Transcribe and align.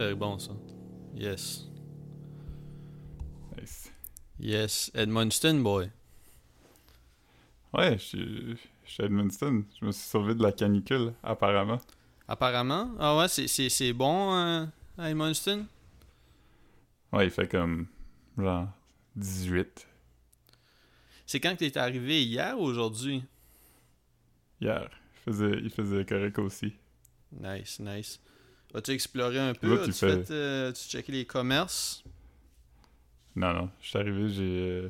Très 0.00 0.14
bon, 0.14 0.38
ça. 0.38 0.52
Yes. 1.14 1.66
Nice. 3.54 3.92
Yes. 4.38 4.90
Edmundston, 4.94 5.60
boy. 5.60 5.90
Ouais, 7.74 7.98
je 7.98 8.02
suis 8.02 8.56
je 8.86 8.90
suis 8.90 9.02
à 9.02 9.06
Edmundston. 9.06 9.64
Je 9.78 9.84
me 9.84 9.92
suis 9.92 10.08
sauvé 10.08 10.34
de 10.34 10.42
la 10.42 10.52
canicule, 10.52 11.12
apparemment. 11.22 11.82
Apparemment. 12.26 12.92
Ah 12.98 13.14
ouais, 13.18 13.28
c'est- 13.28 13.46
c'est 13.46 13.68
c'est 13.68 13.92
bon 13.92 14.32
euh, 14.34 14.64
à 14.96 15.10
Edmundston? 15.10 15.66
Ouais, 17.12 17.26
il 17.26 17.30
fait 17.30 17.46
comme 17.46 17.86
genre 18.38 18.68
18 19.16 19.86
C'est 21.26 21.40
quand 21.40 21.52
que 21.56 21.66
t'es 21.66 21.76
arrivé? 21.76 22.24
Hier 22.24 22.58
ou 22.58 22.62
aujourd'hui? 22.62 23.22
hier. 24.62 24.88
Il 25.26 25.32
faisait, 25.34 25.58
il 25.62 25.70
faisait 25.70 26.06
correct 26.06 26.38
aussi. 26.38 26.72
Nice, 27.38 27.78
nice. 27.80 28.18
As-tu 28.74 28.92
exploré 28.92 29.38
un 29.38 29.54
peu? 29.54 29.76
Tu 29.76 29.82
As-tu 29.82 29.92
fais- 29.92 30.24
fait, 30.24 30.30
euh, 30.32 30.72
checké 30.72 31.12
les 31.12 31.24
commerces? 31.24 32.04
Non, 33.36 33.52
non. 33.52 33.70
Je 33.80 33.88
suis 33.88 33.98
arrivé, 33.98 34.28
j'ai. 34.28 34.42
Euh, 34.42 34.88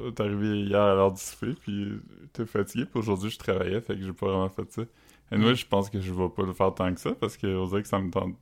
euh, 0.00 0.10
t'es 0.12 0.22
arrivé 0.22 0.60
hier 0.62 0.80
à 0.80 0.94
l'heure 0.94 1.12
du 1.12 1.20
souper, 1.20 1.54
puis 1.54 1.92
t'es 2.32 2.46
fatigué, 2.46 2.84
puis 2.86 2.98
aujourd'hui 3.00 3.30
je 3.30 3.38
travaillais, 3.38 3.80
fait 3.80 3.96
que 3.96 4.02
j'ai 4.02 4.12
pas 4.12 4.26
vraiment 4.26 4.48
fait 4.48 4.70
ça. 4.72 4.82
Et 5.32 5.36
moi, 5.36 5.54
je 5.54 5.64
pense 5.66 5.88
que 5.90 6.00
je 6.00 6.12
vais 6.12 6.28
pas 6.28 6.42
le 6.44 6.52
faire 6.52 6.74
tant 6.74 6.92
que 6.94 7.00
ça, 7.00 7.12
parce 7.14 7.36
que 7.36 7.46
on 7.46 7.66
dirait 7.66 7.82
que 7.82 7.88
ça 7.88 7.98
me 7.98 8.10
tente. 8.10 8.36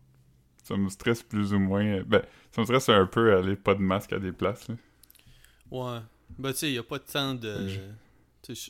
Ça 0.65 0.77
me 0.77 0.89
stresse 0.91 1.23
plus 1.23 1.53
ou 1.55 1.59
moins. 1.59 2.03
Ben, 2.03 2.23
ça 2.53 2.61
me 2.61 2.67
stresse 2.67 2.89
un 2.91 3.07
peu 3.07 3.35
aller 3.37 3.57
pas 3.57 3.75
de 3.75 3.81
masque 3.81 4.13
à 4.13 4.19
des 4.19 4.33
places, 4.33 4.69
là. 4.69 4.75
Ouais. 5.71 6.01
Ben, 6.39 6.53
tu 6.53 6.59
sais, 6.59 6.73
il 6.73 6.79
a 6.79 6.83
pas 6.83 6.99
tant 6.99 7.35
de. 7.35 7.69
Je- 7.69 8.61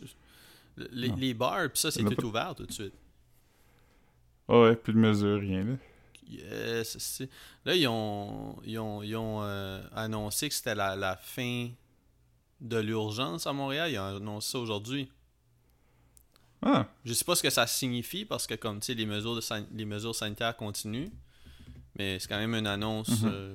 Les, 0.92 1.09
les 1.09 1.34
bars, 1.34 1.69
pis 1.72 1.81
ça, 1.81 1.91
c'est 1.91 2.00
y 2.00 2.05
tout 2.05 2.15
pas- 2.15 2.25
ouvert 2.25 2.55
tout 2.55 2.65
de 2.67 2.72
suite. 2.72 2.94
Ah 4.51 4.61
ouais, 4.62 4.75
plus 4.77 4.93
de 4.93 4.98
mesure, 4.98 5.41
rien, 5.41 5.62
là. 5.65 5.75
Yes, 6.29 7.23
Là, 7.65 7.75
ils 7.75 7.87
ont, 7.89 8.56
ils 8.65 8.79
ont, 8.79 9.03
ils 9.03 9.17
ont 9.17 9.43
euh, 9.43 9.81
annoncé 9.95 10.48
que 10.48 10.55
c'était 10.55 10.75
la, 10.75 10.95
la 10.97 11.17
fin 11.17 11.69
de 12.61 12.77
l'urgence 12.78 13.47
à 13.47 13.53
Montréal. 13.53 13.91
Ils 13.91 13.98
ont 13.98 14.17
annoncé 14.17 14.53
ça 14.53 14.59
aujourd'hui. 14.59 15.11
Ah, 16.62 16.87
Je 17.05 17.12
sais 17.15 17.25
pas 17.25 17.34
ce 17.34 17.43
que 17.43 17.51
ça 17.51 17.67
signifie 17.67 18.25
parce 18.25 18.47
que, 18.47 18.55
comme 18.55 18.81
tu 18.81 18.87
sais, 18.87 18.95
les 18.95 19.06
mesures, 19.06 19.34
de 19.34 19.41
les 19.75 19.84
mesures 19.84 20.15
sanitaires 20.15 20.56
continuent. 20.56 21.09
Mais 21.97 22.19
c'est 22.19 22.28
quand 22.28 22.39
même 22.39 22.55
une 22.55 22.67
annonce. 22.67 23.23
Mhm. 23.23 23.31
euh, 23.33 23.55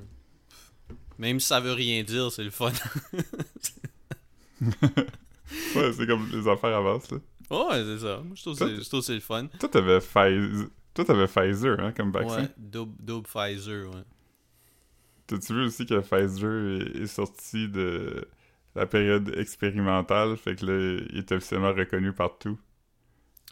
même 1.17 1.39
si 1.39 1.47
ça 1.47 1.59
veut 1.61 1.71
rien 1.73 2.03
dire, 2.03 2.31
c'est 2.31 2.43
le 2.43 2.51
fun. 2.51 2.71
ouais, 4.61 5.93
c'est 5.93 6.07
comme 6.07 6.29
les 6.31 6.47
affaires 6.47 6.75
avancent, 6.77 7.11
là. 7.11 7.17
ouais, 7.51 7.83
c'est 7.83 7.99
ça. 7.99 8.17
Moi, 8.23 8.35
je 8.35 8.41
trouve 8.41 8.57
que 8.59 8.65
c'est- 8.67 8.83
je 8.83 8.87
trouve 8.89 8.99
que 9.01 9.05
c'est 9.05 9.13
le 9.13 9.19
fun. 9.21 9.47
Toi, 9.59 9.69
t'avais 9.69 9.99
Pfizer, 9.99 10.67
toi, 10.95 11.05
t'avais 11.05 11.27
Pfizer, 11.27 11.79
hein, 11.79 11.93
comme 11.93 12.11
vaccin. 12.11 12.47
Ouais, 12.47 12.51
double, 12.57 12.95
double 13.05 13.27
Pfizer, 13.27 13.87
ouais. 13.89 14.03
T'as-tu 15.27 15.53
vu 15.53 15.65
aussi 15.65 15.85
que 15.85 15.99
Pfizer 15.99 16.51
est, 16.81 17.01
est 17.03 17.07
sorti 17.07 17.67
de 17.67 18.27
la 18.75 18.85
période 18.85 19.33
expérimentale, 19.37 20.37
fait 20.37 20.55
que 20.55 20.65
là, 20.65 21.01
il 21.11 21.17
est 21.19 21.31
officiellement 21.31 21.73
reconnu 21.73 22.13
partout. 22.13 22.59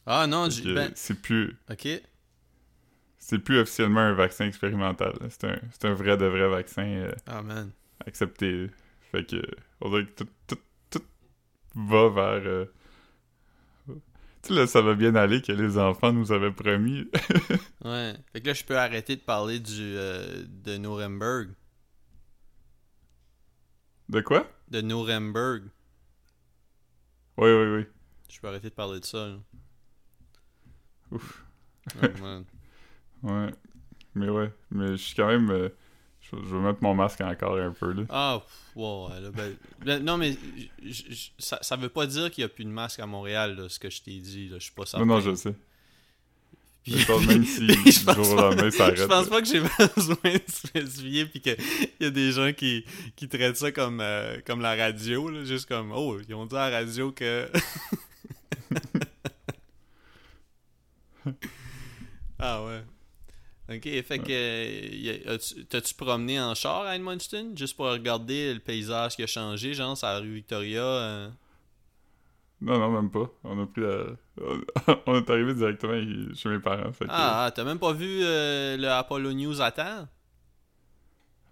Ah 0.06 0.28
non, 0.28 0.50
j'ai- 0.50 0.68
ben, 0.68 0.92
c'est 0.96 1.22
plus 1.22 1.58
ok. 1.70 1.86
c'est 3.18 3.40
plus 3.40 3.60
officiellement 3.60 4.02
un 4.02 4.14
vaccin 4.14 4.46
expérimental. 4.48 5.14
C'est 5.30 5.46
un, 5.46 5.60
un 5.90 5.94
vrai 5.94 6.18
de 6.18 6.26
vrai 6.26 6.48
vaccin 6.50 6.84
euh, 6.86 7.12
Ah 7.26 7.42
man. 7.42 7.74
accepté. 8.06 8.70
Fait 9.12 9.26
que 9.26 9.42
on 9.82 9.90
dirait 9.90 10.06
que 10.06 10.24
tout, 10.24 10.30
tout, 10.48 10.60
tout 10.92 11.04
va 11.76 12.10
vers 12.10 12.44
euh, 12.48 12.66
là, 14.50 14.68
ça 14.68 14.82
va 14.82 14.94
bien 14.96 15.16
aller 15.16 15.42
que 15.42 15.52
les 15.52 15.78
enfants 15.78 16.12
nous 16.14 16.31
avaient 16.31 16.52
promis. 16.52 17.09
Ouais. 17.84 18.14
Fait 18.31 18.40
que 18.42 18.48
là, 18.48 18.54
je 18.54 18.64
peux 18.64 18.78
arrêter 18.78 19.16
de 19.18 19.22
parler 19.22 19.59
du 19.59 19.81
euh, 19.98 20.46
de 20.48 20.78
Nuremberg. 20.78 21.50
de 24.09 24.22
quoi? 24.22 24.48
De 24.70 24.82
Nuremberg. 24.82 25.64
Oui, 27.38 27.50
oui, 27.52 27.76
oui. 27.78 27.86
Je 28.30 28.40
peux 28.40 28.48
arrêter 28.48 28.70
de 28.70 28.74
parler 28.76 29.00
de 29.02 29.06
ça. 29.06 29.28
là. 29.28 29.38
Ouf. 31.12 31.44
Oh, 32.02 32.08
man. 32.22 32.46
Ouais. 33.24 33.53
Mais 34.16 34.30
ouais. 34.30 34.52
Mais 34.72 34.88
je 34.92 34.96
suis 34.96 35.16
quand 35.16 35.28
même. 35.28 35.50
euh, 35.50 35.70
je, 36.50 36.56
vais 36.56 36.62
mettre 36.62 36.82
mon 36.82 36.94
masque 36.96 37.22
encore 37.22 37.58
un 37.58 37.72
peu, 37.72 37.92
là. 37.94 38.04
Ah, 38.10 38.42
ouais, 38.76 39.20
là, 39.22 39.32
ben, 39.32 39.56
ben, 39.86 40.04
non, 40.04 40.18
mais 40.18 40.38
j- 40.84 41.06
j- 41.10 41.32
ça, 41.38 41.60
ça 41.62 41.76
veut 41.76 41.90
pas 41.90 42.06
dire 42.08 42.30
qu'il 42.32 42.42
y 42.42 42.46
a 42.46 42.50
plus 42.50 42.66
de 42.66 42.70
masque 42.70 43.00
à 43.00 43.06
Montréal, 43.06 43.56
là, 43.56 43.70
ce 43.70 43.80
que 43.80 43.90
je 43.90 44.02
t'ai 44.02 44.18
dit. 44.20 44.50
Là. 44.50 44.58
Je 44.60 44.64
suis 44.64 44.74
pas 44.74 44.86
certain. 44.86 45.06
Non, 45.06 45.16
non, 45.16 45.22
je 45.22 45.36
sais. 45.36 45.54
Puis- 46.84 46.98
je 47.00 47.06
pense 47.08 47.26
même 47.28 47.46
si 47.46 47.60
du 47.66 47.74
jour 47.92 48.32
au 48.32 48.36
pas- 48.36 48.50
lendemain, 48.50 48.70
ça 48.72 48.84
arrête. 48.86 48.98
Je 48.98 49.04
pense 49.06 49.28
pas 49.30 49.42
que 49.42 49.48
j'ai 49.48 49.60
besoin 49.96 50.34
de 50.34 50.42
spécifier 50.48 51.26
puis 51.28 51.40
qu'il 51.40 51.56
y 52.02 52.06
a 52.06 52.10
des 52.10 52.32
gens 52.34 52.52
qui, 52.52 52.84
qui 53.16 53.30
traitent 53.30 53.56
ça 53.58 53.72
comme, 53.72 54.02
euh, 54.02 54.38
comme 54.46 54.60
la 54.62 54.76
radio, 54.76 55.30
là, 55.30 55.46
juste 55.46 55.68
comme 55.68 55.92
Oh, 55.94 56.18
ils 56.28 56.36
ont 56.36 56.46
dit 56.46 56.56
à 56.58 56.70
la 56.70 56.78
radio 56.80 57.12
que. 57.14 57.48
ah 62.40 62.64
ouais. 62.66 62.84
Ok, 63.69 63.84
fait 63.84 64.19
que. 64.19 65.63
T'as-tu 65.63 65.96
promené 65.96 66.40
en 66.40 66.53
char 66.53 66.81
à 66.81 66.96
Edmundston? 66.96 67.53
Juste 67.56 67.78
pour 67.78 67.85
regarder 67.85 68.53
le 68.53 68.59
paysage 68.59 69.16
qui 69.16 69.24
a 69.24 69.28
changé, 69.28 69.74
genre, 69.74 69.97
sur 69.97 70.07
la 70.07 70.19
rue 70.19 70.34
Victoria 70.34 70.84
euh? 70.84 71.29
Non, 72.59 72.79
non, 72.79 72.91
même 72.91 73.09
pas. 73.09 73.29
On 73.44 73.62
a 73.62 73.66
pris 73.66 73.81
la... 73.81 74.06
On 75.06 75.16
est 75.16 75.29
arrivé 75.29 75.53
directement 75.53 76.34
chez 76.34 76.50
mes 76.50 76.59
parents. 76.59 76.94
Fait 76.94 77.06
que... 77.06 77.12
Ah, 77.12 77.46
ah, 77.46 77.52
t'as 77.52 77.66
même 77.66 77.79
pas 77.79 77.91
vu 77.91 78.22
euh, 78.23 78.78
le 78.78 78.90
Apollo 78.90 79.34
News 79.34 79.62
à 79.62 79.72
terre? 79.72 80.07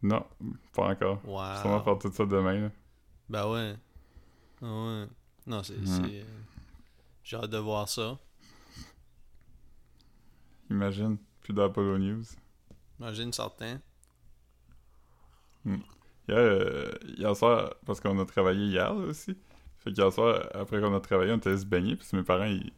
Non, 0.02 0.26
pas 0.74 0.88
encore. 0.88 1.20
Wow. 1.26 1.42
Je 1.64 1.68
vais 1.68 1.84
faire 1.84 2.00
tout 2.00 2.12
ça 2.14 2.26
demain. 2.26 2.62
Là. 2.62 2.72
Ben 3.30 3.48
ouais. 3.50 3.76
Ah 4.62 4.66
ouais. 4.66 5.08
Non, 5.46 5.64
c'est. 5.64 5.86
C'est, 5.86 6.02
euh, 6.02 6.24
J'ai 7.24 7.38
hâte 7.38 7.50
de 7.50 7.58
voir 7.58 7.88
ça. 7.88 8.18
Imagine. 10.70 11.18
Plus 11.42 11.54
d'Apollo 11.54 11.98
News. 11.98 12.24
Imagine 13.00 13.34
certain. 13.34 13.80
Hier, 15.66 16.38
euh, 16.38 16.92
hier 17.18 17.36
soir, 17.36 17.74
parce 17.86 18.00
qu'on 18.00 18.20
a 18.20 18.26
travaillé 18.26 18.66
hier 18.68 18.94
là, 18.94 19.06
aussi. 19.06 19.36
Fait 19.80 19.92
qu'hier 19.92 20.14
soir, 20.14 20.48
après 20.54 20.80
qu'on 20.80 20.96
a 20.96 21.00
travaillé, 21.00 21.32
on 21.32 21.38
était 21.38 21.50
allé 21.50 21.58
se 21.58 21.66
baigner. 21.66 21.96
Puis 21.96 22.08
mes 22.14 22.24
parents, 22.24 22.46
ils, 22.46 22.72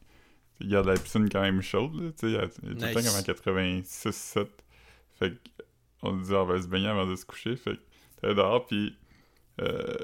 ils 0.60 0.70
gardent 0.70 0.88
la 0.88 0.94
piscine 0.94 1.30
quand 1.30 1.42
même 1.42 1.62
chaude. 1.62 1.94
Là, 1.96 2.12
tu 2.12 2.20
sais, 2.20 2.28
il 2.28 2.34
y 2.34 2.38
a, 2.38 2.48
tout 2.48 2.62
le 2.64 2.76
temps 2.76 2.94
comme 2.94 3.20
en 3.20 3.82
86-7. 3.82 4.48
Fait 5.20 5.34
qu'on 6.02 6.16
dit, 6.18 6.34
on 6.34 6.46
va 6.46 6.62
se 6.62 6.68
baigner 6.68 6.88
avant 6.88 7.06
de 7.06 7.16
se 7.16 7.26
coucher. 7.26 7.56
Fait 7.56 7.76
que 7.76 7.82
t'es 8.22 8.34
dehors, 8.34 8.66
puis 8.66 8.96
euh, 9.62 9.98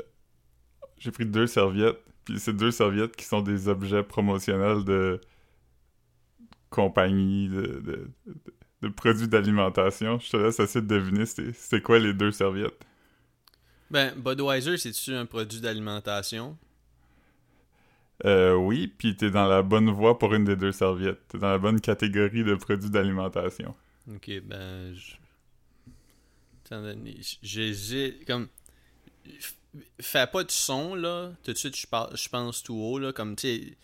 j'ai 0.97 1.11
pris 1.11 1.25
deux 1.25 1.47
serviettes. 1.47 1.99
Puis 2.25 2.39
c'est 2.39 2.53
deux 2.53 2.71
serviettes 2.71 3.15
qui 3.15 3.25
sont 3.25 3.41
des 3.41 3.69
objets 3.69 4.03
promotionnels 4.03 4.83
de 4.83 5.21
compagnie, 6.69 7.49
de, 7.49 7.61
de, 7.61 8.09
de- 8.25 8.53
de 8.81 8.87
produits 8.87 9.27
d'alimentation. 9.27 10.19
Je 10.19 10.29
te 10.29 10.37
laisse 10.37 10.59
essayer 10.59 10.81
de 10.81 10.87
deviner 10.87 11.25
c'est 11.25 11.51
c'est 11.53 11.81
quoi 11.81 11.99
les 11.99 12.13
deux 12.13 12.31
serviettes. 12.31 12.79
Ben, 13.91 14.13
Budweiser, 14.15 14.77
c'est-tu 14.77 15.13
un 15.13 15.25
produit 15.25 15.59
d'alimentation? 15.59 16.57
Euh, 18.25 18.53
oui, 18.53 18.87
puis 18.87 19.15
t'es 19.15 19.31
dans 19.31 19.47
la 19.47 19.61
bonne 19.63 19.89
voie 19.89 20.19
pour 20.19 20.33
une 20.33 20.43
des 20.45 20.55
deux 20.55 20.71
serviettes. 20.71 21.19
T'es 21.29 21.37
dans 21.39 21.51
la 21.51 21.57
bonne 21.57 21.79
catégorie 21.81 22.43
de 22.43 22.55
produits 22.55 22.89
d'alimentation. 22.89 23.73
Ok, 24.13 24.29
ben. 24.43 24.93
J'hésite. 27.41 28.25
Comme. 28.25 28.47
Fais 30.01 30.27
pas 30.27 30.43
de 30.43 30.51
son, 30.51 30.95
là. 30.95 31.31
Tout 31.43 31.53
de 31.53 31.57
suite, 31.57 31.75
je 31.75 31.87
par- 31.87 32.15
je 32.15 32.29
pense 32.29 32.63
tout 32.63 32.75
haut, 32.75 32.99
là. 32.99 33.13
Comme, 33.13 33.35
tu 33.35 33.47
sais. 33.47 33.77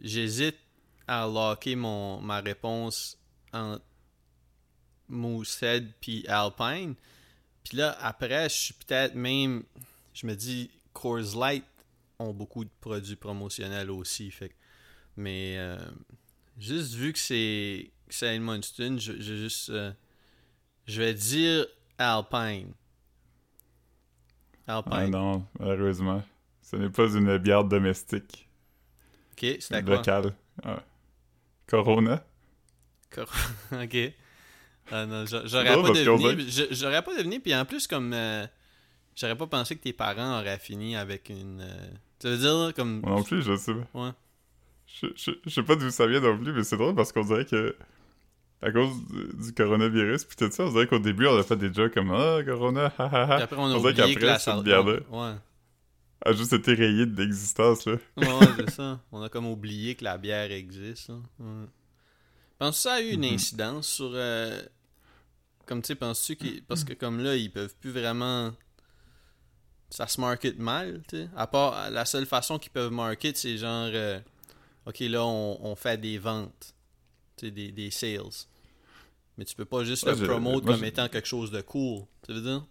J'hésite 0.00 0.56
à 1.06 1.26
locker 1.26 1.76
mon, 1.76 2.20
ma 2.20 2.40
réponse 2.40 3.18
entre 3.52 3.82
Moosehead 5.08 5.92
puis 6.00 6.26
Alpine. 6.28 6.94
Puis 7.64 7.76
là, 7.78 7.96
après, 8.00 8.48
je 8.48 8.54
suis 8.54 8.74
peut-être 8.74 9.14
même. 9.14 9.64
Je 10.14 10.26
me 10.26 10.34
dis, 10.34 10.70
Coors 10.92 11.36
Light 11.38 11.64
ont 12.18 12.32
beaucoup 12.32 12.64
de 12.64 12.70
produits 12.80 13.16
promotionnels 13.16 13.90
aussi. 13.90 14.30
Fait 14.30 14.54
mais 15.16 15.54
euh, 15.58 15.78
juste 16.58 16.94
vu 16.94 17.12
que 17.12 17.18
c'est 17.18 17.90
c'est 18.08 18.34
Edmundston, 18.36 18.98
je, 18.98 19.12
je 19.14 19.34
juste. 19.34 19.70
euh, 19.70 19.92
je 20.86 21.02
vais 21.02 21.14
dire 21.14 21.66
Alpine. 21.98 22.72
Ah 24.68 24.82
Alpine. 24.90 25.10
non, 25.10 25.44
malheureusement. 25.58 26.22
Ce 26.62 26.76
n'est 26.76 26.90
pas 26.90 27.08
une 27.08 27.38
bière 27.38 27.64
domestique. 27.64 28.48
ok, 29.32 29.56
c'était 29.60 29.82
quoi? 29.82 29.96
Locale. 29.96 30.34
Ah. 30.64 30.82
Corona? 31.68 32.22
ok. 33.16 33.96
Ah 34.92 35.06
non, 35.06 35.26
j'a- 35.26 35.46
j'aurais 35.46 35.64
pas 35.82 35.90
deviné. 35.90 36.46
J'aurais 36.70 37.02
pas 37.02 37.16
deviné, 37.16 37.40
puis 37.40 37.54
en 37.54 37.64
plus, 37.64 37.86
comme. 37.86 38.12
euh, 38.12 38.46
j'aurais 39.16 39.36
pas 39.36 39.46
pensé 39.46 39.76
que 39.76 39.82
tes 39.82 39.92
parents 39.92 40.38
auraient 40.40 40.58
fini 40.58 40.96
avec 40.96 41.28
une. 41.28 41.60
euh, 41.60 41.88
ça 42.20 42.28
veut 42.30 42.36
dire, 42.38 42.72
comme. 42.74 43.00
Moi 43.00 43.10
non 43.16 43.22
plus, 43.22 43.42
je 43.42 43.56
sais 43.56 43.72
pas. 43.74 44.00
Ouais. 44.06 44.10
Je, 44.86 45.06
je, 45.16 45.30
je 45.44 45.50
sais 45.50 45.62
pas 45.62 45.74
d'où 45.76 45.90
ça 45.90 46.06
vient 46.06 46.20
non 46.20 46.38
plus, 46.38 46.52
mais 46.52 46.62
c'est 46.62 46.76
drôle 46.76 46.94
parce 46.94 47.10
qu'on 47.12 47.24
dirait 47.24 47.44
que 47.44 47.74
à 48.62 48.70
cause 48.70 48.90
du, 49.44 49.52
coronavirus, 49.52 50.24
puis 50.24 50.36
tout 50.36 50.50
ça, 50.50 50.64
on 50.64 50.70
dirait 50.70 50.86
qu'au 50.86 50.98
début, 50.98 51.26
on 51.26 51.36
a 51.38 51.42
fait 51.42 51.56
des 51.56 51.72
jokes 51.74 51.92
comme 51.94 52.10
Ah, 52.12 52.38
Corona, 52.44 52.92
ha 52.98 53.04
ha 53.04 53.34
Puis 53.34 53.42
après, 53.42 53.56
on 53.56 53.66
a 53.66 53.74
On 53.74 53.78
dirait 53.80 54.02
oublié 54.02 54.14
que 54.14 54.24
la 54.24 54.38
cette 54.38 54.54
sal- 54.54 54.62
bière-là- 54.62 55.00
Ouais. 55.10 55.34
A 56.24 56.32
juste 56.32 56.52
été 56.52 56.74
rayé 56.74 57.06
de 57.06 57.20
l'existence, 57.20 57.86
là. 57.86 57.96
Ouais, 58.16 58.52
c'est 58.56 58.70
ça. 58.70 59.00
On 59.12 59.22
a 59.22 59.28
comme 59.28 59.46
oublié 59.46 59.94
que 59.94 60.04
la 60.04 60.18
bière 60.18 60.50
existe. 60.50 61.08
Là. 61.08 61.16
Ouais. 61.38 61.66
Penses-tu 62.58 62.78
que 62.78 62.82
ça 62.82 62.94
a 62.94 63.00
eu 63.00 63.10
une 63.12 63.24
Mhm. 63.24 63.34
incidence 63.34 63.86
sur. 63.88 64.10
euh, 64.14 64.62
Comme 65.66 65.82
tu 65.82 65.88
sais, 65.88 65.94
penses-tu 65.94 66.36
qu'ils. 66.36 66.62
Parce 66.62 66.84
que 66.84 66.94
comme 66.94 67.22
là, 67.22 67.36
ils 67.36 67.50
peuvent 67.52 67.74
plus 67.80 67.90
vraiment. 67.90 68.52
Ça 69.90 70.06
se 70.08 70.20
market 70.20 70.58
mal, 70.58 71.02
tu 71.08 71.16
sais. 71.16 71.28
À 71.36 71.46
part. 71.46 71.90
La 71.90 72.04
seule 72.04 72.26
façon 72.26 72.58
qu'ils 72.58 72.72
peuvent 72.72 72.90
market, 72.92 73.36
c'est 73.36 73.56
genre. 73.58 73.88
euh, 73.92 74.18
Ok, 74.86 75.00
là, 75.00 75.24
on, 75.24 75.58
on 75.64 75.74
fait 75.76 76.00
des 76.00 76.18
ventes. 76.18 76.74
Tu 77.36 77.46
sais, 77.46 77.50
des, 77.50 77.72
des 77.72 77.90
sales. 77.90 78.46
Mais 79.36 79.44
tu 79.44 79.54
peux 79.56 79.64
pas 79.64 79.84
juste 79.84 80.04
Ouais, 80.04 80.14
le 80.14 80.26
promote 80.26 80.64
moi, 80.64 80.74
comme 80.74 80.84
étant 80.84 81.08
quelque 81.08 81.26
chose 81.28 81.50
de 81.50 81.60
cool. 81.60 82.04
Tu 82.26 82.32
veux 82.32 82.40
dire? 82.40 82.64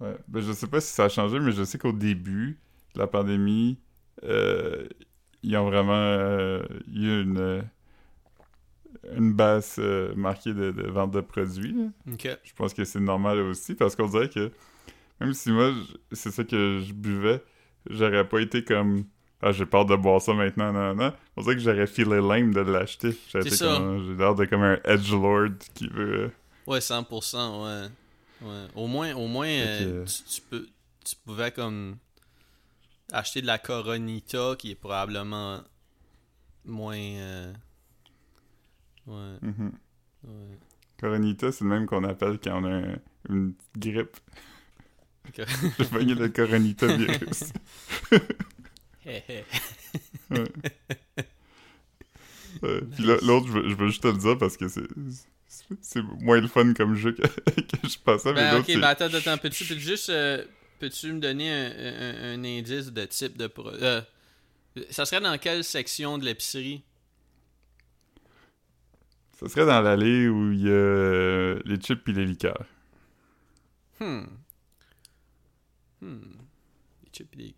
Ouais. 0.00 0.16
Ben, 0.28 0.40
je 0.40 0.52
sais 0.52 0.66
pas 0.66 0.80
si 0.80 0.92
ça 0.92 1.04
a 1.04 1.08
changé, 1.08 1.38
mais 1.38 1.52
je 1.52 1.62
sais 1.64 1.78
qu'au 1.78 1.92
début 1.92 2.58
de 2.94 2.98
la 3.00 3.06
pandémie, 3.06 3.78
euh, 4.24 4.86
ils 5.42 5.56
ont 5.56 5.64
vraiment 5.66 5.92
euh, 5.94 6.62
eu 6.92 7.22
une, 7.22 7.38
euh, 7.38 7.62
une 9.16 9.32
baisse 9.32 9.76
euh, 9.78 10.14
marquée 10.14 10.54
de, 10.54 10.70
de 10.70 10.82
vente 10.88 11.10
de 11.12 11.20
produits. 11.20 11.76
Je 12.42 12.52
pense 12.54 12.72
que 12.74 12.84
c'est 12.84 13.00
normal 13.00 13.38
aussi, 13.40 13.74
parce 13.74 13.94
qu'on 13.94 14.06
dirait 14.08 14.28
que 14.28 14.50
même 15.20 15.32
si 15.32 15.52
moi, 15.52 15.72
c'est 16.12 16.30
ça 16.30 16.44
que 16.44 16.80
je 16.84 16.92
buvais, 16.92 17.42
j'aurais 17.88 18.26
pas 18.28 18.40
été 18.40 18.64
comme 18.64 19.04
Ah, 19.42 19.52
j'ai 19.52 19.66
peur 19.66 19.84
de 19.84 19.94
boire 19.94 20.20
ça 20.22 20.32
maintenant, 20.34 20.72
non, 20.72 20.94
non. 20.94 21.12
On 21.36 21.42
dirait 21.42 21.54
que 21.54 21.60
j'aurais 21.60 21.86
filé 21.86 22.20
lame 22.20 22.52
de 22.52 22.60
l'acheter. 22.60 23.16
J'ai 23.32 23.40
l'air 23.40 24.34
de 24.34 24.44
comme 24.46 24.62
un 24.62 24.78
edgelord 24.84 25.50
qui 25.74 25.88
veut. 25.88 26.30
Ouais, 26.66 26.78
100%, 26.78 27.64
ouais. 27.64 27.88
Ouais. 28.44 28.66
Au 28.74 28.86
moins, 28.86 29.14
au 29.14 29.26
moins 29.26 29.46
que- 29.46 29.84
euh, 29.84 30.04
tu, 30.04 30.22
tu 30.24 30.40
peux, 30.42 30.66
tu 31.04 31.16
pouvais 31.24 31.50
comme 31.52 31.96
acheter 33.12 33.42
de 33.42 33.46
la 33.46 33.58
Coronita 33.58 34.54
qui 34.58 34.70
est 34.72 34.74
probablement 34.76 35.60
moins... 36.64 36.96
euh, 36.96 37.52
Ouais, 39.06 39.36
mhm. 39.42 39.72
ouais. 40.24 40.58
Coronita, 40.98 41.52
c'est 41.52 41.64
le 41.64 41.70
même 41.70 41.86
qu'on 41.86 42.04
appelle 42.04 42.38
quand 42.42 42.62
on 42.62 42.64
a 42.64 42.70
un- 42.70 42.98
une 43.28 43.52
grippe. 43.76 44.16
Ok. 45.28 45.44
J'ai 45.78 45.84
pogné 45.90 46.14
le 46.14 46.28
Coronita 46.28 46.86
virus. 46.96 47.52
Ouais. 49.06 49.44
Ouais. 52.62 52.80
Puis 52.94 53.04
l'autre, 53.04 53.46
je 53.48 53.68
je 53.68 53.74
veux 53.74 53.88
juste 53.88 54.02
te 54.02 54.08
le 54.08 54.16
dire 54.16 54.38
parce 54.38 54.56
que 54.56 54.68
c'est 54.68 54.86
c'est- 55.80 56.02
moins 56.20 56.40
le 56.40 56.48
fun 56.48 56.72
comme 56.74 56.94
jeu 56.94 57.12
que, 57.12 57.22
que 57.82 57.88
je 57.88 57.98
pensais. 57.98 58.32
mais 58.32 58.40
Ben, 58.40 58.56
l'autre, 58.56 58.70
ok, 58.70 58.74
ben 58.80 58.84
attends, 58.84 59.12
attends, 59.14 59.38
peux-tu 59.38 59.64
peux 59.68 59.78
juste... 59.78 60.10
euh, 60.10 60.44
peux-tu 60.78 61.12
me 61.12 61.20
donner 61.20 61.50
un, 61.52 61.70
un- 61.70 62.34
un 62.40 62.44
indice 62.44 62.92
de 62.92 63.04
type 63.06 63.36
de... 63.36 63.46
pro- 63.46 63.68
euh, 63.70 64.02
ça 64.90 65.04
serait 65.06 65.20
dans 65.20 65.38
quelle 65.38 65.62
section 65.64 66.18
de 66.18 66.24
l'épicerie? 66.24 66.82
Ça 69.38 69.48
serait 69.48 69.66
dans 69.66 69.80
l'allée 69.82 70.28
où 70.28 70.52
il 70.52 70.62
y 70.62 70.68
a 70.68 70.72
euh, 70.72 71.60
les 71.64 71.76
chips 71.76 72.08
et 72.08 72.12
les 72.12 72.24
liqueurs. 72.24 72.64
Hmm. 74.00 74.24
Hmm. 76.00 76.18
Les 77.04 77.10
chips 77.12 77.34
et 77.34 77.36
les- 77.38 77.54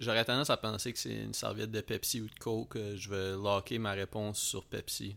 J'aurais 0.00 0.24
tendance 0.24 0.50
à 0.50 0.56
penser 0.56 0.92
que 0.92 0.98
c'est 0.98 1.14
une 1.14 1.32
serviette 1.32 1.70
de 1.70 1.80
Pepsi 1.80 2.20
ou 2.20 2.26
de 2.28 2.34
Coke. 2.38 2.76
Je 2.96 3.08
vais 3.08 3.32
locker 3.32 3.78
ma 3.78 3.92
réponse 3.92 4.38
sur 4.40 4.64
Pepsi. 4.66 5.16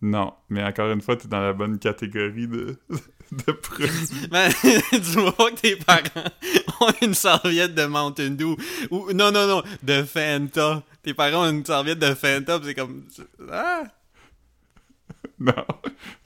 Non, 0.00 0.32
mais 0.48 0.62
encore 0.62 0.90
une 0.92 1.00
fois, 1.00 1.16
t'es 1.16 1.26
dans 1.28 1.40
la 1.40 1.52
bonne 1.52 1.78
catégorie 1.78 2.46
de, 2.46 2.76
de 3.32 3.52
produits. 3.52 4.28
Ben, 4.30 4.48
tu 4.92 4.98
vois 5.18 5.32
pas 5.32 5.50
que 5.50 5.56
tes 5.60 5.76
parents 5.76 6.02
ont 6.80 6.92
une 7.02 7.14
serviette 7.14 7.74
de 7.74 7.84
Mountain 7.86 8.30
Dew. 8.30 8.54
Ou, 8.90 9.12
non, 9.12 9.32
non, 9.32 9.46
non, 9.48 9.62
de 9.82 10.02
Fanta. 10.04 10.82
Tes 11.02 11.14
parents 11.14 11.46
ont 11.46 11.50
une 11.50 11.64
serviette 11.64 11.98
de 11.98 12.14
Fanta, 12.14 12.58
pis 12.60 12.66
c'est 12.66 12.74
comme... 12.74 13.04
Ah! 13.50 13.82
Non, 15.40 15.52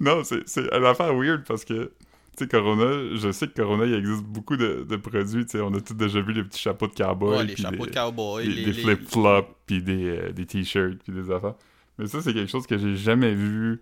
non, 0.00 0.24
c'est 0.24 0.48
c'est 0.48 0.62
une 0.74 0.84
affaire 0.86 1.14
weird 1.14 1.44
parce 1.46 1.64
que, 1.66 1.92
tu 2.36 2.44
sais, 2.44 2.48
Corona, 2.48 3.14
je 3.14 3.30
sais 3.30 3.46
que 3.46 3.52
Corona, 3.54 3.84
il 3.84 3.94
existe 3.94 4.22
beaucoup 4.22 4.56
de, 4.56 4.86
de 4.88 4.96
produits, 4.96 5.44
tu 5.44 5.52
sais, 5.52 5.60
on 5.60 5.72
a 5.74 5.80
tous 5.80 5.92
déjà 5.94 6.20
vu 6.22 6.32
les 6.32 6.42
petits 6.44 6.60
chapeaux 6.60 6.86
de 6.86 6.94
cowboy, 6.94 7.36
Ouais, 7.38 7.44
les 7.44 7.56
chapeaux 7.56 7.84
des- 7.84 7.90
de 7.90 7.94
cowboy. 7.94 8.44
des, 8.46 8.52
les, 8.54 8.64
des 8.64 8.72
les- 8.72 8.82
flip-flops, 8.82 9.48
puis 9.66 9.82
des, 9.82 10.08
euh, 10.08 10.32
des 10.32 10.46
t-shirts, 10.46 10.98
puis 11.04 11.12
des 11.12 11.30
affaires. 11.30 11.54
Mais 11.98 12.06
ça, 12.06 12.20
c'est 12.22 12.32
quelque 12.32 12.50
chose 12.50 12.66
que 12.66 12.78
j'ai 12.78 12.96
jamais 12.96 13.34
vu 13.34 13.80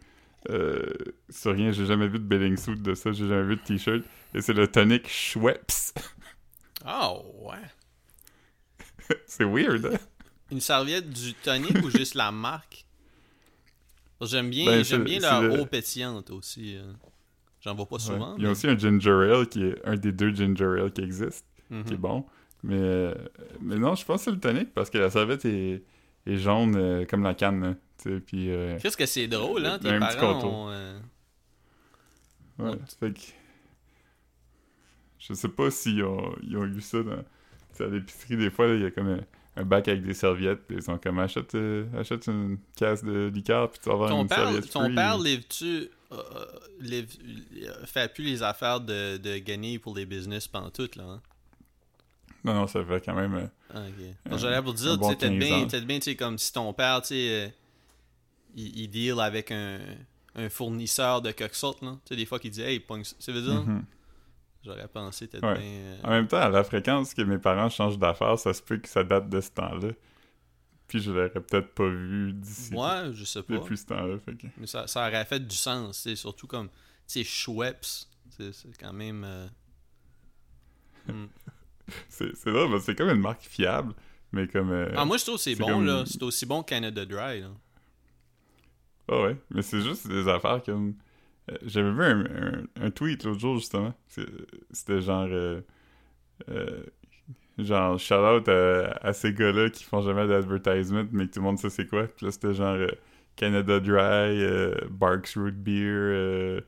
euh, 0.51 0.85
sur 1.29 1.53
rien. 1.55 1.71
J'ai 1.73 1.87
jamais 1.87 2.09
vu 2.09 2.19
de 2.19 2.25
belling 2.25 2.57
suit 2.57 2.77
de 2.77 2.95
ça, 2.95 3.13
j'ai 3.13 3.29
jamais 3.29 3.45
vu 3.45 3.57
de 3.57 3.61
t-shirt. 3.63 4.03
Et 4.35 4.41
c'est 4.43 4.53
le 4.53 4.67
tonic 4.69 5.09
Schweppes. 5.09 5.73
Ah, 6.85 7.13
ouais. 7.43 7.57
c'est 9.27 9.45
weird, 9.45 9.87
hein? 9.87 9.99
Une 10.51 10.61
serviette 10.61 11.09
du 11.11 11.35
tonic 11.35 11.77
ou 11.85 11.91
juste 11.91 12.15
la 12.15 12.33
marque? 12.33 12.85
J'aime 14.23 14.51
bien, 14.51 14.67
Ben, 14.67 14.85
j'aime 14.85 15.05
bien 15.05 15.21
c'est 15.21 15.31
leur 15.31 15.43
le- 15.43 15.61
eau 15.61 15.67
pétillante 15.67 16.31
aussi. 16.31 16.77
euh. 16.77 16.93
J'en 17.63 17.75
vois 17.75 17.87
pas 17.87 17.99
souvent. 17.99 18.31
Ouais. 18.33 18.37
Il 18.39 18.43
y 18.43 18.47
a 18.47 18.49
mais- 18.49 18.53
aussi 18.53 18.67
un 18.69 18.77
ginger 18.79 19.11
ale 19.33 19.47
qui 19.49 19.65
est 19.65 19.87
un 19.87 19.97
des 19.97 20.13
deux 20.13 20.35
ginger 20.35 20.81
ale 20.81 20.93
qui 20.93 21.03
existent, 21.03 21.47
Mhm. 21.71 21.85
qui 21.85 21.95
est 21.95 21.99
bon. 21.99 22.27
Mais, 22.63 22.77
euh, 22.79 23.15
mais 23.63 23.77
non, 23.77 23.95
je 23.95 24.05
pense 24.05 24.21
que 24.21 24.25
c'est 24.27 24.31
le 24.33 24.41
tonic 24.41 24.75
parce 24.75 24.91
que 24.91 24.99
la 24.99 25.09
serviette 25.11 25.45
est, 25.47 25.83
est 26.27 26.37
jaune 26.37 26.77
euh, 26.77 27.05
comme 27.07 27.23
la 27.23 27.35
canne. 27.35 27.77
sais, 27.99 28.21
Puis, 28.21 28.51
euh, 28.51 28.79
Qu'est-ce 28.81 28.97
que 28.97 29.07
c'est 29.07 29.27
drôle, 29.29 29.67
hein? 29.67 29.79
Tes 29.79 29.89
Un 29.91 30.01
petit 30.01 30.17
parents 30.17 30.45
ont... 30.45 30.71
euh, 30.71 30.99
Ouais, 32.59 32.77
fait 32.99 33.13
que... 33.13 33.21
Je 35.19 35.35
sais 35.35 35.49
pas 35.49 35.71
s'ils 35.71 36.03
ont, 36.05 36.35
ils 36.43 36.57
ont 36.57 36.65
eu 36.65 36.81
ça 36.81 37.03
dans... 37.03 37.17
tu 37.17 37.23
sais, 37.73 37.85
à 37.85 37.89
l'épicerie, 37.89 38.37
des 38.37 38.51
fois, 38.51 38.67
il 38.69 38.81
y 38.83 38.85
a 38.87 38.91
comme 38.91 39.09
un, 39.09 39.21
un 39.57 39.65
bac 39.65 39.89
avec 39.89 40.03
des 40.03 40.15
serviettes, 40.15 40.67
puis 40.67 40.77
ils 40.77 40.83
sont 40.83 40.99
comme 40.99 41.19
achète, 41.19 41.55
euh, 41.55 41.87
achète 41.99 42.27
une 42.27 42.59
caisse 42.77 43.05
de 43.05 43.29
liqueur, 43.33 43.71
puis 43.71 43.81
tu 43.83 43.89
vas 43.89 43.95
avoir 43.95 44.09
Ton 44.11 44.23
une 44.23 44.29
père, 44.29 44.39
serviette 44.39 44.71
ton 44.71 44.85
free. 44.85 44.95
père 44.95 45.19
livre- 45.19 45.45
euh, 46.13 47.87
fait 47.87 48.13
plus 48.13 48.25
les 48.25 48.43
affaires 48.43 48.81
de, 48.81 49.17
de 49.19 49.39
gagner 49.39 49.79
pour 49.79 49.95
les 49.95 50.07
business 50.07 50.49
pantoute, 50.49 50.97
là, 50.97 51.05
hein? 51.05 51.21
Non, 52.45 52.55
non, 52.55 52.67
ça 52.67 52.83
fait 52.85 53.05
quand 53.05 53.15
même... 53.15 53.51
euh, 53.75 53.89
Ah, 54.27 54.29
ok. 54.29 54.33
Que 54.33 54.39
J'allais 54.39 54.63
pour 54.63 54.73
un 54.73 54.75
dire, 54.75 54.99
bon 54.99 55.09
peut-être 55.09 55.21
15 55.21 55.39
bien, 55.39 55.67
peut-être 55.67 55.87
bien, 55.87 55.99
tu 55.99 56.05
sais, 56.05 56.17
comme 56.17 56.39
si 56.39 56.53
ton 56.53 56.73
père, 56.73 57.01
tu 57.03 57.09
sais, 57.09 57.29
euh, 57.31 57.49
il, 58.55 58.79
il 58.81 58.89
deal 58.89 59.21
avec 59.21 59.51
un, 59.51 59.81
un 60.35 60.49
fournisseur 60.49 61.23
de 61.23 61.31
quelque 61.33 61.57
sorte, 61.57 61.83
là. 61.83 61.93
Tu 62.05 62.09
sais, 62.11 62.17
des 62.17 62.27
fois, 62.27 62.39
qu'il 62.39 62.51
dit, 62.51 62.63
hey, 62.63 62.81
pogne 62.81 63.05
ça. 63.05 63.33
Veut 63.33 63.43
dire, 63.43 63.65
mhm. 63.65 63.85
j'aurais 64.65 64.89
pensé 64.89 65.27
peut-être 65.27 65.45
Ouais. 65.47 65.59
bien... 65.59 65.69
euh, 65.69 65.97
En 66.05 66.11
même 66.11 66.27
temps, 66.29 66.39
à 66.41 66.49
la 66.49 66.65
fréquence 66.65 67.15
que 67.15 67.23
mes 67.23 67.39
parents 67.39 67.69
changent 67.69 67.99
d'affaires, 67.99 68.39
ça 68.39 68.53
se 68.55 68.63
peut 68.63 68.79
que 68.79 68.89
ça 68.89 69.05
date 69.05 69.29
de 69.29 69.41
ce 69.41 69.51
temps-là. 69.51 69.91
Puis 70.89 70.99
je 71.01 71.13
l'aurais 71.13 71.31
peut-être 71.31 71.73
pas 71.73 71.87
vu 71.89 72.33
d'ici. 72.33 72.75
Ouais, 72.75 73.13
je 73.13 73.25
sais 73.25 73.43
pas. 73.45 73.55
Depuis 73.55 73.77
ce 73.79 73.87
temps-là, 73.87 74.19
que... 74.27 74.47
Mais 74.57 74.67
ça, 74.67 74.89
ça 74.89 75.07
aurait 75.07 75.25
fait 75.25 75.39
du 75.39 75.55
sens, 75.55 75.99
sais, 75.99 76.17
surtout 76.17 76.49
comme, 76.49 76.69
tu 76.69 76.75
sais, 77.07 77.25
Schweppes, 77.25 77.87
c'est 78.31 78.53
c'est 78.53 78.77
quand 78.77 78.93
même... 78.93 79.23
euh, 79.25 79.47
hmm. 81.07 81.27
C'est 82.09 82.31
parce 82.45 82.71
que 82.71 82.79
c'est 82.81 82.95
comme 82.95 83.11
une 83.11 83.21
marque 83.21 83.43
fiable, 83.43 83.95
mais 84.33 84.47
comme... 84.49 84.71
euh, 84.71 84.93
Ah, 84.97 85.05
moi, 85.05 85.17
je 85.17 85.25
trouve 85.25 85.37
que 85.37 85.43
c'est 85.43 85.55
bon, 85.57 85.67
comme- 85.67 85.87
là. 85.87 86.05
C'est 86.07 86.23
aussi 86.23 86.47
bon 86.47 86.63
Canada 86.63 87.05
Dry, 87.05 87.41
là. 87.41 87.49
Ah 89.09 89.23
ouais, 89.23 89.37
mais 89.51 89.63
c'est 89.63 89.81
juste 89.81 90.07
des 90.09 90.29
affaires 90.29 90.63
comme. 90.63 90.95
euh, 91.51 91.57
J'avais 91.65 91.91
vu 91.91 92.03
un, 92.05 92.21
un- 92.81 92.87
un 92.87 92.91
tweet 92.91 93.25
l'autre 93.25 93.41
jour, 93.41 93.57
justement. 93.57 93.93
C'était 94.71 95.01
genre. 95.01 95.27
euh, 95.29 95.61
genre, 97.59 97.99
shout 97.99 98.15
out 98.15 98.49
à, 98.49 98.93
à 99.03 99.13
ces 99.13 99.33
gars-là 99.35 99.71
qui 99.71 99.85
font 99.85 100.01
jamais 100.01 100.27
d'advertisement, 100.27 101.05
mais 101.13 101.27
que 101.27 101.33
tout 101.35 101.41
le 101.41 101.45
monde 101.45 101.59
sait 101.59 101.71
c'est 101.71 101.87
quoi. 101.87 102.07
Puis 102.07 102.27
là, 102.27 102.33
c'était 102.33 102.55
genre 102.55 102.77
Canada 103.37 103.81
Dry, 103.81 104.45
Barks 104.91 105.33
Root 105.37 105.53
Beer. 105.53 106.63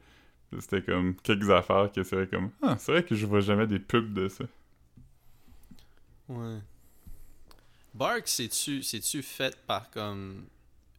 c'était 0.59 0.83
comme 0.83 1.15
quelques 1.17 1.49
affaires 1.51 1.91
que 1.93 2.03
c'est 2.03 2.17
vrai 2.17 2.27
comme. 2.27 2.51
Ah, 2.63 2.77
c'est 2.79 2.93
vrai 2.93 3.05
que 3.05 3.15
je 3.15 3.25
vois 3.27 3.41
jamais 3.41 3.67
des 3.67 3.79
pubs 3.79 4.13
de 4.13 4.29
ça. 4.29 4.45
Ouais. 6.33 6.61
Bark, 7.95 8.27
c'est-tu 8.27 8.83
c'est-tu 8.83 9.23
fait 9.23 9.57
par 9.67 9.91
comme 9.91 10.47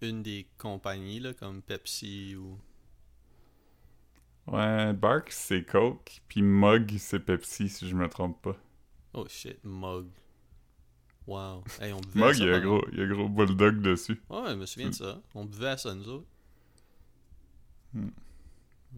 une 0.02 0.22
des 0.22 0.48
compagnies, 0.58 1.20
là, 1.20 1.34
comme 1.34 1.62
Pepsi 1.62 2.36
ou... 2.36 2.58
Ouais, 4.46 4.92
Barks 4.94 5.32
c'est 5.32 5.64
Coke, 5.64 6.22
puis 6.28 6.42
Mug 6.42 6.98
c'est 6.98 7.20
Pepsi, 7.20 7.70
si 7.70 7.88
je 7.88 7.96
me 7.96 8.08
trompe 8.10 8.42
pas. 8.42 8.58
Oh 9.14 9.26
shit, 9.28 9.58
Mug. 9.64 10.08
Wow. 11.26 11.64
Hey, 11.80 11.94
on 11.94 12.02
buvait 12.02 12.20
Mug, 12.20 12.38
il 12.38 12.48
y 12.48 12.54
a 12.54 12.60
gros, 12.60 12.86
il 12.92 13.00
y 13.00 13.02
a 13.02 13.08
gros 13.08 13.30
bulldog 13.30 13.82
dessus. 13.82 14.22
Ouais, 14.30 14.50
je 14.50 14.56
me 14.56 14.66
souviens 14.66 14.90
de 14.90 14.96
ça. 14.96 15.22
On 15.34 15.46
buvait 15.46 15.70
à 15.70 15.78
ça, 15.78 15.96
nous 15.96 16.10
autres. 16.10 16.28
Hmm. 17.94 18.10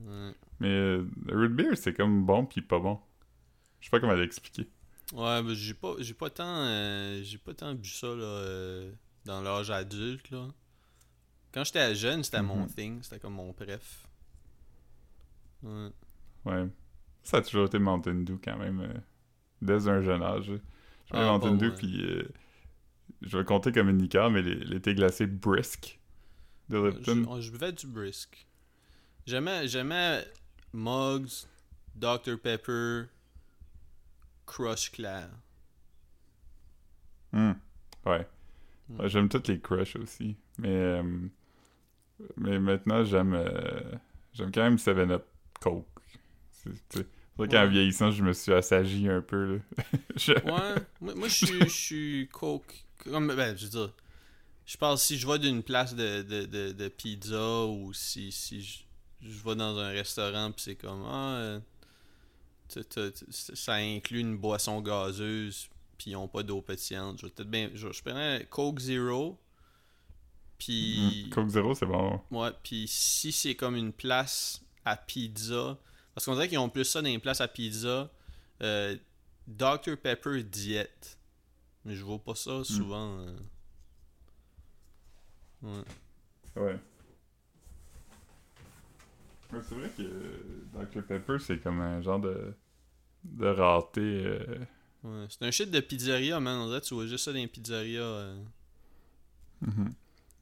Ouais. 0.08 0.34
Mais 0.60 0.70
euh, 0.70 1.08
le 1.26 1.38
root 1.38 1.54
beer, 1.54 1.76
c'est 1.76 1.94
comme 1.94 2.26
bon 2.26 2.46
puis 2.46 2.62
pas 2.62 2.80
bon. 2.80 3.00
Je 3.80 3.86
sais 3.86 3.92
pas 3.92 4.00
comment 4.00 4.14
l'expliquer. 4.14 4.68
Ouais, 5.14 5.44
mais 5.44 5.56
j'ai 5.56 5.74
pas 5.74 5.94
j'ai 6.00 6.14
pas 6.16 6.30
tant 6.30 6.66
euh, 6.66 7.22
j'ai 7.24 7.38
pas 7.38 7.54
tant 7.54 7.74
bu 7.76 7.88
ça 7.90 8.08
là 8.08 8.24
euh, 8.24 8.92
dans 9.24 9.42
l'âge 9.42 9.70
adulte 9.72 10.30
là. 10.32 10.48
Quand 11.52 11.64
j'étais 11.64 11.96
jeune, 11.96 12.24
c'était 12.24 12.42
mon 12.44 12.64
Mhm. 12.64 12.70
thing. 12.70 13.04
C'était 13.04 13.20
comme 13.20 13.34
mon 13.36 13.54
préf. 13.54 14.06
Ouais. 15.64 15.90
Ouais. 16.46 16.68
Ça 17.24 17.38
a 17.38 17.42
toujours 17.42 17.66
été 17.66 17.80
Mountain 17.80 18.16
Dew 18.24 18.38
quand 18.44 18.58
même. 18.58 18.82
euh, 18.82 18.94
dès 19.62 19.88
un 19.88 20.02
jeune 20.02 20.22
âge. 20.24 20.48
Je 20.48 20.60
Ah, 21.12 21.26
Mountain 21.26 21.56
Dew, 21.56 21.72
puis 21.76 22.04
euh, 22.04 22.28
je 23.22 23.38
vais 23.38 23.46
compter 23.46 23.72
comme 23.72 23.90
une 23.90 24.02
liqueur, 24.02 24.30
mais 24.32 24.42
les, 24.42 24.56
les 24.56 24.82
thés 24.82 24.96
glacés 24.96 25.28
Brisk 25.28 26.00
de 26.70 26.78
Lipton. 26.80 27.26
Je, 27.38 27.42
je 27.42 27.52
buvais 27.52 27.72
du 27.72 27.88
brisk. 27.88 28.48
J'aimais, 29.26 29.68
j'aimais 29.68 30.26
Mugs, 30.74 31.46
Dr 31.96 32.38
Pepper, 32.42 33.04
Crush 34.46 34.92
Clair. 34.92 35.30
Hmm. 37.32 37.54
Ouais. 38.06 38.28
Ouais, 38.90 39.10
J'aime 39.10 39.30
toutes 39.30 39.48
les 39.48 39.60
crushs 39.60 39.96
aussi. 39.96 40.36
Mais, 40.60 40.70
euh, 40.70 41.04
mais 42.38 42.60
maintenant, 42.60 43.04
j'aime 43.04 43.34
euh, 43.34 43.92
j'aime 44.34 44.52
quand 44.52 44.62
même 44.64 44.78
7-Up 44.78 45.26
Coke. 45.60 45.86
C'est 46.52 46.70
vrai 47.38 47.48
qu'en 47.50 47.64
Ouais. 47.64 47.68
vieillissant, 47.68 48.12
je 48.12 48.24
me 48.24 48.32
suis 48.32 48.54
assagi 48.54 49.10
un 49.10 49.22
peu. 49.22 49.56
Là. 49.56 49.60
Je- 50.16 50.34
Ouais, 50.34 50.76
moi, 51.02 51.16
moi, 51.16 51.28
je 51.28 51.46
suis- 51.46 51.60
je 51.62 51.66
suis 51.68 52.30
Coke. 52.32 52.86
Comme, 53.04 53.28
ben, 53.36 53.58
je 53.58 53.66
veux 53.66 53.70
dire, 53.72 53.94
je 54.66 54.78
pense 54.78 55.04
si 55.04 55.18
je 55.18 55.28
vais 55.28 55.38
d'une 55.40 55.62
place 55.64 55.94
de, 55.96 56.22
de, 56.22 56.46
de, 56.46 56.72
de 56.72 56.88
pizza 56.88 57.66
ou 57.66 57.92
si, 57.94 58.32
si 58.32 58.62
je, 58.62 58.80
je 59.22 59.44
vais 59.44 59.56
dans 59.56 59.78
un 59.78 59.90
restaurant 59.90 60.52
puis 60.52 60.62
c'est 60.64 60.76
comme, 60.76 61.04
ah, 61.06 61.36
euh, 61.36 61.60
ça 62.70 63.74
inclut 63.76 64.20
une 64.20 64.38
boisson 64.38 64.82
gazeuse 64.82 65.70
puis 65.98 66.12
ils 66.12 66.16
ont 66.16 66.28
pas 66.28 66.44
d'eau 66.44 66.62
pétillante. 66.62 67.20
Je 67.20 67.28
peut-être 67.28 67.50
bien, 67.50 67.70
je, 67.74 67.92
je 67.92 68.02
prendrais 68.02 68.46
Coke 68.50 68.80
Zero. 68.80 69.40
Puis. 70.58 71.26
Hmm. 71.28 71.30
Coke 71.30 71.50
Zero, 71.50 71.76
c'est 71.76 71.86
bon. 71.86 72.22
Ouais, 72.32 72.52
puis 72.64 72.88
si 72.88 73.32
c'est 73.32 73.56
comme 73.56 73.76
une 73.76 73.94
place 73.94 74.62
à 74.84 74.96
pizza, 74.96 75.78
parce 76.14 76.26
qu'on 76.26 76.34
dirait 76.34 76.48
qu'ils 76.48 76.60
ont 76.60 76.70
plus 76.70 76.86
ça 76.86 77.02
dans 77.02 77.10
les 77.10 77.20
places 77.20 77.42
à 77.42 77.48
pizza, 77.48 78.12
euh, 78.62 78.96
Dr 79.48 79.98
Pepper 80.02 80.44
diète. 80.44 81.18
Mais 81.84 81.96
je 81.96 82.04
vois 82.04 82.20
pas 82.20 82.36
ça 82.36 82.64
souvent. 82.64 83.20
euh. 83.20 83.38
Ouais. 85.62 85.84
Ouais. 86.56 86.80
Ouais, 89.54 89.60
c'est 89.64 89.76
vrai 89.76 89.90
que 89.96 90.04
Dr 90.74 91.04
Pepper, 91.06 91.38
c'est 91.40 91.60
comme 91.60 91.80
un 91.80 92.02
genre 92.02 92.20
de, 92.20 92.54
de 93.24 93.48
rareté. 93.48 94.02
euh, 94.02 94.66
Ouais. 95.04 95.28
C'est 95.30 95.44
un 95.46 95.52
shit 95.52 95.70
de 95.70 95.80
pizzeria, 95.82 96.40
man. 96.40 96.58
On 96.62 96.68
dirait 96.68 96.82
que 96.82 96.86
tu 96.86 96.96
vois 96.96 97.06
juste 97.06 97.26
ça 97.26 97.32
dans 97.32 97.38
les 97.38 97.48
pizzerias. 97.48 98.02
euh. 98.02 98.44
mhm. 99.62 99.94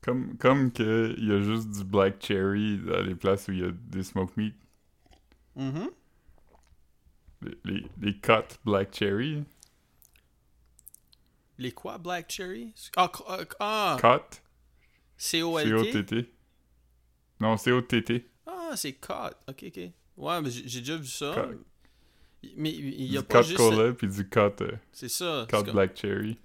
Comme, 0.02 0.38
comme 0.38 0.72
que 0.72 1.16
il 1.18 1.28
y 1.28 1.32
a 1.32 1.40
juste 1.42 1.70
du 1.70 1.84
black 1.84 2.22
cherry 2.24 2.78
dans 2.78 3.02
les 3.02 3.16
places 3.16 3.48
où 3.48 3.52
il 3.52 3.60
y 3.60 3.64
a 3.64 3.72
des 3.72 4.04
smoke 4.04 4.34
meat. 4.38 4.56
Mhm. 5.56 5.90
Les, 7.42 7.58
les, 7.66 7.86
les 8.02 8.18
cut 8.20 8.58
black 8.66 8.96
cherry. 8.96 9.44
Les 11.60 11.72
quoi, 11.72 11.98
Black 12.00 12.32
Cherry? 12.32 12.74
Ah, 12.98 13.10
co- 13.14 13.24
ah, 13.28 13.44
ah, 13.60 13.98
Cut? 14.02 14.42
C-O-L-T 15.18 15.92
C-O-T-T. 15.92 16.30
Non, 17.40 17.58
C-O-T-T. 17.58 18.26
Ah, 18.74 18.78
c'est 18.78 18.94
Cot. 18.94 19.30
Ok, 19.48 19.64
ok. 19.68 19.80
Ouais, 20.18 20.42
mais 20.42 20.50
j'ai 20.50 20.80
déjà 20.80 20.98
vu 20.98 21.08
ça. 21.08 21.48
Mais 22.58 22.72
il 22.72 23.06
y 23.06 23.18
a 23.18 23.22
Du 23.22 23.28
pas 23.28 23.42
cut 23.42 23.48
juste. 23.48 23.58
cola 23.58 23.94
puis 23.94 24.08
du 24.08 24.28
cut, 24.28 24.40
euh, 24.62 24.72
C'est 24.92 25.10
ça. 25.10 25.46
comme- 25.50 25.72
black 25.72 25.96
cherry. 25.98 26.38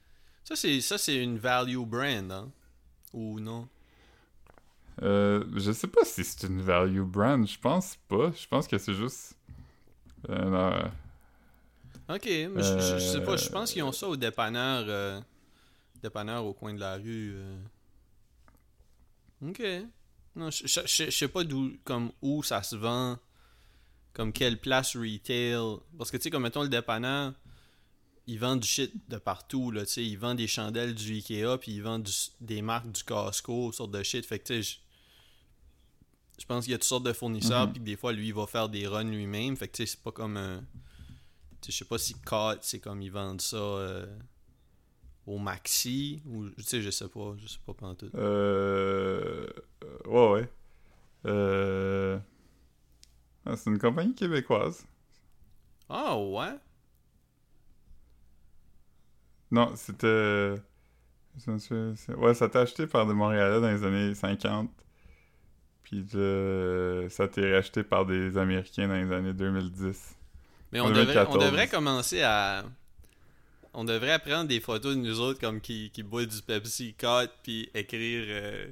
Ça, 0.45 0.55
c'est 0.57 0.81
ça 0.81 0.97
c'est 0.99 1.17
une 1.23 1.39
value 1.39 1.79
brand, 1.79 2.31
hein? 2.33 2.51
Ou 3.13 3.41
non? 3.41 3.67
Euh, 5.03 5.45
je 5.57 5.73
sais 5.73 5.87
pas 5.87 6.05
si 6.05 6.25
c'est 6.25 6.47
une 6.47 6.61
value 6.61 7.01
brand. 7.03 7.47
Je 7.47 7.59
pense 7.59 7.97
pas. 8.09 8.31
Je 8.33 8.47
pense 8.47 8.67
que 8.69 8.79
c'est 8.79 8.95
juste. 8.95 9.37
Euh, 10.29 10.45
non, 10.51 10.91
Ok, 12.15 12.25
mais 12.27 12.63
je, 12.63 12.79
je- 12.81 12.99
je 12.99 13.05
sais 13.13 13.23
pas, 13.23 13.37
je 13.37 13.49
pense 13.51 13.73
qu'ils 13.73 13.83
ont 13.83 13.93
ça 13.93 14.09
au 14.09 14.17
dépanneur, 14.17 14.85
euh, 14.89 15.21
dépanneur 16.03 16.45
au 16.45 16.53
coin 16.55 16.73
de 16.75 16.81
la 16.81 16.97
rue. 16.97 17.33
euh. 17.35 17.59
Ok. 19.43 19.63
Non, 20.37 20.51
je, 20.51 20.67
je- 20.67 20.81
je- 20.87 21.05
je 21.07 21.11
sais 21.11 21.29
pas 21.29 21.45
d'où, 21.45 21.77
comme 21.85 22.13
où 22.23 22.43
ça 22.43 22.63
se 22.63 22.77
vend, 22.77 23.19
comme 24.13 24.33
quelle 24.33 24.61
place 24.61 24.97
retail. 24.97 25.79
Parce 25.97 26.11
que 26.11 26.17
tu 26.17 26.25
sais, 26.25 26.31
comme 26.31 26.43
mettons 26.45 26.63
le 26.63 26.69
dépanneur, 26.69 27.35
ils 28.27 28.39
vendent 28.39 28.61
du 28.61 28.69
shit 28.69 28.93
de 29.09 29.17
partout, 29.17 29.71
là, 29.71 29.85
tu 29.87 29.93
sais, 29.95 30.05
ils 30.05 30.17
vendent 30.19 30.37
des 30.37 30.47
chandelles 30.47 30.95
du 30.95 31.15
Ikea, 31.15 31.57
puis 31.61 31.73
ils 31.73 31.83
vendent 31.83 32.03
du- 32.05 32.13
des 32.41 32.63
marques 32.63 32.93
du 32.93 33.03
Costco, 33.03 33.73
sortes 33.73 33.91
de 33.91 34.03
shit. 34.03 34.25
Fait 34.27 34.39
que 34.39 34.45
tu 34.45 34.63
sais, 34.63 34.63
je- 34.63 34.79
je 36.43 36.47
pense 36.47 36.65
qu'il 36.65 36.73
y 36.73 36.75
a 36.75 36.79
toutes 36.79 36.85
sortes 36.85 37.05
de 37.05 37.13
fournisseurs, 37.13 37.67
Mhm. 37.67 37.73
puis 37.73 37.81
que 37.81 37.87
des 37.87 37.97
fois, 37.97 38.13
lui, 38.13 38.29
il 38.29 38.35
va 38.35 38.47
faire 38.47 38.69
des 38.69 38.87
runs 38.87 39.05
lui-même. 39.11 39.57
Fait 39.57 39.67
que 39.69 39.77
tu 39.77 39.87
sais, 39.87 39.93
c'est 39.97 40.03
pas 40.03 40.13
comme 40.13 40.37
un. 40.37 40.61
Tu 41.61 41.67
sais, 41.67 41.73
je 41.73 41.77
sais 41.79 41.85
pas 41.85 41.99
si 41.99 42.15
Cot, 42.15 42.59
c'est 42.61 42.79
comme 42.81 43.03
ils 43.03 43.11
vendent 43.11 43.41
ça 43.41 43.57
euh, 43.57 44.07
au 45.29 45.39
Maxi, 45.39 46.23
ou 46.27 46.49
tu 46.51 46.63
sais, 46.63 46.81
je 46.81 46.91
sais 46.91 47.09
pas, 47.09 47.35
je 47.37 47.47
sais 47.47 47.59
pas 47.67 47.75
pantoute. 47.75 48.15
Euh... 48.15 49.47
euh, 49.85 49.99
Ouais, 50.07 50.31
ouais. 50.41 50.51
Euh... 51.27 52.19
ah, 53.45 53.57
c'est 53.57 53.69
une 53.71 53.79
compagnie 53.79 54.15
québécoise. 54.15 54.87
Ah 55.91 56.17
ouais? 56.19 56.55
Non, 59.51 59.73
c'était... 59.77 60.55
Ouais, 62.17 62.35
ça 62.35 62.49
t'a 62.49 62.61
acheté 62.61 62.87
par 62.87 63.07
des 63.07 63.15
Montréalais 63.15 63.61
dans 63.61 63.69
les 63.71 63.85
années 63.85 64.15
50. 64.15 64.71
Puis 65.83 66.03
de... 66.05 67.07
ça 67.11 67.25
a 67.25 67.27
été 67.27 67.53
racheté 67.55 67.83
par 67.83 68.07
des 68.07 68.37
Américains 68.37 68.89
dans 68.89 68.95
les 68.95 69.13
années 69.13 69.33
2010. 69.35 70.17
Mais 70.73 70.81
En 70.81 70.87
on 70.87 70.89
devrait, 70.89 71.07
2014. 71.07 71.37
on 71.37 71.47
devrait 71.47 71.69
commencer 71.69 72.23
à. 72.23 72.65
On 73.75 73.85
devrait 73.85 74.19
prendre 74.19 74.49
des 74.49 74.61
photos 74.61 74.97
de 74.97 75.01
nous 75.01 75.21
autres 75.21 75.41
comme 75.41 75.61
qui, 75.61 75.91
qui 75.91 76.03
boit 76.03 76.25
du 76.27 76.41
Pepsi 76.43 76.95
Cot, 76.95 77.29
puis 77.43 77.69
écrire. 77.75 78.25
euh, 78.29 78.67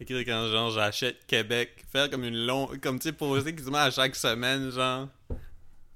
écrire 0.00 0.20
quand 0.24 0.48
genre 0.50 0.70
j'achète 0.70 1.24
Québec. 1.26 1.84
Faire 1.92 2.10
comme 2.10 2.24
une 2.24 2.46
longue. 2.46 2.78
Comme 2.80 2.98
tu 2.98 3.04
sais, 3.04 3.12
poser 3.12 3.54
quasiment 3.54 3.78
à 3.78 3.90
chaque 3.90 4.16
semaine, 4.16 4.70
genre. 4.70 5.08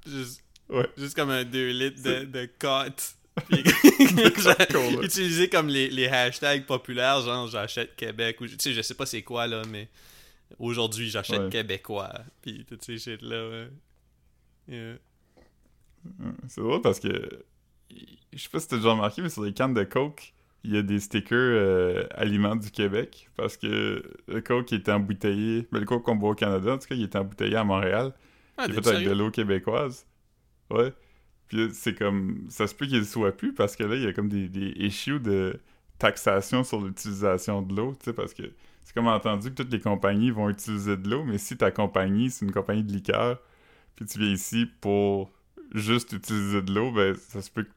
Juste, 0.07 0.43
Ouais. 0.71 0.89
juste 0.97 1.15
comme 1.15 1.29
un 1.31 1.45
2 1.45 1.71
litres 1.73 2.03
de, 2.03 2.25
de 2.25 2.49
Cot. 2.59 2.95
Puis, 3.49 3.63
Coca-Cola. 4.33 5.03
utiliser 5.03 5.49
comme 5.51 5.67
les, 5.69 5.91
les 5.91 6.07
hashtags 6.07 6.65
populaires, 6.67 7.21
genre 7.21 7.49
j'achète 7.49 7.97
Québec, 7.97 8.41
ou 8.41 8.47
tu 8.47 8.55
sais, 8.59 8.73
je 8.73 8.81
sais 8.81 8.95
pas 8.95 9.05
c'est 9.07 9.23
quoi 9.23 9.47
là, 9.49 9.63
mais 9.69 9.89
aujourd'hui 10.59 11.11
j'achète 11.11 11.41
Ouais. 11.41 11.49
québécois, 11.51 12.13
puis 12.43 12.65
toutes 12.65 12.85
ces 12.85 12.97
shit 12.99 13.21
là, 13.23 13.49
ouais. 13.51 13.69
Yeah. 14.69 14.97
C'est 16.49 16.61
drôle 16.61 16.81
parce 16.81 17.01
que... 17.01 17.45
Je 18.35 18.43
sais 18.43 18.49
pas 18.49 18.61
si 18.61 18.69
t'as 18.69 18.77
déjà 18.77 18.91
remarqué, 18.91 19.23
mais 19.23 19.29
sur 19.29 19.43
les 19.43 19.53
cannes 19.53 19.75
de 19.75 19.85
Coke, 19.85 20.35
il 20.65 20.75
y 20.75 20.79
a 20.79 20.83
des 20.83 20.99
stickers 20.99 21.39
euh, 21.39 22.07
aliments 22.13 22.57
du 22.57 22.71
Québec. 22.71 23.29
Parce 23.37 23.57
que 23.57 24.03
le 24.29 24.41
Coke 24.41 24.73
était 24.73 24.93
embouteillé... 24.93 25.69
Mais 25.73 25.81
le 25.81 25.87
Coke 25.87 26.05
qu'on 26.05 26.17
boit 26.17 26.31
au 26.31 26.35
Canada, 26.35 26.73
en 26.75 26.79
tout 26.79 26.89
cas, 26.89 26.95
il 26.95 27.03
était 27.03 27.19
embouteillé 27.19 27.57
à 27.57 27.65
Montréal. 27.65 28.13
Ah, 28.57 28.67
Il 28.69 28.79
est 28.79 28.83
fait 28.83 28.95
avec 28.95 29.09
de 29.09 29.13
l'eau 29.13 29.31
québécoise. 29.31 30.07
Ouais. 30.71 30.93
Puis 31.49 31.69
c'est 31.73 31.95
comme. 31.95 32.47
Ça 32.49 32.67
se 32.67 32.75
peut 32.75 32.87
qu'il 32.87 32.99
ne 32.99 33.05
soit 33.05 33.37
plus 33.37 33.53
parce 33.53 33.77
que 33.77 33.85
là, 33.85 33.97
il 33.97 34.03
y 34.03 34.07
a 34.07 34.13
comme 34.13 34.29
des, 34.29 34.49
des 34.49 34.73
issues 34.79 35.21
de 35.21 35.61
taxation 35.99 36.65
sur 36.65 36.81
l'utilisation 36.81 37.63
de 37.63 37.75
l'eau, 37.75 37.95
tu 37.99 38.07
sais, 38.07 38.13
parce 38.13 38.35
que 38.35 38.43
c'est 38.83 38.95
comme 38.95 39.07
entendu 39.07 39.51
que 39.51 39.63
toutes 39.63 39.73
les 39.73 39.81
compagnies 39.81 40.31
vont 40.31 40.49
utiliser 40.49 40.97
de 40.97 41.09
l'eau, 41.09 41.25
mais 41.25 41.39
si 41.39 41.57
ta 41.57 41.71
compagnie, 41.71 42.31
c'est 42.31 42.45
une 42.45 42.53
compagnie 42.53 42.83
de 42.83 42.93
liqueur, 42.93 43.41
puis 43.97 44.05
tu 44.07 44.19
viens 44.19 44.33
ici 44.33 44.67
pour 44.81 45.31
juste 45.75 46.13
utiliser 46.13 46.63
de 46.63 46.73
l'eau, 46.73 46.93
ben 46.93 47.15
ça 47.15 47.43
se 47.43 47.51
peut 47.51 47.65
que. 47.65 47.71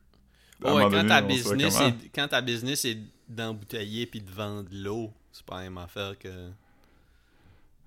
Ouais, 0.62 0.72
quand 0.72 0.90
donné, 0.90 1.08
ta 1.08 1.22
business 1.22 1.80
est, 1.80 2.10
quand 2.14 2.28
ta 2.28 2.42
business 2.42 2.86
est 2.86 2.98
d'embouteiller 3.28 4.08
puis 4.08 4.22
de 4.22 4.32
vendre 4.32 4.70
l'eau, 4.72 5.14
c'est 5.32 5.46
pas 5.46 5.58
la 5.58 5.64
même 5.64 5.78
affaire 5.78 6.18
que 6.18 6.50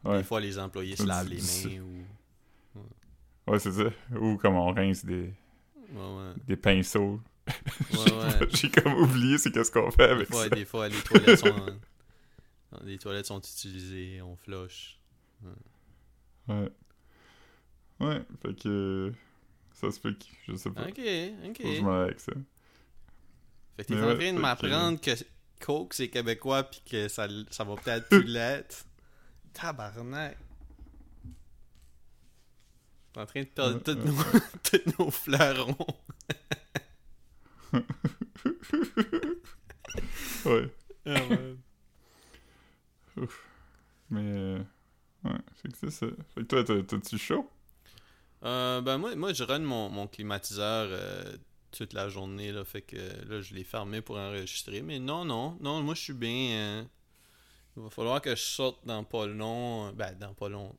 ouais, 0.04 0.18
des 0.18 0.24
fois 0.24 0.40
les 0.40 0.58
employés 0.58 0.94
se 0.96 1.02
lavent 1.04 1.28
les 1.28 1.40
mains 1.40 1.82
ou 1.82 3.50
ouais 3.50 3.58
c'est 3.58 3.72
ça. 3.72 3.90
Ou 4.16 4.36
comme 4.36 4.54
on 4.54 4.72
rince 4.72 5.04
des, 5.04 5.32
des 6.46 6.56
pinceaux. 6.56 7.20
Ouais, 7.48 8.12
ouais. 8.12 8.48
J'ai 8.50 8.70
comme 8.70 8.94
oublié 8.94 9.38
c'est 9.38 9.50
qu'est-ce 9.50 9.72
qu'on 9.72 9.90
fait 9.90 10.06
Des 10.06 10.12
avec 10.12 10.28
fois, 10.30 10.44
ça. 10.44 10.50
des 10.50 10.64
fois 10.64 10.88
les 10.88 11.00
toilettes 11.00 11.40
sont 11.40 11.66
les 12.84 12.98
toilettes 12.98 13.26
sont 13.26 13.40
utilisées, 13.40 14.22
on 14.22 14.36
flush. 14.36 14.98
Ouais. 16.46 16.70
Ouais, 18.00 18.22
fait 18.42 18.54
que. 18.54 19.12
Ça 19.72 19.90
se 19.90 20.00
peut 20.00 20.12
que. 20.12 20.24
Je 20.46 20.56
sais 20.56 20.70
pas. 20.70 20.82
OK, 20.82 20.90
OK. 20.90 21.56
Faut 21.56 21.62
que 21.62 21.74
je 21.74 21.84
avec 21.84 22.20
ça. 22.20 22.32
Fait 23.80 23.84
que 23.84 23.88
t'es 23.88 23.94
Mais 23.94 24.02
en 24.02 24.14
train 24.16 24.32
de 24.32 24.36
que- 24.36 24.42
m'apprendre 24.42 25.00
que 25.00 25.10
Coke 25.60 25.94
c'est 25.94 26.08
québécois 26.08 26.64
puis 26.64 26.82
que 26.88 27.08
ça, 27.08 27.26
ça 27.50 27.64
va 27.64 27.76
peut-être 27.76 28.08
plus 28.08 28.24
l'être. 28.26 28.84
Tabarnak. 29.54 30.36
T'es 33.12 33.20
en 33.20 33.26
train 33.26 33.40
de 33.42 33.46
perdre 33.46 33.78
tous 33.80 33.94
nos, 33.94 34.22
tous 34.62 34.98
nos 34.98 35.10
fleurons. 35.10 35.76
Ouais. 40.44 40.70
Ah, 41.06 41.12
ouais. 44.12 45.90
ça. 45.90 46.06
Fait 46.34 46.40
que 46.40 46.46
toi, 46.46 46.64
t'as- 46.64 46.82
t'as-tu 46.82 47.18
chaud? 47.18 47.48
Euh, 48.44 48.80
ben 48.80 48.96
moi, 48.98 49.14
moi 49.16 49.32
je 49.34 49.44
run 49.44 49.58
mon, 49.60 49.90
mon 49.90 50.06
climatiseur 50.06 50.88
euh, 50.90 51.36
toute 51.72 51.92
la 51.92 52.08
journée 52.08 52.52
là, 52.52 52.64
fait 52.64 52.82
que 52.82 52.96
là 52.96 53.40
je 53.42 53.54
l'ai 53.54 53.64
fermé 53.64 54.00
pour 54.02 54.16
enregistrer. 54.18 54.82
Mais 54.82 54.98
non, 54.98 55.24
non, 55.24 55.56
non, 55.60 55.82
moi 55.82 55.94
je 55.94 56.00
suis 56.02 56.12
bien. 56.14 56.50
euh, 56.58 56.84
il 57.76 57.82
va 57.84 57.90
falloir 57.90 58.20
que 58.22 58.30
je 58.36 58.42
sorte 58.42 58.84
dans 58.86 59.04
pas 59.04 59.26
long, 59.26 59.88
euh, 59.88 59.92
ben 59.92 60.16
dans 60.18 60.34
pas 60.34 60.48
long, 60.48 60.74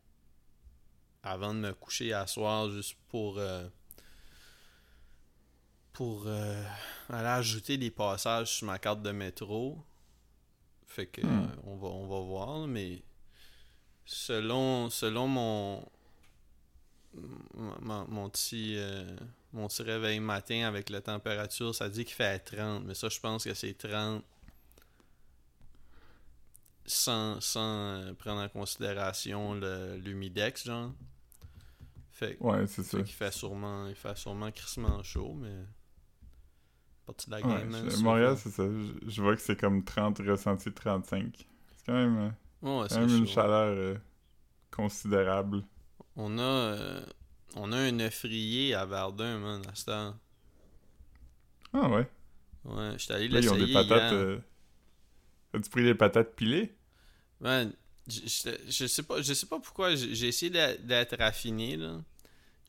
avant 1.24 1.53
de 1.53 1.60
me 1.60 1.74
coucher 1.74 2.13
à 2.13 2.27
soir 2.27 2.69
juste 2.69 2.95
pour 3.10 3.38
euh, 3.39 3.67
pour 5.93 6.24
euh, 6.25 6.63
aller 7.10 7.27
ajouter 7.27 7.77
des 7.77 7.91
passages 7.91 8.51
sur 8.57 8.67
ma 8.67 8.79
carte 8.79 9.01
de 9.01 9.12
métro. 9.12 9.77
Fait 10.86 11.07
que 11.07 11.21
Hmm. 11.24 11.48
on 11.63 11.75
va 11.77 11.88
on 11.88 12.07
va 12.07 12.19
voir, 12.19 12.67
mais 12.67 13.01
selon 14.05 14.89
selon 14.89 15.27
mon 15.27 15.86
mon, 17.81 18.05
mon- 18.07 18.29
petit 18.29 18.75
mon 19.53 19.67
petit 19.67 19.84
réveil 19.84 20.20
matin 20.20 20.63
avec 20.67 20.89
la 20.89 21.01
température, 21.01 21.74
ça 21.75 21.89
dit 21.89 22.05
qu'il 22.05 22.15
fait 22.15 22.39
30, 22.39 22.84
mais 22.86 22.93
ça 22.93 23.10
je 23.10 23.20
pense 23.20 23.43
que 23.43 23.53
c'est 23.53 23.74
30 23.77 24.24
sans, 26.86 27.39
sans 27.41 27.62
euh, 27.62 28.13
prendre 28.13 28.41
en 28.41 28.50
considération 28.50 29.53
l'humidex 29.53 30.65
genre. 30.65 30.91
Fait, 32.12 32.38
Ouais, 32.39 32.67
c'est 32.67 32.84
ça. 32.84 32.98
fait 33.00 33.03
qu'il 33.03 33.13
fait 33.15 33.31
sûrement 33.31 33.88
il 33.88 33.96
fait 33.96 34.15
sûrement 34.17 34.51
crissement 34.51 35.01
chaud, 35.03 35.34
mais 35.34 35.53
partie 37.05 37.27
de 37.29 37.36
la 37.36 37.41
game. 37.41 37.72
je- 37.86 37.89
ça 37.89 37.98
Montréal, 37.98 38.38
c'est 38.38 38.50
ça. 38.51 38.63
Je, 38.65 39.10
je 39.10 39.22
vois 39.22 39.36
que 39.36 39.41
c'est 39.41 39.60
comme 39.60 39.84
30 39.84 40.20
ressenti 40.20 40.72
35. 40.72 41.48
C'est 41.77 41.86
quand 41.86 41.93
même, 41.93 42.17
euh, 42.17 42.29
Ouais, 42.62 42.88
quand 42.89 43.00
même 43.00 43.15
une 43.15 43.25
chaud. 43.25 43.34
chaleur 43.34 43.67
euh, 43.77 43.96
considérable. 44.72 45.63
On 46.15 46.38
a 46.38 46.41
euh, 46.41 47.05
on 47.55 47.72
a 47.72 47.77
un 47.77 48.00
œuvrier 48.00 48.74
à 48.74 48.86
Verdun, 48.86 49.39
man, 49.39 49.62
à 49.67 49.75
ce 49.75 49.86
temps. 49.86 50.15
Ah 51.74 51.89
ouais. 51.89 52.08
Ouais, 52.65 52.93
j'étais 52.98 53.13
allé 53.13 53.27
Là, 53.29 53.39
ils 53.39 53.50
ont 53.50 53.55
l'essayer 53.55 53.67
des 53.67 53.67
patates. 53.74 54.12
euh, 54.13 54.39
As-tu 55.53 55.70
pris 55.70 55.84
des 55.86 55.96
patates 55.96 56.36
pilées? 56.36 56.75
Man, 57.39 57.74
je 58.08 58.27
sais 58.88 59.03
pas, 59.03 59.22
je 59.22 59.34
sais 59.34 59.46
pas 59.48 59.60
pourquoi 59.60 59.96
j'ai 59.96 60.27
essayé 60.27 60.50
d'être 60.51 61.17
raffiné 61.17 61.77
là. 61.77 62.01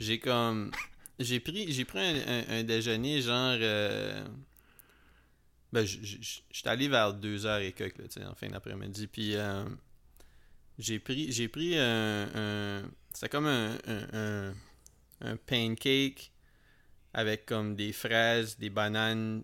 J'ai 0.00 0.18
comme 0.20 0.72
j'ai 1.18 1.40
pris 1.40 1.72
j'ai 1.72 1.84
pris 1.86 2.00
un, 2.00 2.16
un- 2.28 2.60
un 2.60 2.64
déjeuner 2.64 3.22
genre 3.22 3.56
euh, 3.60 4.24
ben 5.72 5.84
j'étais 5.86 6.68
allé 6.68 6.88
vers 6.88 7.14
2h 7.14 7.62
et 7.62 7.72
quelques 7.72 7.98
là, 7.98 8.04
tu 8.08 8.20
sais, 8.20 8.26
en 8.26 8.34
fin 8.34 8.48
d'après-midi 8.48 9.06
puis 9.06 9.34
euh, 9.36 9.64
j'ai 10.78 10.98
pris 10.98 11.30
j'ai 11.32 11.48
pris 11.48 11.78
un, 11.78 12.28
un 12.34 12.82
c'était 13.12 13.28
comme 13.28 13.46
un, 13.46 13.76
un, 13.86 14.06
un, 14.12 14.54
un 15.22 15.36
pancake 15.36 16.32
avec 17.14 17.46
comme 17.46 17.76
des 17.76 17.92
fraises, 17.92 18.58
des 18.58 18.70
bananes 18.70 19.42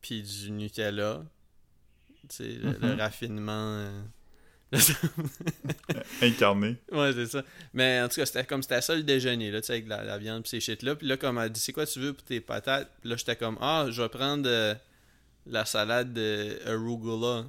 puis 0.00 0.22
du 0.22 0.50
Nutella. 0.50 1.22
Tu 2.28 2.36
sais, 2.36 2.44
le, 2.54 2.72
le 2.72 2.92
Mhm. 2.94 3.00
raffinement. 3.00 3.52
euh, 3.78 4.02
Incarné. 6.22 6.76
ouais, 6.90 7.12
c'est 7.12 7.26
ça. 7.26 7.42
Mais 7.74 8.00
en 8.00 8.08
tout 8.08 8.16
cas, 8.16 8.26
c'était 8.26 8.44
comme 8.44 8.62
c'était 8.62 8.80
ça 8.80 8.94
le 8.94 9.02
déjeuner, 9.02 9.50
là, 9.50 9.60
tu 9.60 9.66
sais, 9.66 9.74
avec 9.74 9.88
la, 9.88 10.02
la 10.04 10.18
viande 10.18 10.44
pis 10.44 10.50
ces 10.50 10.60
shit-là. 10.60 10.96
Puis 10.96 11.06
là, 11.06 11.16
comme 11.16 11.38
elle 11.38 11.50
dit, 11.50 11.60
c'est 11.60 11.72
quoi 11.72 11.86
tu 11.86 11.98
veux 12.00 12.12
pour 12.14 12.24
tes 12.24 12.40
patates? 12.40 12.90
Puis 13.00 13.10
là, 13.10 13.16
j'étais 13.16 13.36
comme, 13.36 13.58
ah, 13.60 13.86
je 13.90 14.00
vais 14.02 14.08
prendre 14.08 14.48
euh, 14.48 14.74
la 15.46 15.64
salade 15.64 16.12
de 16.14 16.58
arugula. 16.66 17.46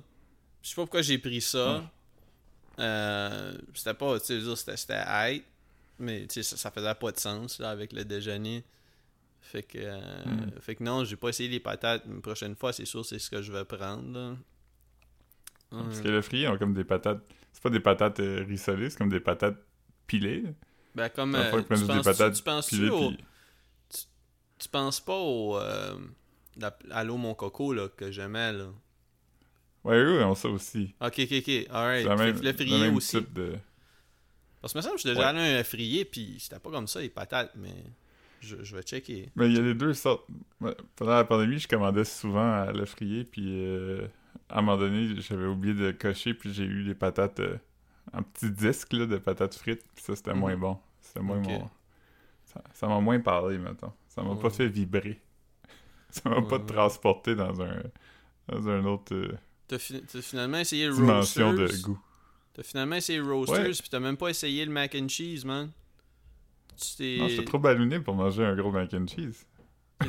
Je 0.62 0.69
sais 0.69 0.76
pas 0.76 0.82
pourquoi 0.84 1.02
j'ai 1.02 1.17
pris 1.17 1.41
ça. 1.41 1.89
Euh, 2.80 3.54
c'était 3.74 3.93
pas, 3.93 4.19
tu 4.19 4.26
sais, 4.41 4.56
c'était 4.56 4.78
c'était 4.78 5.04
hype. 5.08 5.46
Mais 6.04 6.26
ça, 6.30 6.44
ça 6.44 6.72
faisait 6.72 6.96
pas 6.96 7.12
de 7.12 7.20
sens, 7.20 7.60
là, 7.60 7.70
avec 7.70 7.94
le 7.94 8.04
déjeuner. 8.06 8.63
Fait 9.42 9.63
que, 9.63 9.78
euh, 9.78 10.00
Mm. 10.26 10.60
fait 10.62 10.76
que 10.76 10.84
non, 10.84 11.04
j'ai 11.04 11.16
pas 11.18 11.30
essayé 11.30 11.50
les 11.50 11.60
patates. 11.60 12.04
Une 12.06 12.22
prochaine 12.22 12.56
fois, 12.56 12.72
c'est 12.74 12.86
sûr, 12.86 13.06
c'est 13.06 13.20
ce 13.20 13.30
que 13.30 13.42
je 13.42 13.52
vais 13.52 13.66
prendre, 13.66 14.12
là. 14.18 14.36
Parce 15.72 16.02
que 16.02 16.08
le 16.08 16.22
frier 16.22 16.48
ont 16.48 16.58
comme 16.58 16.74
des 16.76 16.84
patates. 16.84 17.24
C'est 17.52 17.62
pas 17.63 17.70
des 17.72 17.80
patates 17.80 18.20
euh, 18.20 18.44
rissolées, 18.48 18.89
c'est 18.92 18.98
comme 18.98 19.10
des 19.10 19.20
patates 19.20 19.58
pilées. 20.08 20.44
Ben, 20.96 21.10
comme. 21.10 21.34
Euh, 21.36 21.52
tu, 21.63 21.74
des 21.82 21.86
penses, 21.88 22.04
patates 22.06 22.34
tu, 22.36 22.44
penses 22.44 22.68
pilées. 22.70 22.89
au, 22.89 23.10
puis- 23.10 23.26
tu 24.60 24.70
penses 24.70 25.00
pas 25.02 25.18
au. 25.18 25.58
Euh, 25.58 25.96
la- 26.58 26.78
Allô 26.92 27.18
mon 27.18 27.34
coco, 27.34 27.74
là, 27.74 27.89
que 27.89 28.12
j'aimais, 28.12 28.54
là? 28.54 28.68
Ouais, 29.84 30.00
ils 30.00 30.24
ont 30.24 30.36
ça 30.36 30.48
aussi. 30.50 30.94
Ok, 31.02 31.20
ok, 31.20 31.34
ok. 31.39 31.68
Alright. 31.72 32.08
Même, 32.08 32.39
le 32.42 32.80
même 32.80 32.96
aussi. 32.96 33.18
type 33.18 33.34
de... 33.34 33.56
Parce 34.63 34.73
que 34.73 34.80
me 34.80 34.82
semble 34.82 34.95
que 34.95 35.02
je 35.02 35.08
suis 35.08 35.15
déjà 35.15 35.32
Ouais. 35.34 35.39
allé 35.39 35.56
à 35.56 35.60
un 35.60 35.63
frier, 35.63 36.06
puis 36.06 36.38
c'était 36.39 36.58
pas 36.58 36.71
comme 36.71 36.88
ça, 36.88 36.99
les 37.02 37.10
patates, 37.10 37.52
mais. 37.56 37.76
Je, 38.39 38.56
je 38.63 38.76
vais 38.76 38.82
checker. 38.82 39.30
Mais 39.36 39.47
il 39.47 39.56
y 39.56 39.60
a 39.60 39.62
les 39.62 39.73
deux 39.76 39.93
sortes. 39.93 40.26
Ouais, 40.62 40.76
Pendant 40.95 41.12
la 41.15 41.23
pandémie, 41.26 41.60
je 41.60 41.67
commandais 41.67 42.04
souvent 42.06 42.52
à 42.63 42.71
le 42.71 42.86
frier, 42.86 43.23
puis 43.26 43.45
euh, 43.49 44.08
à 44.49 44.60
un 44.60 44.62
moment 44.62 44.78
donné, 44.78 45.15
j'avais 45.21 45.45
oublié 45.45 45.73
de 45.73 45.91
cocher, 45.91 46.34
puis 46.34 46.54
j'ai 46.54 46.63
eu 46.63 46.84
des 46.86 46.93
patates, 46.95 47.39
euh, 47.41 47.58
un 48.13 48.21
petit 48.23 48.49
disque 48.52 48.91
là, 48.93 49.06
de 49.06 49.17
patates 49.17 49.56
frites, 49.56 49.84
puis 49.95 50.04
ça, 50.04 50.15
c'était 50.15 50.34
Mhm. 50.34 50.39
moins 50.39 50.58
bon. 50.58 50.78
C'était 51.02 51.19
moins. 51.21 51.41
Ça 52.73 52.88
m'a 52.88 52.99
moins 52.99 53.19
parlé, 53.19 53.58
maintenant. 53.58 53.93
Ça 54.08 54.21
m'a 54.23 54.36
pas 54.36 54.49
fait 54.49 54.67
vibrer. 54.67 55.19
Ça 56.10 56.30
m'a 56.30 56.41
pas 56.41 56.60
transporté 56.60 57.36
dans 57.36 57.62
un 57.62 57.82
dans 58.47 58.69
un 58.69 58.86
autre 58.86 59.15
euh, 59.15 59.32
T'as 59.67 59.80
fi- 59.80 60.04
t'as 60.04 60.21
finalement 60.21 60.58
essayé 60.60 60.86
le 60.88 60.93
dimension 60.93 61.54
de 61.54 61.67
goût. 61.82 61.99
T'as 62.54 62.63
finalement 62.63 62.96
essayé 62.96 63.20
Roasters, 63.20 63.60
Ouais. 63.66 63.72
puis 63.72 63.89
t'as 63.89 64.00
même 64.00 64.18
pas 64.18 64.30
essayé 64.30 64.63
le 64.66 64.72
mac 64.72 64.94
and 64.96 65.08
cheese, 65.10 65.44
man. 65.46 65.72
Tu. 66.78 67.18
Non, 67.20 67.28
j'étais 67.28 67.46
trop 67.46 67.60
ballonné 67.60 68.00
pour 68.00 68.13
manger 68.16 68.44
un 68.46 68.56
gros 68.56 68.72
mac 68.72 68.94
and 68.94 69.06
cheese. 69.08 69.46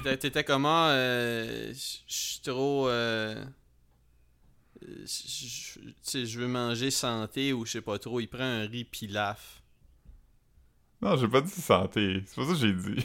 T'étais- 0.02 0.44
comment 0.44 0.87
euh, 0.88 1.68
Je 1.72 1.98
je 2.07 2.14
suis 2.14 2.40
trop. 2.40 2.88
euh, 2.88 3.44
je- 4.83 5.78
je- 6.04 6.24
je 6.24 6.38
veux 6.40 6.48
manger 6.48 6.90
santé 6.90 7.52
ou 7.52 7.64
je 7.64 7.72
sais 7.72 7.80
pas 7.83 7.98
trop. 7.98 8.20
Il 8.20 8.28
prend 8.28 8.42
un 8.44 8.66
riz 8.66 8.85
pilaf. 8.85 9.62
Non, 11.00 11.16
j'ai 11.16 11.28
pas 11.28 11.40
dit 11.42 11.50
santé. 11.50 12.22
C'est 12.26 12.37
pas 12.37 12.46
ça 12.46 12.52
que 12.52 12.59
j'ai 12.59 12.72
dit. 12.72 13.04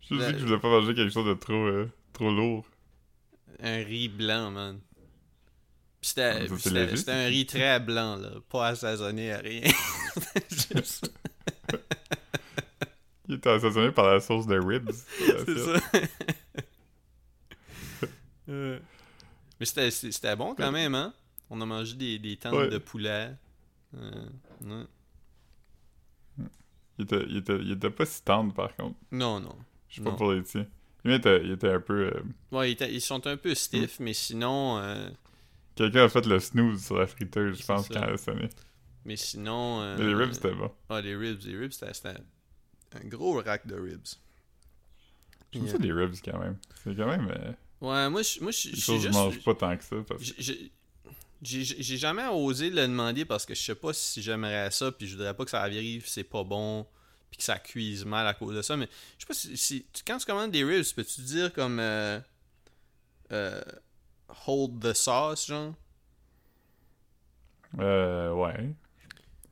J'ai 0.00 0.14
Le- 0.14 0.26
dit 0.26 0.32
que 0.34 0.38
je 0.38 0.44
voulais 0.46 0.60
pas 0.60 0.68
manger 0.68 0.94
quelque 0.94 1.12
chose 1.12 1.26
de 1.26 1.34
trop, 1.34 1.52
euh, 1.66 1.90
trop 2.12 2.30
lourd. 2.30 2.64
Un 3.60 3.82
riz 3.84 4.08
blanc, 4.08 4.50
man. 4.52 4.80
Ça. 6.06 7.12
un 7.12 7.26
riz 7.26 7.46
très 7.46 7.80
blanc, 7.80 8.16
là. 8.16 8.30
Pas 8.48 8.68
assaisonné 8.68 9.32
à 9.32 9.38
rien. 9.38 9.62
Juste- 10.50 11.10
Il 13.28 13.34
était 13.34 13.50
assaisonné 13.50 13.90
par 13.90 14.06
la 14.12 14.20
sauce 14.20 14.46
de 14.46 14.58
ribs. 14.58 14.90
C'est 15.18 15.58
ça. 15.58 15.80
Euh. 18.48 18.78
Mais 19.58 19.66
c'était 19.66 19.90
c'était 19.90 20.36
bon 20.36 20.54
quand 20.54 20.70
même, 20.70 20.94
hein? 20.94 21.12
On 21.50 21.60
a 21.60 21.66
mangé 21.66 21.96
des, 21.96 22.18
des 22.20 22.36
tentes 22.36 22.52
Ouais. 22.54 22.68
de 22.68 22.78
poulet. 22.78 23.32
Euh, 23.96 24.26
ouais. 24.62 24.84
Il 26.98 27.04
était, 27.04 27.24
il, 27.28 27.36
était, 27.38 27.56
il 27.58 27.72
était 27.72 27.90
pas 27.90 28.06
si 28.06 28.22
tendre, 28.22 28.54
par 28.54 28.74
contre. 28.76 28.96
Non, 29.10 29.40
non. 29.40 29.56
Je 29.88 29.96
sais 29.96 30.02
pas 30.02 30.10
Non. 30.10 30.16
pour 30.16 30.30
les 30.32 30.44
tiens. 30.44 30.66
Il 31.04 31.10
était, 31.12 31.40
il 31.42 31.50
était 31.50 31.70
un 31.72 31.80
peu... 31.80 32.06
euh, 32.06 32.22
Ouais, 32.52 32.70
ils, 32.72 33.00
sont 33.00 33.26
un 33.26 33.36
peu 33.36 33.52
stiff, 33.56 33.98
mais 34.00 34.14
sinon... 34.14 34.78
euh, 34.78 35.08
Quelqu'un 35.76 36.04
a 36.04 36.08
fait 36.08 36.26
le 36.26 36.40
snooze 36.40 36.84
sur 36.84 36.98
la 36.98 37.06
friteuse, 37.06 37.60
je 37.60 37.64
pense, 37.66 37.88
quand 37.88 38.02
elle 38.02 38.14
a 38.14 38.16
sonné. 38.18 38.48
mais 39.04 39.14
sinon... 39.16 39.80
euh, 39.82 39.96
Mais 39.98 40.06
les 40.06 40.14
ribs, 40.14 40.32
c'était 40.32 40.54
bon. 40.54 40.72
Ah, 40.88 41.00
les 41.00 41.14
ribs, 41.14 41.40
les 41.44 41.56
ribs, 41.56 41.72
c'était 41.72 41.92
un 42.94 43.06
gros 43.08 43.34
rack 43.42 43.66
de 43.66 43.74
ribs. 43.78 44.06
J'aime 45.52 45.62
Puis, 45.62 45.70
ça, 45.70 45.78
les 45.78 45.92
ribs, 45.92 46.14
quand 46.24 46.38
même. 46.38 46.56
C'est 46.82 46.96
quand 46.96 47.06
même... 47.06 47.28
Euh, 47.30 47.52
Ouais, 47.78 48.08
moi, 48.08 48.22
je 48.22 48.40
moi, 48.40 48.50
je- 48.52 48.70
je 48.70 48.74
juste... 48.74 49.12
mange 49.12 49.38
pas 49.44 49.54
tant 49.54 49.76
que 49.76 49.84
ça. 49.84 49.96
Parce... 50.08 50.22
j'ai- 51.42 51.96
jamais 51.98 52.26
osé 52.28 52.70
le 52.70 52.82
demander 52.82 53.26
parce 53.26 53.44
que 53.44 53.54
je 53.54 53.60
sais 53.62 53.74
pas 53.74 53.92
si 53.92 54.22
j'aimerais 54.22 54.70
ça, 54.70 54.90
puis 54.90 55.06
je 55.06 55.14
voudrais 55.14 55.34
pas 55.34 55.44
que 55.44 55.50
ça 55.50 55.60
arrive, 55.60 56.08
c'est 56.08 56.24
pas 56.24 56.42
bon, 56.42 56.86
puis 57.30 57.36
que 57.36 57.42
ça 57.44 57.58
cuise 57.58 58.06
mal 58.06 58.26
à 58.26 58.32
cause 58.32 58.56
de 58.56 58.62
ça. 58.62 58.78
Mais 58.78 58.88
je 59.18 59.26
sais 59.26 59.26
pas 59.50 59.56
si, 59.56 59.86
quand 60.06 60.16
tu 60.16 60.24
commandes 60.24 60.50
des 60.52 60.64
ribs, 60.64 60.86
peux-tu 60.96 61.20
dire 61.20 61.52
comme 61.52 61.78
euh, 61.78 62.18
euh, 63.32 63.60
hold 64.46 64.80
the 64.80 64.92
sauce, 64.94 65.46
genre? 65.46 65.74
Euh, 67.78 68.32
ouais. 68.32 68.70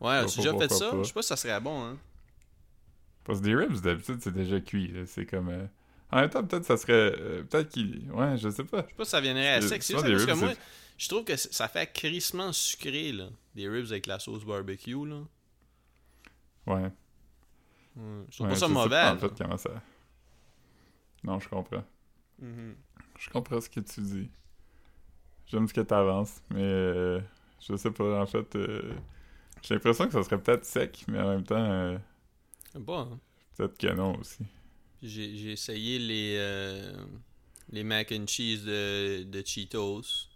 Ouais, 0.01 0.15
as-tu 0.17 0.39
déjà 0.39 0.57
fait 0.57 0.73
ça. 0.73 0.91
Je 0.99 1.03
sais 1.05 1.13
pas 1.13 1.23
si 1.23 1.29
ça 1.29 1.37
serait 1.37 1.61
bon, 1.61 1.83
hein. 1.85 1.99
Parce 3.25 3.41
que 3.41 3.45
des 3.45 3.55
ribs, 3.55 3.81
d'habitude, 3.81 4.19
c'est 4.21 4.33
déjà 4.33 4.61
cuit. 4.61 4.93
C'est 5.07 5.27
comme... 5.27 5.49
euh, 5.49 5.67
En 6.11 6.21
même 6.21 6.31
temps, 6.31 6.45
peut-être 6.45 6.65
ça 6.65 6.77
serait... 6.77 6.93
euh, 7.19 7.43
peut-être 7.45 7.71
qu'il... 7.71 8.11
Ouais, 8.13 8.37
je 8.37 8.49
sais 8.51 8.65
pas. 8.65 8.83
Je 8.83 8.89
sais 8.89 8.95
pas 8.95 9.05
si 9.05 9.11
ça 9.11 9.21
viendrait 9.21 9.49
à 9.55 9.61
sec. 9.63 9.83
C'est 9.83 9.95
parce 9.95 10.05
que 10.05 10.13
ribs, 10.13 10.37
moi, 10.39 10.53
je 10.99 11.09
trouve 11.09 11.25
que 11.25 11.37
ça 11.37 11.69
fait 11.69 11.91
crissement 11.93 12.53
sucré, 12.53 13.13
là. 13.13 13.29
Des 13.55 13.69
ribs 13.69 13.87
avec 13.87 14.07
la 14.07 14.19
sauce 14.19 14.45
barbecue, 14.45 15.07
là. 15.07 15.23
Ouais. 16.67 16.91
Ouais, 17.97 18.25
Je 18.29 18.37
trouve 18.37 18.47
Ouais, 18.47 18.53
pas 18.53 18.59
ça 18.59 18.67
je 18.67 18.73
sais 18.73 18.73
mauvais. 18.73 19.03
En 19.05 19.19
fait, 19.19 19.33
comment 19.39 19.57
ça... 19.57 19.71
Non, 21.23 21.41
je 21.41 21.49
comprends. 21.49 21.85
Mhm. 22.39 22.75
Je 23.19 23.31
comprends 23.31 23.61
ce 23.61 23.71
que 23.71 23.81
tu 23.81 24.01
dis. 24.03 24.31
J'aime 25.47 25.69
ce 25.69 25.75
que 25.75 25.81
t'avances, 25.83 26.43
mais 26.51 26.63
euh, 26.63 27.21
je 27.61 27.77
sais 27.77 27.91
pas, 27.91 28.21
en 28.23 28.27
fait, 28.27 28.57
euh, 28.57 28.93
J'ai 29.63 29.75
l'impression 29.75 30.07
que 30.07 30.13
ça 30.13 30.23
serait 30.25 30.41
peut-être 30.43 30.65
sec, 30.65 31.05
mais 31.09 31.21
en 31.21 31.29
même 31.31 31.45
temps, 31.45 31.57
euh, 31.59 31.99
Bon, 32.75 33.21
peut-être 33.57 33.79
que 33.79 33.93
non 33.93 34.19
aussi. 34.19 34.45
J'ai 35.03 35.53
essayé 35.53 35.99
les, 35.99 36.39
les 37.71 37.85
mac 37.85 38.11
and 38.13 38.27
cheese 38.27 38.65
de, 38.65 39.25
de 39.25 39.43
Cheetos. 39.45 40.29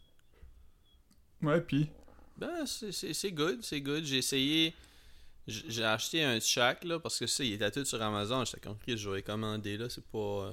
Ouais, 1.43 1.61
puis? 1.61 1.91
Ben, 2.37 2.65
c'est- 2.67 3.33
good, 3.33 3.63
c'est 3.63 3.81
good. 3.81 4.05
J'ai 4.05 4.19
essayé. 4.19 4.75
J'ai 5.49 5.85
acheté 5.85 6.25
un 6.25 6.41
shack 6.41 6.85
là 6.85 7.01
parce 7.01 7.19
que 7.19 7.27
ça, 7.27 7.45
il 7.45 7.55
était 7.55 7.71
tout 7.71 7.85
sur 7.85 8.01
Amazon. 8.03 8.45
J'étais 8.45 8.69
compris, 8.69 8.99
je 8.99 9.11
vais 9.11 9.23
commander 9.23 9.77
là. 9.79 9.89
C'est 9.91 10.05
pas. 10.07 10.51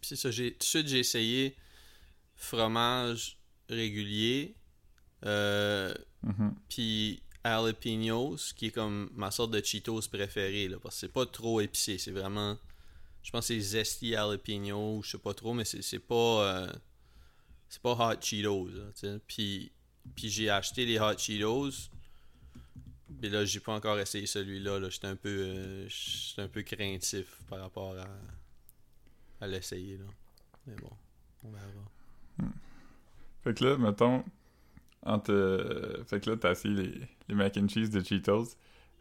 Puis 0.00 0.08
c'est 0.08 0.16
ça, 0.16 0.30
tout 0.30 0.36
de 0.58 0.62
suite 0.64 0.88
j'ai 0.88 0.98
essayé 0.98 1.56
fromage 2.42 3.38
régulier. 3.68 4.54
Euh, 5.24 5.94
Mhm. 6.24 6.54
puis 6.68 7.22
jalapenos, 7.44 8.52
qui 8.54 8.66
est 8.66 8.70
comme 8.70 9.10
ma 9.14 9.30
sorte 9.30 9.50
de 9.52 9.60
Cheetos 9.64 10.02
préférée, 10.10 10.68
là, 10.68 10.78
parce 10.80 10.94
que 10.96 11.00
c'est 11.00 11.12
pas 11.12 11.26
trop 11.26 11.60
épicé, 11.60 11.98
c'est 11.98 12.10
vraiment, 12.12 12.56
je 13.22 13.30
pense 13.30 13.48
que 13.48 13.54
c'est 13.54 13.60
zesty 13.60 14.10
jalapeno, 14.10 15.00
je 15.02 15.10
sais 15.12 15.18
pas 15.18 15.34
trop, 15.34 15.52
mais 15.54 15.64
c'est 15.64 15.98
pas, 15.98 16.14
euh, 16.64 16.72
c'est 17.68 17.82
pas 17.82 17.92
hot 17.92 18.20
Cheetos, 18.20 18.68
là. 18.68 19.18
Puis, 19.26 19.72
puis 20.14 20.28
j'ai 20.28 20.50
acheté 20.50 20.84
les 20.86 20.98
hot 21.00 21.16
Cheetos, 21.18 21.88
puis 23.20 23.28
là 23.30 23.44
j'ai 23.44 23.60
pas 23.60 23.74
encore 23.74 23.98
essayé 23.98 24.26
celui-là, 24.26 24.78
là, 24.80 24.88
j'étais 24.90 25.06
un 25.08 25.16
peu, 25.16 25.28
euh, 25.28 25.88
j'étais 25.88 26.42
un 26.42 26.48
peu 26.48 26.62
craintif 26.62 27.26
par 27.48 27.60
rapport 27.60 27.96
à, 27.98 28.08
à 29.40 29.46
l'essayer, 29.48 29.98
là. 29.98 30.04
Mais 30.66 30.74
bon, 30.76 30.90
on 31.44 31.50
verra. 31.50 31.66
Fait 33.44 33.54
que 33.54 33.64
là, 33.64 33.76
mettons, 33.76 34.24
entre. 35.02 35.32
euh, 35.32 36.04
fait 36.04 36.20
que 36.20 36.30
là, 36.30 36.36
t'as 36.36 36.52
essayé 36.52 36.74
les, 36.74 36.94
les 37.28 37.34
mac 37.34 37.56
and 37.56 37.68
cheese 37.68 37.90
de 37.90 38.00
Cheetos. 38.02 38.56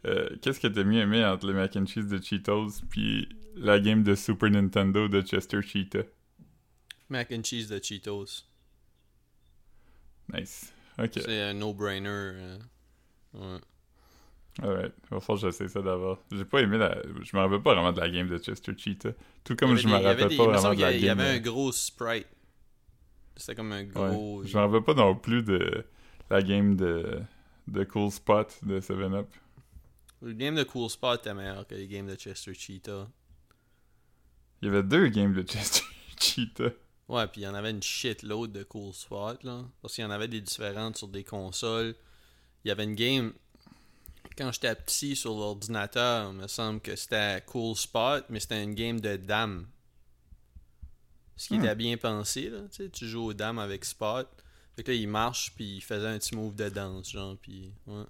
Euh, 0.06 0.30
Qu'est-ce 0.42 0.60
que 0.60 0.68
t'as 0.68 0.84
mieux 0.84 1.00
aimé 1.02 1.24
entre 1.24 1.46
les 1.48 1.54
mac 1.54 1.76
and 1.76 1.86
cheese 1.86 2.08
de 2.08 2.20
Cheetos 2.22 2.82
puis 2.90 3.30
la 3.56 3.80
game 3.80 4.02
de 4.04 4.16
Super 4.16 4.50
Nintendo 4.50 5.08
de 5.08 5.22
Chester 5.22 5.62
Cheetah? 5.62 6.04
Mac 7.10 7.32
and 7.32 7.44
cheese 7.44 7.68
de 7.68 7.80
Cheetos. 7.84 8.46
Nice. 10.34 10.74
Ok. 10.98 11.12
C'est 11.16 11.42
un 11.42 11.54
no-brainer. 11.54 12.08
euh, 12.10 12.58
ouais. 13.34 13.60
Alright. 14.62 14.94
Il 15.06 15.10
va 15.16 15.20
falloir 15.20 15.42
que 15.42 15.48
j'essaie 15.52 15.68
ça 15.68 15.82
d'abord. 15.82 16.20
J'ai 16.32 16.46
pas 16.46 16.62
aimé 16.62 16.78
la. 16.78 16.98
Je 17.22 17.36
me 17.36 17.42
rappelle 17.42 17.62
pas 17.62 17.74
vraiment 17.74 17.92
de 17.94 18.00
la 18.00 18.10
game 18.10 18.28
de 18.28 18.38
Chester 18.38 18.74
Cheetah. 18.78 19.12
Tout 19.44 19.56
comme 19.56 19.72
Il 19.72 19.78
y 19.78 19.82
je 19.82 19.88
me 19.88 19.98
il 19.98 20.02
y 20.02 20.06
rappelle 20.06 20.28
des- 20.30 20.38
pas 20.38 20.44
il 20.44 20.50
me 20.50 20.54
vraiment 20.58 20.74
de 20.76 20.82
la 20.82 20.92
qu'il 20.92 21.02
y 21.04 21.06
game. 21.06 21.20
avait 21.20 21.30
un 21.30 21.40
gros 21.40 21.72
sprite. 21.72 22.28
C'était 23.36 23.56
comme 23.56 23.72
un 23.72 23.84
ouais. 23.84 23.86
gros. 23.86 24.44
Je 24.44 24.58
me 24.58 24.64
rappelle 24.64 24.84
pas 24.84 24.94
non 24.94 25.16
plus 25.16 25.44
de 25.44 25.86
la 26.30 26.42
game 26.42 26.76
de, 26.76 27.22
de 27.68 27.84
Cool 27.84 28.12
Spot 28.12 28.48
de 28.64 28.80
7-Up. 28.80 29.28
Le 30.22 30.34
game 30.34 30.56
de 30.56 30.64
Cool 30.64 30.90
Spot 30.90 31.20
était 31.20 31.34
meilleur 31.34 31.66
que 31.66 31.76
les 31.76 31.88
games 31.88 32.08
de 32.08 32.16
Chester 32.16 32.54
Cheetah. 32.54 33.08
Il 34.62 34.68
y 34.68 34.70
avait 34.70 34.84
deux 34.84 35.08
games 35.08 35.34
de 35.34 35.42
Chester 35.42 35.84
Cheetah. 36.20 36.72
Ouais, 37.08 37.28
puis 37.28 37.42
il 37.42 37.44
y 37.44 37.48
en 37.48 37.56
avait 37.56 37.72
une 37.72 37.84
shitload 37.84 38.52
de 38.52 38.64
Cool 38.64 38.94
Spot, 38.94 39.44
là. 39.44 39.66
Parce 39.82 39.96
qu'il 39.96 40.04
y 40.04 40.08
en 40.08 40.12
avait 40.12 40.28
des 40.28 40.40
différentes 40.40 40.98
sur 40.98 41.08
des 41.08 41.24
consoles. 41.24 41.96
Il 42.64 42.70
y 42.70 42.72
avait 42.72 42.84
une 42.84 42.96
game. 42.96 43.34
Quand 44.38 44.52
j'étais 44.52 44.74
petit 44.76 45.16
sur 45.16 45.34
l'ordinateur, 45.34 46.32
il 46.32 46.38
me 46.38 46.48
semble 46.48 46.80
que 46.80 46.96
c'était 46.96 47.42
Cool 47.48 47.76
Spot, 47.76 48.24
mais 48.30 48.40
c'était 48.40 48.64
une 48.64 48.76
game 48.76 49.02
de 49.02 49.18
dames. 49.18 49.68
Ce 51.42 51.48
qui 51.48 51.58
Hmm. 51.58 51.64
était 51.64 51.76
bien 51.76 51.98
pensé, 51.98 52.50
là. 52.52 52.60
Tu 52.70 52.84
sais, 52.84 52.90
tu 52.92 53.08
joues 53.08 53.24
aux 53.24 53.34
dames 53.34 53.58
avec 53.58 53.84
Spot. 53.84 54.28
Fait 54.76 54.84
que 54.84 54.92
là, 54.92 54.98
il 54.98 55.08
marche, 55.08 55.54
puis 55.56 55.78
il 55.78 55.82
faisait 55.82 56.06
un 56.08 56.20
petit 56.20 56.36
move 56.36 56.54
de 56.56 56.70
danse, 56.70 57.10
genre, 57.12 57.36
puis. 57.42 57.72
Ouais. 57.88 58.04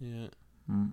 Yeah. 0.00 0.30
Hmm. 0.68 0.88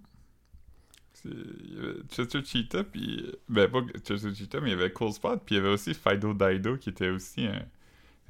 Il 1.24 1.74
y 1.74 1.78
avait 1.80 2.02
Chester 2.12 2.44
Cheetah, 2.44 2.84
puis. 2.84 3.32
Ben, 3.48 3.70
pas 3.72 3.82
Chester 4.04 4.36
Cheetah, 4.36 4.60
mais 4.60 4.70
il 4.70 4.72
y 4.72 4.76
avait 4.76 4.92
Cool 4.92 5.14
Spot, 5.14 5.42
puis 5.46 5.56
il 5.56 5.58
y 5.58 5.62
avait 5.62 5.70
aussi 5.74 5.94
Fido 5.94 6.34
Dido, 6.34 6.78
qui 6.78 6.90
était 6.90 7.10
aussi 7.10 7.46
un- 7.46 7.66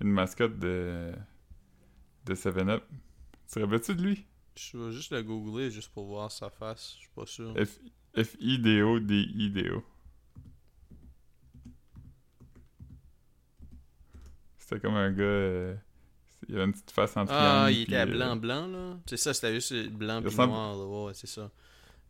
une 0.02 0.10
mascotte 0.12 0.60
de. 0.60 1.12
de 2.26 2.36
7-Up. 2.36 2.84
Tu 3.48 3.54
te 3.56 3.60
rappelles-tu 3.60 3.96
de 3.96 4.02
lui? 4.04 4.26
Je 4.56 4.78
vais 4.78 4.91
juste 4.91 5.12
le 5.12 5.24
googler 5.24 5.72
juste 5.72 5.89
pour 5.89 6.06
voir 6.06 6.32
sa 6.32 6.50
face. 6.50 6.94
Je 6.98 7.00
suis 7.02 7.10
pas 7.15 7.26
sûr. 7.26 7.54
F- 7.56 8.24
F-I-D-O-D-I-D-O. 8.24 9.84
C'était 14.67 14.80
comme 14.80 14.95
un 14.95 15.12
gars. 15.12 15.23
euh, 15.23 15.75
il 16.49 16.56
avait 16.56 16.65
une 16.65 16.71
petite 16.71 16.89
face 16.91 17.15
en 17.17 17.25
triangle. 17.25 17.45
Ah, 17.65 17.71
il 17.71 17.82
était 17.84 17.97
euh, 17.97 18.06
blanc-blanc, 18.08 18.67
là. 18.67 18.97
C'est 19.06 19.17
ça, 19.17 19.34
c'était 19.34 19.54
juste 19.54 19.73
blanc 19.89 20.21
puis 20.21 20.30
ressemble- 20.30 20.54
noir, 20.54 20.75
là. 20.75 20.86
Ouais, 21.06 21.13
c'est 21.13 21.28
ça. 21.28 21.51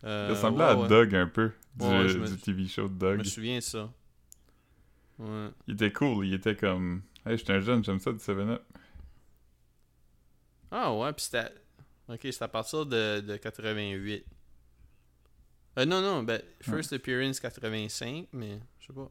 Euh, 0.06 0.28
Il 0.30 0.36
ressemblait 0.36 0.64
ouais, 0.64 0.70
à 0.72 0.78
ouais. 0.78 0.88
Doug 0.88 1.16
un 1.16 1.28
peu, 1.28 1.52
du, 1.76 1.86
Ouais, 1.86 2.08
je 2.08 2.18
me- 2.18 2.28
du 2.28 2.38
TV 2.38 2.68
show 2.68 2.88
de 2.88 2.94
Je 2.94 2.98
Doug. 3.00 3.18
me 3.20 3.24
souviens 3.24 3.56
de 3.58 3.62
ça. 3.64 3.92
Ouais. 5.20 5.50
Il 5.68 5.74
était 5.74 5.92
cool, 5.92 6.28
il 6.28 6.34
était 6.34 6.56
comme. 6.56 7.02
Hey, 7.26 7.38
j'étais 7.38 7.54
un 7.54 7.60
jeune, 7.60 7.84
j'aime 7.84 8.00
ça 8.00 8.12
du 8.12 8.20
7-Up. 8.20 8.62
Ah 10.72 10.94
ouais, 10.94 11.12
puis 11.14 11.24
c'était... 11.26 11.50
Ok, 12.08 12.20
c'est 12.24 12.42
à 12.42 12.48
partir 12.48 12.86
de, 12.86 13.22
de 13.22 13.38
88. 13.38 14.26
Euh, 15.78 15.86
non, 15.86 16.02
non, 16.02 16.24
ben, 16.24 16.42
First 16.62 16.94
Appearance 16.94 17.40
85, 17.40 18.28
mais 18.34 18.60
je 18.80 18.88
sais 18.88 18.94
pas. 18.94 19.10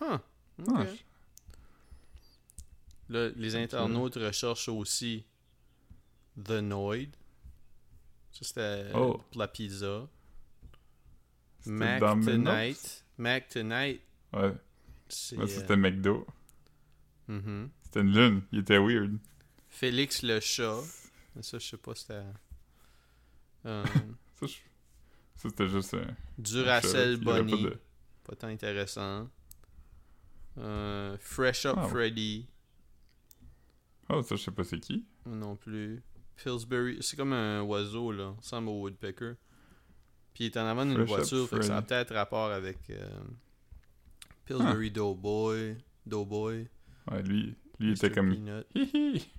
Huh. 0.00 0.18
Ah, 0.74 0.84
je- 0.84 1.02
Là, 3.08 3.28
les 3.36 3.54
internautes 3.56 4.16
recherchent 4.16 4.68
aussi 4.68 5.24
The 6.42 6.60
Noid. 6.62 7.08
Ça, 8.32 8.44
c'était 8.44 8.90
Oh. 8.94 9.20
pour 9.30 9.40
la 9.40 9.48
pizza. 9.48 10.08
Mac? 11.66 12.00
Tonight. 12.00 13.04
Mac 13.18 13.48
Tonight, 13.48 14.00
Ouais, 14.32 14.52
ça, 15.08 15.36
euh, 15.36 15.46
c'était 15.46 15.76
McDo. 15.76 16.26
mhm. 17.28 17.70
C'était 17.84 18.00
une 18.00 18.12
lune, 18.12 18.42
il 18.52 18.58
était 18.60 18.78
weird. 18.78 19.18
Félix 19.68 20.22
le 20.22 20.38
chat. 20.40 20.80
Mais 21.34 21.42
ça, 21.42 21.58
je 21.58 21.66
sais 21.66 21.76
pas, 21.76 21.94
c'était... 21.94 22.22
Euh, 23.64 23.84
Ça, 24.38 24.46
je- 24.46 24.52
ça, 25.36 25.48
c'était 25.48 25.68
juste 25.68 25.94
un. 25.94 26.14
Duracell 26.38 27.16
Bunny. 27.16 27.50
pas 27.52 27.70
de- 27.70 27.78
Pas 28.24 28.36
tant 28.36 28.48
intéressant. 28.48 29.28
Euh, 30.58 31.16
Fresh 31.20 31.64
Up 31.66 31.76
Ah. 31.78 31.88
Freddy. 31.88 32.46
Oh, 34.08 34.22
ça, 34.22 34.36
je 34.36 34.42
sais 34.42 34.50
pas 34.50 34.64
c'est 34.64 34.78
qui. 34.78 35.04
Non 35.26 35.56
plus. 35.56 36.02
Pillsbury. 36.36 36.98
C'est 37.00 37.16
comme 37.16 37.32
un 37.32 37.62
oiseau, 37.62 38.12
là. 38.12 38.34
Ressemble 38.38 38.68
au 38.68 38.80
Woodpecker. 38.82 39.34
Puis 40.34 40.44
il 40.44 40.46
est 40.46 40.56
en 40.58 40.66
avant 40.66 40.84
d'une 40.84 41.02
voiture, 41.04 41.48
fait 41.48 41.56
que 41.56 41.62
ça 41.62 41.78
a 41.78 41.82
peut-être 41.82 42.14
rapport 42.14 42.50
avec 42.50 42.78
euh, 42.90 43.08
Pillsbury 44.44 44.90
Doughboy. 44.90 45.76
Doughboy. 46.04 46.68
Ouais, 47.10 47.22
lui, 47.22 47.56
lui 47.78 47.90
Mr. 47.90 47.92
était 47.92 48.10
comme. 48.10 48.34
Peanut. 48.34 48.66
Hihi. 48.74 49.30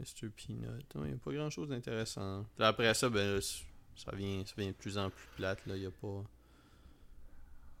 Mr. 0.00 0.28
Peanut. 0.30 0.84
Il 0.96 1.00
n'y 1.02 1.12
a 1.12 1.16
pas 1.16 1.32
grand 1.32 1.50
chose 1.50 1.68
d'intéressant. 1.68 2.44
Puis 2.56 2.64
après 2.64 2.92
ça, 2.94 3.08
ben, 3.08 3.36
là, 3.36 3.40
ça 3.40 4.12
vient, 4.14 4.44
ça 4.44 4.54
vient 4.58 4.68
de 4.68 4.72
plus 4.72 4.98
en 4.98 5.08
plus 5.08 5.28
plate, 5.36 5.64
là. 5.66 5.76
Il 5.76 5.82
y 5.84 5.86
a 5.86 5.90
pas. 5.90 6.08
Ouais. 6.08 6.24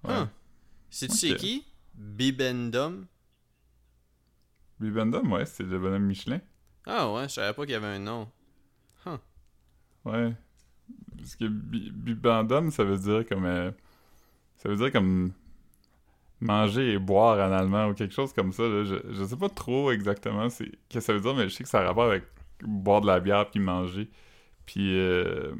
Ah. 0.04 0.28
C'est-tu 0.90 1.16
c'est 1.16 1.36
qui? 1.36 1.66
Bibendum? 1.94 3.06
Bibendum, 4.80 5.32
ouais, 5.32 5.46
c'était 5.46 5.64
le 5.70 5.78
bonhomme 5.78 6.04
Michelin. 6.04 6.40
Ah 6.86 7.12
ouais, 7.12 7.24
je 7.24 7.34
savais 7.34 7.52
pas 7.54 7.62
qu'il 7.62 7.72
y 7.72 7.76
avait 7.76 7.86
un 7.86 7.98
nom. 7.98 8.28
Ouais. 10.04 10.34
Parce 11.16 11.36
que 11.36 11.46
bi- 11.46 11.90
bibendum, 11.90 12.70
ça 12.70 12.84
veut 12.84 12.98
dire 12.98 13.26
comme. 13.26 13.44
euh, 13.46 13.70
ça 14.58 14.68
veut 14.68 14.76
dire 14.76 14.92
comme. 14.92 15.32
Manger 16.40 16.92
et 16.92 16.98
boire 16.98 17.38
en 17.38 17.52
allemand 17.52 17.86
ou 17.88 17.94
quelque 17.94 18.12
chose 18.14 18.32
comme 18.34 18.52
ça. 18.52 18.64
Là. 18.64 18.84
Je, 18.84 18.96
je 19.12 19.24
sais 19.24 19.36
pas 19.36 19.48
trop 19.48 19.90
exactement 19.92 20.50
c'est 20.50 20.70
qu'est-ce 20.88 20.98
que 20.98 21.00
ça 21.00 21.12
veut 21.14 21.20
dire, 21.20 21.34
mais 21.34 21.48
je 21.48 21.54
sais 21.54 21.62
que 21.64 21.70
ça 21.70 21.80
a 21.80 21.84
rapport 21.84 22.04
avec 22.04 22.24
boire 22.62 23.00
de 23.00 23.06
la 23.06 23.20
bière 23.20 23.50
puis 23.50 23.60
manger. 23.60 24.10
Puis. 24.66 24.98
euh, 24.98 25.54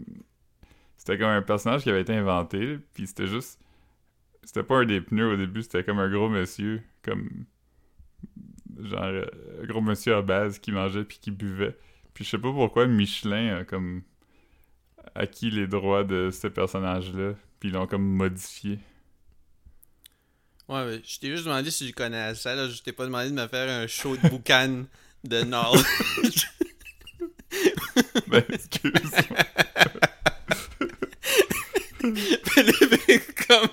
c'était 0.96 1.18
comme 1.18 1.28
un 1.28 1.42
personnage 1.42 1.82
qui 1.82 1.90
avait 1.90 2.00
été 2.00 2.14
inventé, 2.14 2.78
puis 2.94 3.06
c'était 3.06 3.26
juste. 3.26 3.60
C'était 4.42 4.62
pas 4.62 4.78
un 4.78 4.84
des 4.86 5.00
pneus 5.00 5.32
au 5.32 5.36
début, 5.36 5.62
c'était 5.62 5.84
comme 5.84 5.98
un 5.98 6.10
gros 6.10 6.28
monsieur, 6.28 6.82
comme. 7.02 7.28
Genre, 8.82 9.02
euh, 9.02 9.26
un 9.62 9.66
gros 9.66 9.80
monsieur 9.80 10.16
à 10.16 10.22
base 10.22 10.58
qui 10.58 10.72
mangeait 10.72 11.04
puis 11.04 11.18
qui 11.20 11.30
buvait. 11.30 11.76
Puis 12.12 12.24
je 12.24 12.30
sais 12.30 12.38
pas 12.38 12.52
pourquoi 12.52 12.86
Michelin 12.86 13.58
a 13.58 13.64
comme 13.64 14.02
acquis 15.14 15.50
les 15.50 15.66
droits 15.66 16.04
de 16.04 16.30
ce 16.30 16.46
personnage-là, 16.46 17.34
puis 17.60 17.68
ils 17.68 17.72
l'ont 17.72 17.86
comme 17.86 18.04
modifié. 18.04 18.78
Ouais, 20.68 20.86
mais 20.86 21.02
je 21.04 21.18
t'ai 21.18 21.30
juste 21.30 21.44
demandé 21.44 21.70
si 21.70 21.88
je 21.88 21.92
connaissais 21.92 22.56
là. 22.56 22.68
Je 22.68 22.82
t'ai 22.82 22.92
pas 22.92 23.04
demandé 23.04 23.30
de 23.30 23.34
me 23.34 23.46
faire 23.46 23.68
un 23.68 23.86
show 23.86 24.16
de 24.16 24.28
boucan 24.28 24.84
de 25.24 25.42
knowledge. 25.42 26.46
Ben, 28.26 28.42
excuse-moi. 28.48 29.38
Comme. 33.48 33.68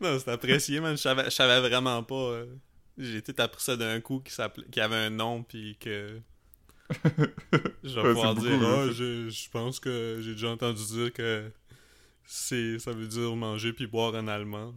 Non, 0.00 0.18
c'est 0.18 0.30
apprécié, 0.30 0.80
man. 0.80 0.96
Je 0.96 1.02
savais, 1.02 1.24
je 1.26 1.30
savais 1.30 1.60
vraiment 1.68 2.02
pas. 2.02 2.14
euh, 2.14 2.46
J'ai 2.98 3.22
tout 3.22 3.34
appris 3.38 3.62
ça 3.62 3.76
d'un 3.76 4.00
coup 4.00 4.20
qui, 4.20 4.34
qui 4.70 4.80
avait 4.80 4.96
un 4.96 5.10
nom, 5.10 5.42
puis 5.42 5.76
que. 5.78 6.20
Je 7.82 7.94
vais 8.00 8.02
Ouais, 8.02 8.12
pouvoir 8.12 8.34
dire, 8.36 8.58
ah, 8.62 8.86
là. 8.86 8.92
je, 8.92 9.28
je 9.28 9.50
pense 9.50 9.80
que 9.80 10.20
j'ai 10.22 10.32
déjà 10.32 10.50
entendu 10.50 10.84
dire 10.86 11.12
que 11.12 11.50
c'est 12.24 12.78
ça 12.78 12.92
veut 12.92 13.08
dire 13.08 13.34
manger 13.36 13.72
puis 13.72 13.86
boire 13.86 14.14
en 14.14 14.28
allemand. 14.28 14.74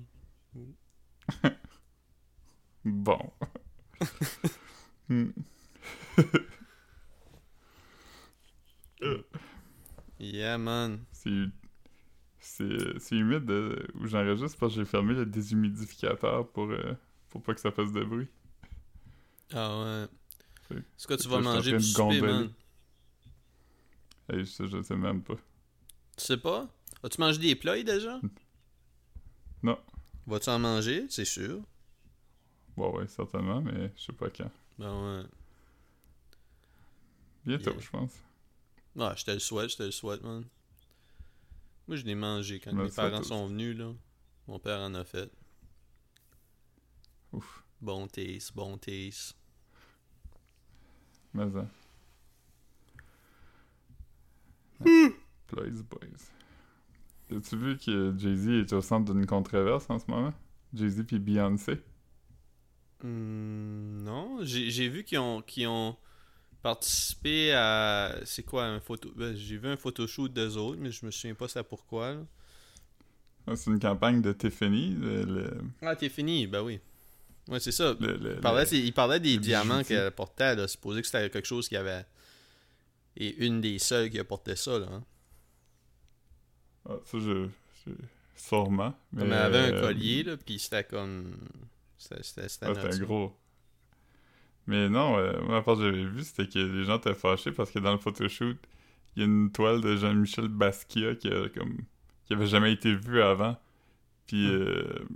Bon. 2.85 3.19
Hmm. 5.09 5.31
Yeah, 10.19 10.57
man. 10.57 11.05
C'est 11.11 11.47
c'est 12.99 13.15
humide 13.15 13.49
euh, 13.49 13.75
où 13.95 14.07
j'enregistre 14.07 14.57
parce 14.59 14.73
que 14.75 14.81
j'ai 14.81 14.85
fermé 14.85 15.13
le 15.13 15.25
déshumidificateur 15.25 16.47
pour, 16.51 16.65
euh, 16.69 16.93
pour 17.29 17.41
pas 17.41 17.53
que 17.53 17.61
ça 17.61 17.71
fasse 17.71 17.91
de 17.91 18.03
bruit. 18.03 18.27
Ah 19.53 20.07
ouais. 20.71 20.79
C'est 20.97 21.07
quoi 21.07 21.17
tu 21.17 21.27
vas 21.27 21.37
je 21.39 21.43
manger 21.43 21.71
pour 21.71 21.81
souper, 21.81 22.19
gondoler. 22.19 22.21
man? 22.33 22.53
Hey, 24.31 24.45
ça, 24.45 24.65
je 24.67 24.81
sais 24.83 24.95
même 24.95 25.23
pas. 25.23 25.35
Tu 26.17 26.25
sais 26.25 26.37
pas? 26.37 26.67
As-tu 27.01 27.19
mangé 27.19 27.39
des 27.39 27.55
plats 27.55 27.81
déjà? 27.83 28.19
Non. 29.63 29.77
Vas-tu 30.27 30.49
en 30.49 30.59
manger? 30.59 31.05
C'est 31.09 31.25
sûr. 31.25 31.61
Bon, 32.77 32.95
ouais, 32.97 33.07
certainement, 33.07 33.59
mais 33.61 33.91
je 33.97 34.03
sais 34.03 34.13
pas 34.13 34.29
quand. 34.29 34.49
Ben 34.77 34.93
ouais. 35.19 35.23
Bientôt, 37.45 37.71
Yeah. 37.71 37.79
je 37.81 37.89
pense. 37.89 38.13
Ah, 38.99 39.13
je 39.17 39.25
te 39.25 39.31
le 39.31 39.39
souhaite, 39.39 39.71
je 39.71 39.77
te 39.77 39.83
le 39.83 39.91
souhaite, 39.91 40.23
man. 40.23 40.45
Moi, 41.89 41.95
je 41.95 42.05
l'ai 42.05 42.13
mangé 42.13 42.59
quand 42.59 42.71
mes 42.71 42.91
parents 42.91 43.23
sont 43.23 43.47
venus, 43.47 43.75
là. 43.75 43.91
Mon 44.47 44.59
père 44.59 44.79
en 44.79 44.93
a 44.93 45.03
fait. 45.03 45.31
Ouf. 47.31 47.63
Bon 47.81 48.05
taste, 48.05 48.53
bon 48.53 48.77
taste. 48.77 49.35
Mais 51.33 51.49
ça. 51.51 51.65
Boys, 54.79 55.81
boys. 55.89 57.35
As-tu 57.35 57.57
vu 57.57 57.75
que 57.79 58.13
Jay-Z 58.15 58.49
est 58.49 58.73
au 58.73 58.81
centre 58.81 59.11
d'une 59.11 59.25
controverse 59.25 59.89
en 59.89 59.97
ce 59.97 60.05
moment? 60.11 60.35
Jay-Z 60.75 61.05
puis 61.07 61.17
Beyoncé? 61.17 61.81
Hmm, 63.01 64.03
non, 64.03 64.37
j'ai 64.43 64.89
vu 64.89 65.03
qu'ils 65.03 65.17
ont, 65.17 65.41
qu'ils 65.41 65.65
ont 65.65 65.97
participé 66.61 67.53
à... 67.53 68.15
C'est 68.25 68.43
quoi, 68.43 68.65
un 68.65 68.79
photo... 68.79 69.11
ben, 69.15 69.35
J'ai 69.35 69.57
vu 69.57 69.67
un 69.67 69.77
photoshoot 69.77 70.27
d'eux 70.31 70.57
autres, 70.57 70.79
mais 70.81 70.91
je 70.91 71.05
me 71.05 71.11
souviens 71.11 71.35
pas 71.35 71.47
c'est 71.47 71.63
pourquoi. 71.63 72.15
Ah, 73.47 73.55
C'est 73.55 73.71
une 73.71 73.79
campagne 73.79 74.21
de 74.21 74.31
Tiffany. 74.33 74.95
Le, 74.95 75.23
le, 75.23 75.61
Ah, 75.81 75.95
t'es 75.95 76.09
fini, 76.09 76.47
ben 76.47 76.61
oui. 76.61 76.79
Ouais, 77.47 77.59
c'est 77.59 77.71
ça. 77.71 77.95
le- 77.99 78.35
Il 78.35 78.41
parlait, 78.41 78.65
le- 78.65 78.73
il 78.77 78.93
parlait 78.93 79.19
des 79.19 79.37
diamants 79.37 79.83
qu'elle 79.83 80.11
portait, 80.11 80.55
là. 80.55 80.67
Supposé 80.67 81.01
que 81.01 81.07
c'était 81.07 81.29
quelque 81.29 81.47
chose 81.47 81.67
qui 81.67 81.75
avait... 81.77 82.05
Et 83.17 83.45
une 83.45 83.59
des 83.59 83.79
seules 83.79 84.09
qui 84.09 84.19
a 84.19 84.23
porté 84.23 84.55
ça, 84.55 84.77
là. 84.79 84.87
hein. 84.91 85.03
Ah, 86.87 86.95
ça, 87.05 87.17
je, 87.19 87.47
je- 87.85 87.91
Sûrement. 88.35 88.93
Mais, 89.11 89.21
Comme 89.21 89.31
elle 89.33 89.37
avait 89.39 89.57
un 89.57 89.73
euh, 89.73 89.81
collier, 89.81 90.23
là, 90.23 90.37
puis 90.37 90.59
c'était 90.59 90.83
comme... 90.83 91.35
C'était 91.97 92.21
Ah, 92.61 92.73
ça. 92.91 92.97
gros. 92.99 93.35
Mais 94.69 94.89
non, 94.89 95.17
euh, 95.17 95.41
moi, 95.43 95.55
la 95.55 95.61
part 95.63 95.77
que 95.77 95.83
j'avais 95.83 96.05
vu, 96.05 96.23
c'était 96.23 96.47
que 96.47 96.59
les 96.59 96.85
gens 96.85 96.97
étaient 96.99 97.15
fâchés 97.15 97.51
parce 97.51 97.71
que 97.71 97.79
dans 97.79 97.91
le 97.93 97.99
photoshoot, 97.99 98.57
il 99.15 99.19
y 99.21 99.23
a 99.23 99.25
une 99.27 99.51
toile 99.51 99.81
de 99.81 99.95
Jean-Michel 99.97 100.49
Basquiat 100.49 101.15
qui, 101.15 101.29
a, 101.29 101.49
comme, 101.49 101.77
qui 102.25 102.33
avait 102.33 102.47
jamais 102.47 102.73
été 102.73 102.95
vue 102.95 103.21
avant. 103.21 103.57
Puis, 104.27 104.47
Hmm. 104.47 104.51
euh, 104.51 105.07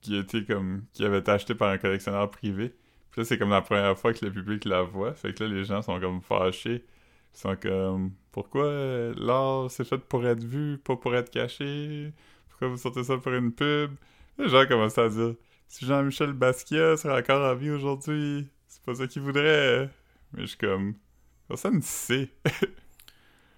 qui 0.00 0.16
été 0.16 0.44
comme. 0.44 0.84
qui 0.92 1.04
avait 1.04 1.18
été 1.18 1.30
acheté 1.30 1.54
par 1.54 1.70
un 1.70 1.78
collectionneur 1.78 2.30
privé. 2.30 2.74
Puis 3.10 3.20
là, 3.20 3.24
c'est 3.24 3.38
comme 3.38 3.50
la 3.50 3.62
première 3.62 3.96
fois 3.98 4.12
que 4.12 4.24
le 4.24 4.32
public 4.32 4.64
la 4.64 4.82
voit. 4.82 5.14
Fait 5.14 5.32
que 5.34 5.44
là, 5.44 5.50
les 5.50 5.64
gens 5.64 5.82
sont 5.82 5.98
comme 6.00 6.20
fâchés. 6.20 6.84
Ils 7.34 7.38
sont 7.38 7.56
comme. 7.56 8.12
Pourquoi 8.32 8.64
euh, 8.66 9.14
l'art 9.16 9.70
c'est 9.70 9.84
fait 9.84 9.98
pour 9.98 10.26
être 10.26 10.42
vu, 10.44 10.78
pas 10.78 10.96
pour 10.96 11.14
être 11.16 11.30
caché? 11.30 12.12
Pourquoi 12.48 12.68
vous 12.68 12.76
sortez 12.76 13.04
ça 13.04 13.16
pour 13.18 13.32
une 13.32 13.52
pub? 13.52 13.92
Les 14.38 14.48
gens 14.48 14.66
commencent 14.66 14.98
à 14.98 15.08
dire 15.08 15.34
si 15.68 15.86
Jean-Michel 15.86 16.32
Basquiat 16.32 16.96
serait 16.96 17.18
encore 17.20 17.50
en 17.50 17.54
vie 17.54 17.70
aujourd'hui, 17.70 18.46
c'est 18.68 18.82
pas 18.82 18.94
ça 18.94 19.06
qu'il 19.06 19.22
voudrait. 19.22 19.90
Mais 20.32 20.42
je 20.42 20.46
suis 20.46 20.58
comme. 20.58 20.94
Personne 21.48 21.76
ne 21.76 21.82
sait. 21.82 22.30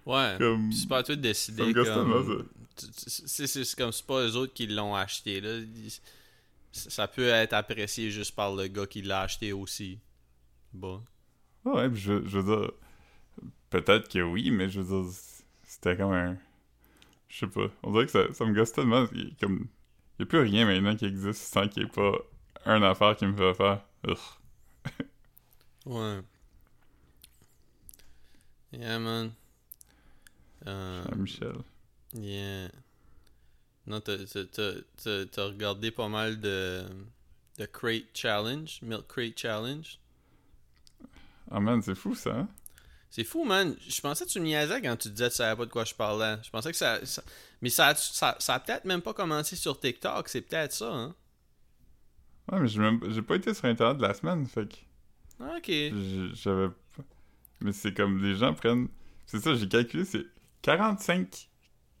Ouais. 0.07 0.35
Comme. 0.37 0.71
C'est 0.71 0.87
pas 0.87 0.99
à 0.99 1.03
toi 1.03 1.17
de 1.17 1.21
Ça 1.33 1.51
décider 1.51 1.73
comme... 1.73 2.47
C'est 2.77 3.75
comme 3.75 3.91
c'est 3.91 4.05
pas 4.05 4.25
eux 4.25 4.37
autres 4.37 4.53
qui 4.53 4.65
l'ont 4.67 4.95
acheté 4.95 5.41
là. 5.41 5.59
Ça 6.71 7.09
peut 7.09 7.27
être 7.27 7.51
apprécié 7.51 8.09
juste 8.09 8.33
par 8.33 8.55
le 8.55 8.67
gars 8.67 8.85
qui 8.87 9.01
l'a 9.01 9.21
acheté 9.21 9.51
aussi. 9.51 9.99
Bon. 10.71 11.03
Ouais, 11.65 11.89
puis 11.89 11.99
je, 11.99 12.25
je 12.25 12.39
veux 12.39 12.57
dire. 12.57 12.71
Peut-être 13.69 14.07
que 14.07 14.19
oui, 14.19 14.49
mais 14.49 14.69
je 14.69 14.79
veux 14.79 15.03
dire. 15.03 15.11
C'était 15.63 15.97
comme 15.97 16.13
un. 16.13 16.37
Je 17.27 17.39
sais 17.39 17.47
pas. 17.47 17.67
On 17.83 17.91
dirait 17.91 18.05
que 18.05 18.11
ça, 18.11 18.31
ça 18.33 18.45
me 18.45 18.53
gosse 18.53 18.71
tellement. 18.71 19.05
Il- 20.19 20.19
Comme. 20.19 20.19
Y 20.19 20.23
a 20.23 20.25
plus 20.25 20.39
rien 20.39 20.65
maintenant 20.65 20.95
qui 20.95 21.05
existe 21.05 21.41
sans 21.53 21.67
qu'il 21.67 21.83
n'y 21.83 21.89
ait 21.89 21.91
pas 21.91 22.11
un 22.65 22.81
affaire 22.83 23.15
qui 23.15 23.25
me 23.25 23.35
fait 23.35 23.53
faire. 23.53 23.81
Ouais. 25.85 26.19
Yeah, 28.73 28.99
man. 28.99 29.31
Euh, 30.65 31.03
Jean-Michel. 31.09 31.55
yeah. 32.13 32.69
Non, 33.85 34.01
t'as- 34.01 34.17
t'as- 34.25 35.45
regardé 35.45 35.91
pas 35.91 36.09
mal 36.09 36.41
de, 36.41 36.83
de 37.57 37.65
Crate 37.65 38.07
Challenge, 38.13 38.79
Milk 38.81 39.07
Crate 39.07 39.37
Challenge? 39.39 39.97
Ah 41.49 41.61
man, 41.61 41.81
c'est 41.81 41.95
fou 41.95 42.13
ça, 42.13 42.35
hein? 42.39 42.47
C'est 43.09 43.23
fou, 43.23 43.43
man. 43.45 43.75
Je 43.87 44.01
pensais 44.01 44.25
que 44.25 44.29
tu 44.29 44.39
me 44.39 44.45
niaisais 44.45 44.81
quand 44.81 44.95
tu 44.97 45.09
disais 45.09 45.25
que 45.25 45.29
tu 45.31 45.37
savais 45.37 45.55
pas 45.55 45.65
de 45.65 45.71
quoi 45.71 45.85
je 45.85 45.93
parlais. 45.95 46.35
Je 46.43 46.49
pensais 46.49 46.71
que 46.71 46.77
ça. 46.77 47.03
ça- 47.05 47.23
Mais 47.61 47.69
ça, 47.69 47.87
a- 47.87 47.95
ça, 47.95 48.35
ça 48.39 48.55
a 48.55 48.59
peut-être 48.59 48.85
même 48.85 49.01
pas 49.01 49.13
commencé 49.13 49.55
sur 49.55 49.79
TikTok. 49.79 50.27
C'est 50.29 50.41
peut-être 50.41 50.73
ça, 50.73 50.91
hein? 50.93 51.15
Ouais, 52.51 52.59
mais 52.61 52.67
j'ai 52.67 52.79
même- 52.79 53.01
j'ai 53.09 53.21
pas 53.21 53.35
été 53.35 53.53
sur 53.53 53.65
Internet 53.65 53.97
de 53.97 54.03
la 54.03 54.13
semaine, 54.13 54.45
fait 54.45 54.67
que. 54.69 54.75
Ah, 55.39 55.55
Ok. 55.57 55.69
J'avais 56.35 56.69
pas. 56.69 57.03
Mais 57.61 57.71
c'est 57.73 57.93
comme 57.93 58.21
les 58.21 58.35
gens 58.35 58.53
prennent. 58.53 58.87
C'est 59.25 59.39
ça, 59.39 59.55
j'ai 59.55 59.67
calculé, 59.67 60.05
c'est 60.05 60.25
45 60.61 61.49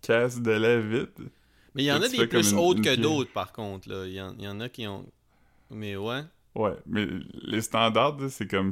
caisses 0.01 0.39
de 0.39 0.51
lait 0.51 0.79
vides. 0.81 1.29
Mais 1.73 1.83
il 1.83 1.85
y 1.87 1.91
en 1.91 2.01
a 2.01 2.07
des 2.07 2.27
plus 2.27 2.53
hautes 2.53 2.81
que 2.81 2.95
d'autres, 2.95 3.31
par 3.31 3.51
contre. 3.53 3.89
Là. 3.89 4.05
Il, 4.05 4.13
y 4.13 4.21
en, 4.21 4.37
y 4.37 4.47
en 4.47 4.59
a 4.59 4.69
qui 4.69 4.87
ont. 4.87 5.05
Mais 5.69 5.95
ouais. 5.95 6.23
Ouais, 6.55 6.75
mais 6.85 7.07
les 7.43 7.61
standards, 7.61 8.17
c'est 8.29 8.47
comme. 8.47 8.71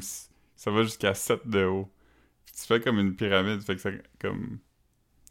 Ça 0.56 0.72
va 0.72 0.84
jusqu'à 0.84 1.14
7 1.14 1.48
de 1.48 1.66
haut. 1.66 1.90
Tu 2.60 2.66
fais 2.66 2.80
comme 2.80 3.00
une 3.00 3.16
pyramide, 3.16 3.62
fait 3.62 3.76
que 3.76 3.82
ça, 3.82 3.90
comme. 4.20 4.60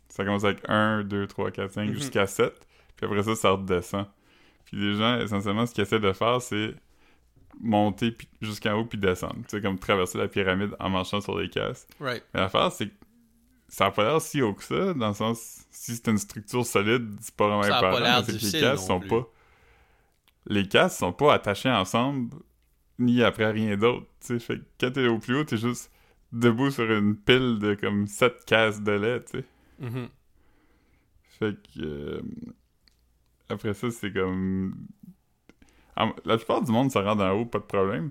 Ça 0.08 0.24
commence 0.24 0.44
avec 0.44 0.60
1, 0.68 1.02
2, 1.04 1.26
3, 1.26 1.50
4, 1.50 1.72
5, 1.72 1.88
Mhm. 1.88 1.94
jusqu'à 1.94 2.26
7. 2.26 2.52
Puis 2.96 3.06
après 3.06 3.22
ça, 3.24 3.34
ça 3.34 3.50
redescend. 3.50 4.06
Puis 4.66 4.76
les 4.76 4.94
gens, 4.96 5.18
essentiellement, 5.18 5.66
ce 5.66 5.74
qu'ils 5.74 5.82
essaient 5.82 5.98
de 6.00 6.12
faire, 6.12 6.40
c'est 6.40 6.74
monter 7.60 8.16
jusqu'en 8.40 8.74
haut 8.74 8.84
puis 8.84 8.98
descendre. 8.98 9.36
Tu 9.48 9.56
sais, 9.56 9.60
comme 9.60 9.78
traverser 9.78 10.18
la 10.18 10.28
pyramide 10.28 10.74
en 10.78 10.90
marchant 10.90 11.20
sur 11.20 11.38
les 11.38 11.48
caisses. 11.48 11.86
Right. 12.00 12.22
Mais 12.34 12.40
l'affaire, 12.40 12.70
c'est 12.72 12.88
que 12.88 12.94
ça 13.68 13.86
a 13.86 13.90
pas 13.90 14.04
l'air 14.04 14.20
si 14.20 14.42
haut 14.42 14.54
que 14.54 14.62
ça, 14.62 14.94
dans 14.94 15.08
le 15.08 15.14
sens, 15.14 15.64
si 15.70 15.96
c'est 15.96 16.08
une 16.08 16.18
structure 16.18 16.64
solide, 16.64 17.08
c'est 17.20 17.34
pas 17.34 17.46
vraiment 17.48 17.62
Ça 17.62 17.78
a 17.78 17.80
pas 17.80 18.22
c'est 18.24 18.38
que 18.38 18.56
les 18.56 18.62
non 18.62 18.76
sont 18.76 19.00
plus. 19.00 19.08
pas... 19.08 19.26
Les 20.46 20.68
cases 20.68 20.98
sont 20.98 21.12
pas 21.12 21.32
attachées 21.34 21.70
ensemble, 21.70 22.34
ni 22.98 23.22
après 23.22 23.50
rien 23.50 23.76
d'autre, 23.76 24.06
tu 24.20 24.26
sais, 24.26 24.38
fait 24.38 24.58
que 24.58 24.64
quand 24.80 24.90
t'es 24.92 25.06
au 25.08 25.18
plus 25.18 25.36
haut, 25.36 25.44
t'es 25.44 25.56
juste 25.56 25.90
debout 26.34 26.70
sur 26.70 26.90
une 26.90 27.16
pile 27.16 27.58
de 27.60 27.74
comme 27.74 28.06
7 28.08 28.44
cases 28.46 28.82
de 28.82 28.92
lait, 28.92 29.24
tu 29.24 29.38
sais. 29.40 29.44
Mhm. 29.78 30.10
Fait 31.38 31.54
que... 31.74 31.80
euh, 31.80 32.22
Après 33.48 33.74
ça, 33.74 33.90
c'est 33.90 34.12
comme... 34.12 34.74
en- 35.96 36.14
La 36.24 36.36
plupart 36.36 36.62
du 36.62 36.70
monde 36.72 36.90
se 36.92 36.98
rend 36.98 37.18
en 37.18 37.30
haut, 37.32 37.46
pas 37.46 37.58
de 37.58 37.64
problème. 37.64 38.10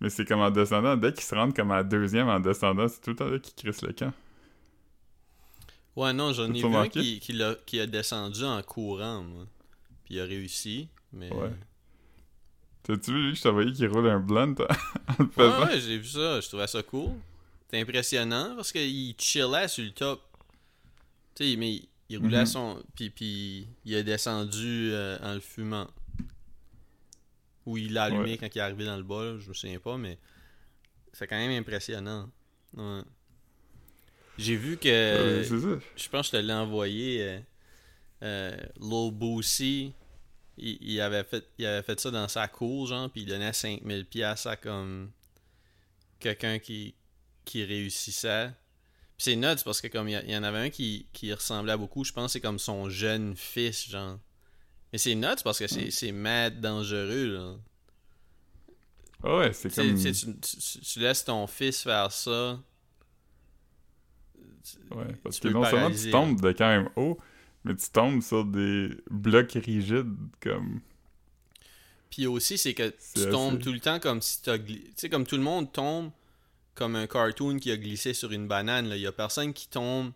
Mais 0.00 0.10
c'est 0.10 0.26
comme 0.26 0.40
en 0.40 0.50
descendant, 0.50 0.96
dès 0.96 1.12
qu'ils 1.12 1.24
se 1.24 1.34
rendent 1.34 1.54
comme 1.56 1.72
à 1.72 1.78
la 1.78 1.84
deuxième 1.84 2.28
en 2.28 2.40
descendant, 2.40 2.88
c'est 2.88 3.02
tout 3.02 3.10
le 3.10 3.16
temps 3.16 3.28
là 3.28 3.38
qu'ils 3.40 3.54
crissent 3.54 3.82
le 3.82 3.92
camp. 3.92 4.12
Ouais, 5.96 6.12
non, 6.12 6.32
j'en 6.32 6.52
ai 6.54 6.62
vu 6.62 6.76
un 6.76 6.88
qui, 6.88 7.18
qui, 7.20 7.40
qui 7.66 7.80
a 7.80 7.86
descendu 7.86 8.44
en 8.44 8.62
courant, 8.62 9.22
moi. 9.22 9.46
Puis 10.04 10.14
il 10.14 10.20
a 10.20 10.24
réussi. 10.24 10.88
Mais. 11.12 11.30
Ouais. 11.30 11.50
T'as-tu 12.84 13.12
vu, 13.12 13.28
lui, 13.28 13.34
je 13.36 13.46
envoyé 13.48 13.70
qu'il 13.72 13.86
roule 13.88 14.08
un 14.08 14.18
blunt 14.20 14.54
en 15.08 15.14
le 15.18 15.28
Ouais, 15.36 15.44
faisant? 15.50 15.66
ouais, 15.66 15.80
j'ai 15.80 15.98
vu 15.98 16.06
ça. 16.08 16.40
Je 16.40 16.48
trouvais 16.48 16.66
ça 16.66 16.82
cool. 16.82 17.12
C'était 17.66 17.80
impressionnant 17.80 18.54
parce 18.56 18.72
qu'il 18.72 19.14
chillait 19.18 19.68
sur 19.68 19.84
le 19.84 19.90
top. 19.90 20.22
Tu 21.34 21.44
sais, 21.50 21.56
mais 21.56 21.82
il 22.08 22.18
roulait 22.18 22.40
Mhm. 22.40 22.46
son. 22.46 22.82
Puis, 22.94 23.10
puis 23.10 23.66
il 23.84 23.96
a 23.96 24.02
descendu 24.02 24.90
euh, 24.92 25.18
en 25.22 25.34
le 25.34 25.40
fumant. 25.40 25.88
Ou 27.66 27.76
il 27.78 27.92
l'a 27.92 28.04
allumé 28.04 28.32
Ouais. 28.32 28.38
quand 28.38 28.54
il 28.54 28.58
est 28.58 28.62
arrivé 28.62 28.84
dans 28.84 28.96
le 28.96 29.02
bas, 29.02 29.24
là, 29.24 29.38
je 29.40 29.48
me 29.48 29.54
souviens 29.54 29.80
pas, 29.80 29.96
mais 29.98 30.18
c'est 31.12 31.26
quand 31.26 31.36
même 31.36 31.50
impressionnant. 31.60 32.30
Ouais. 32.76 33.00
J'ai 34.38 34.56
vu 34.56 34.76
que. 34.76 34.88
Euh, 34.88 35.42
c'est 35.42 36.04
je 36.04 36.08
pense 36.08 36.30
que 36.30 36.36
je 36.36 36.42
te 36.42 36.46
l'ai 36.46 36.52
envoyé. 36.52 37.22
Euh, 37.22 37.40
euh, 38.22 39.10
Boosie 39.10 39.92
il, 40.58 40.78
il 40.80 41.00
avait 41.00 41.24
fait, 41.24 41.44
il 41.58 41.66
avait 41.66 41.82
fait 41.82 41.98
ça 42.00 42.10
dans 42.10 42.28
sa 42.28 42.46
cour, 42.48 42.86
genre, 42.86 43.10
puis 43.10 43.22
il 43.22 43.26
donnait 43.26 43.52
5000 43.52 44.06
pièces 44.06 44.46
à 44.46 44.56
comme 44.56 45.10
quelqu'un 46.18 46.58
qui, 46.58 46.94
qui 47.46 47.64
réussissait. 47.64 48.50
Puis 49.16 49.24
c'est 49.24 49.36
nuts 49.36 49.62
parce 49.64 49.80
que 49.80 49.88
comme 49.88 50.08
il 50.10 50.30
y, 50.30 50.36
en 50.36 50.42
avait 50.42 50.58
un 50.58 50.68
qui, 50.70 51.06
qui 51.14 51.32
ressemblait 51.32 51.72
à 51.72 51.78
beaucoup, 51.78 52.04
je 52.04 52.12
pense 52.12 52.26
que 52.26 52.32
c'est 52.34 52.40
comme 52.42 52.58
son 52.58 52.90
jeune 52.90 53.34
fils, 53.34 53.88
genre. 53.88 54.18
Mais 54.92 54.98
c'est 54.98 55.14
nuts 55.14 55.42
parce 55.42 55.58
que 55.58 55.66
c'est, 55.66 55.90
c'est 55.90 56.12
mad 56.12 56.60
dangereux, 56.60 57.32
là. 57.34 57.54
Ah 59.22 59.38
ouais, 59.38 59.52
c'est 59.54 59.74
comme. 59.74 59.94
tu, 59.96 60.12
tu- 60.12 60.38
tu- 60.38 60.80
tu 60.80 61.00
laisses 61.00 61.24
ton 61.24 61.46
fils 61.46 61.82
faire 61.82 62.12
ça. 62.12 62.60
Ouais, 64.90 65.14
parce 65.22 65.40
que 65.40 65.48
non 65.48 65.64
seulement 65.64 65.90
tu 65.90 66.10
tombes 66.10 66.40
de 66.40 66.52
quand 66.52 66.68
même 66.68 66.88
haut, 66.96 67.18
mais 67.64 67.74
tu 67.76 67.88
tombes 67.90 68.20
sur 68.22 68.44
des 68.44 68.90
blocs 69.10 69.52
rigides 69.52 70.14
comme. 70.40 70.80
Puis 72.10 72.26
aussi, 72.26 72.58
c'est 72.58 72.74
que 72.74 72.94
C'est 72.98 73.24
tu 73.24 73.30
tombes 73.30 73.54
assez- 73.54 73.62
tout 73.64 73.72
le 73.72 73.80
temps 73.80 73.98
comme 74.00 74.20
si 74.22 74.42
tu 74.42 74.50
Tu 74.64 74.92
sais, 74.96 75.08
comme 75.08 75.26
tout 75.26 75.36
le 75.36 75.42
monde 75.42 75.72
tombe 75.72 76.10
comme 76.76 76.94
un 76.94 77.08
cartoon 77.08 77.58
qui 77.58 77.72
a 77.72 77.76
glissé 77.76 78.14
sur 78.14 78.30
une 78.30 78.46
banane. 78.46 78.86
Il 78.92 78.98
y 79.00 79.06
a 79.08 79.12
personne 79.12 79.52
qui 79.52 79.66
tombe 79.66 80.12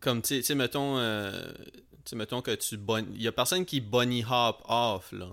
comme, 0.00 0.22
tu 0.22 0.42
sais- 0.42 0.54
mettons, 0.54 0.98
euh, 0.98 1.52
tu 2.04 2.10
sais, 2.10 2.16
mettons 2.16 2.42
que 2.42 2.54
tu... 2.54 2.76
Bon... 2.76 3.06
Il 3.14 3.22
y 3.22 3.28
a 3.28 3.32
personne 3.32 3.64
qui 3.64 3.80
bunny 3.80 4.24
hop 4.28 4.62
off, 4.68 5.12
là. 5.12 5.28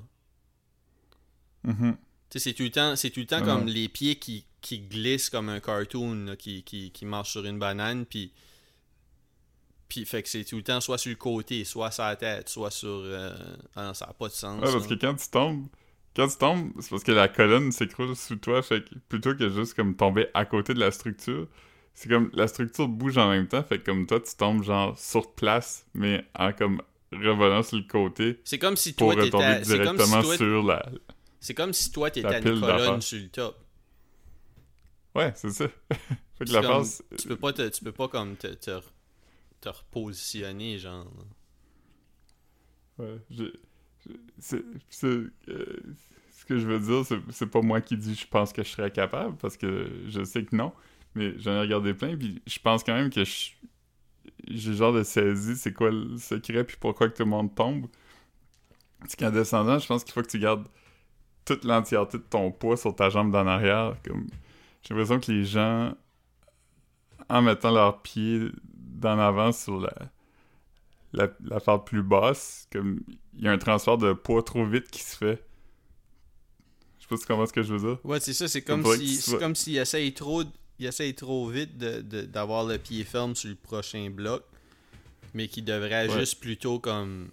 Mhm. 1.63 1.97
Tu 2.30 2.39
sais, 2.39 2.39
c'est 2.39 2.54
tout 2.54 2.63
le 2.63 2.71
temps, 2.71 2.93
tout 2.95 3.19
le 3.19 3.26
temps 3.26 3.39
Ah 3.41 3.45
comme 3.45 3.67
les 3.67 3.88
pieds 3.88 4.17
qui, 4.17 4.45
qui 4.62 4.80
glissent 4.80 5.30
comme 5.30 5.49
un 5.49 5.60
cartoon, 5.60 6.26
là, 6.26 6.36
qui, 6.36 6.63
qui, 6.63 6.91
qui 6.91 7.06
marche 7.06 7.32
sur 7.32 7.45
une 7.45 7.58
banane, 7.58 8.06
puis... 8.06 8.32
Puis, 9.89 10.06
fait 10.06 10.23
que 10.23 10.30
c'est 10.30 10.43
tout 10.43 10.56
le 10.58 10.63
temps 10.63 10.82
soit 10.82 10.97
sur 10.97 11.12
le 11.12 11.15
côté, 11.17 11.63
soit 11.65 11.91
sur 11.91 12.04
la 12.04 12.15
tête, 12.15 12.49
soit 12.49 12.71
sur... 12.71 12.89
euh, 12.89 13.38
Ah 13.76 13.86
non, 13.86 13.93
ça 13.93 14.08
n'a 14.08 14.13
pas 14.13 14.28
de 14.28 14.34
sens. 14.34 14.56
Ouais, 14.63 14.71
parce 14.71 14.89
là. 14.89 14.95
que 14.95 14.99
quand 14.99 15.15
tu 15.15 15.30
tombes, 15.30 15.67
quand 16.15 16.28
tu 16.28 16.38
tombes, 16.38 16.71
c'est 16.80 16.89
parce 16.89 17.04
que 17.04 17.12
la 17.12 17.28
colonne 17.28 17.71
s'écroule 17.71 18.15
sous 18.15 18.36
toi, 18.38 18.62
fait 18.62 18.84
que 18.88 18.95
plutôt 19.10 19.36
que 19.36 19.49
juste 19.49 19.73
comme 19.73 19.95
tomber 19.95 20.28
à 20.34 20.45
côté 20.45 20.73
de 20.73 20.80
la 20.80 20.91
structure, 20.91 21.47
c'est 21.93 22.10
comme 22.10 22.30
la 22.34 22.47
structure 22.47 22.88
bouge 22.88 23.17
en 23.17 23.30
même 23.30 23.47
temps, 23.47 23.63
fait 23.63 23.80
que 23.80 23.86
comme 23.86 24.06
toi 24.08 24.19
tu 24.19 24.36
tombes 24.36 24.63
genre 24.63 24.97
sur 24.97 25.34
place, 25.34 25.86
mais 25.93 26.26
en 26.36 26.52
comme 26.54 26.82
revolant 27.12 27.62
sur 27.63 27.78
le 27.78 27.84
côté 27.84 28.39
C'est 28.43 28.58
comme 28.60 28.76
si 28.76 28.93
pour 28.93 29.13
toi 29.13 29.23
retomber. 29.23 29.63
C'est 29.63 29.84
comme 29.84 29.97
si 29.99 30.12
directement 30.12 30.21
toi 30.21 30.38
sur 30.38 30.63
la. 30.63 30.86
C'est 31.39 31.54
comme 31.54 31.73
si 31.73 31.91
toi 31.91 32.10
t'étais 32.10 32.39
pile 32.39 32.54
une 32.54 32.62
colonne 32.62 33.02
sur 33.02 33.19
le 33.19 33.28
top. 33.30 33.60
Ouais, 35.15 35.32
c'est 35.36 35.52
ça. 35.52 35.67
fait 36.38 36.45
que 36.45 36.54
la 36.54 36.62
comme- 36.62 36.84
face. 36.84 37.04
Tu 37.17 37.28
peux 37.28 37.36
pas 37.36 37.54
te, 37.54 37.67
tu 37.69 37.84
peux 37.84 37.91
pas 37.91 38.08
comme 38.08 38.36
te, 38.36 38.47
te, 38.47 38.82
te 39.62 39.69
repositionner 39.69 40.80
genre. 40.80 41.06
Ouais, 42.97 43.17
je- 43.30 43.54
euh, 45.04 45.30
ce 46.32 46.46
que 46.46 46.58
je 46.58 46.68
veux 46.68 46.80
dire, 46.80 47.06
c'est, 47.06 47.20
c'est 47.32 47.48
pas 47.48 47.62
moi 47.62 47.82
qui 47.82 47.98
dis 47.98 48.16
je 48.16 48.28
pense 48.28 48.54
que 48.54 48.63
je 48.63 48.70
serais 48.70 48.92
capable, 48.92 49.36
parce 49.38 49.58
que 49.58 49.89
je 50.08 50.24
sais 50.24 50.44
que 50.46 50.56
non, 50.56 50.74
mais 51.16 51.38
j'en 51.39 51.54
ai 51.54 51.60
regardé 51.62 51.94
plein, 51.94 52.18
puis 52.18 52.42
je 52.48 52.60
pense 52.60 52.84
quand 52.84 52.94
même 52.96 53.10
que 53.10 53.24
je- 53.24 53.52
j'ai 54.50 54.74
genre 54.76 54.94
de 54.94 55.04
saisi 55.04 55.56
c'est 55.58 55.74
quoi 55.74 55.92
le 55.92 56.18
secret, 56.18 56.63
puis 56.63 56.78
pourquoi 56.80 57.10
que 57.10 57.18
tout 57.18 57.24
le 57.24 57.30
monde 57.30 57.54
tombe. 57.56 57.88
C'est 59.08 59.20
qu'en 59.20 59.32
descendant, 59.32 59.80
je 59.80 59.88
pense 59.88 60.04
qu'il 60.04 60.13
faut 60.13 60.22
que 60.22 60.28
tu 60.28 60.39
gardes 60.39 60.68
toute 61.46 61.66
l'entièreté 61.66 62.18
de 62.20 62.24
ton 62.24 62.52
poids 62.52 62.78
sur 62.78 62.96
ta 62.96 63.10
jambe 63.10 63.32
d'en 63.32 63.48
arrière. 63.48 63.96
Comme... 64.06 64.28
J'ai 64.84 64.94
l'impression 64.94 65.20
que 65.20 65.32
les 65.32 65.46
gens, 65.46 65.96
en 67.30 67.42
mettant 67.42 67.72
leurs 67.72 68.02
pieds 68.02 68.50
d'en 68.74 69.20
avant 69.20 69.52
sur 69.52 69.80
la, 69.80 69.92
la, 71.13 71.30
la 71.45 71.60
part 71.60 71.86
plus 71.86 72.04
basse, 72.04 72.67
comme 72.71 72.99
il 73.38 73.43
y 73.45 73.47
a 73.47 73.52
un 73.52 73.58
transfert 73.58 73.97
de 73.97 74.13
poids 74.13 74.43
trop 74.43 74.65
vite 74.65 74.89
qui 74.91 75.02
se 75.02 75.15
fait. 75.15 75.43
Je 76.99 77.04
sais 77.04 77.08
pas 77.10 77.15
si 77.17 77.21
tu 77.23 77.28
comprends 77.28 77.45
ce 77.45 77.54
que 77.54 77.63
je 77.63 77.73
veux 77.76 77.80
dire. 77.89 77.99
Ouais, 78.06 78.19
c'est 78.19 78.34
ça, 78.34 78.47
c'est 78.47 78.62
comme 78.62 78.86
si 78.86 79.15
c'est 79.15 79.38
comme 79.38 79.56
s'il 79.56 79.78
essaye 79.78 80.13
trop 80.13 80.43
il 80.80 80.86
essaye 80.88 81.13
trop 81.13 81.47
vite 81.47 81.78
de- 81.78 82.02
de- 82.02 82.21
d'avoir 82.23 82.65
le 82.65 82.78
pied 82.80 83.04
ferme 83.04 83.36
sur 83.36 83.49
le 83.49 83.56
prochain 83.56 84.10
bloc, 84.10 84.43
mais 85.34 85.47
qui 85.47 85.62
devrait 85.62 86.10
Ouais. 86.10 86.19
juste 86.19 86.39
plutôt 86.39 86.80
comme 86.80 87.30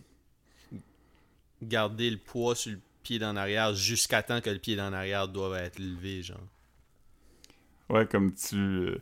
garder 1.62 2.10
le 2.10 2.18
poids 2.18 2.54
sur 2.54 2.72
le 2.72 2.80
pied 3.02 3.18
d'en 3.18 3.36
arrière 3.36 3.74
jusqu'à 3.74 4.22
temps 4.22 4.40
que 4.40 4.50
le 4.50 4.58
pied 4.58 4.76
d'en 4.76 4.92
arrière 4.92 5.26
doit 5.28 5.58
être 5.58 5.78
levé, 5.78 6.22
genre. 6.22 6.38
Ouais, 7.88 8.06
comme 8.06 8.32
tu, 8.34 8.56
euh, 8.56 9.00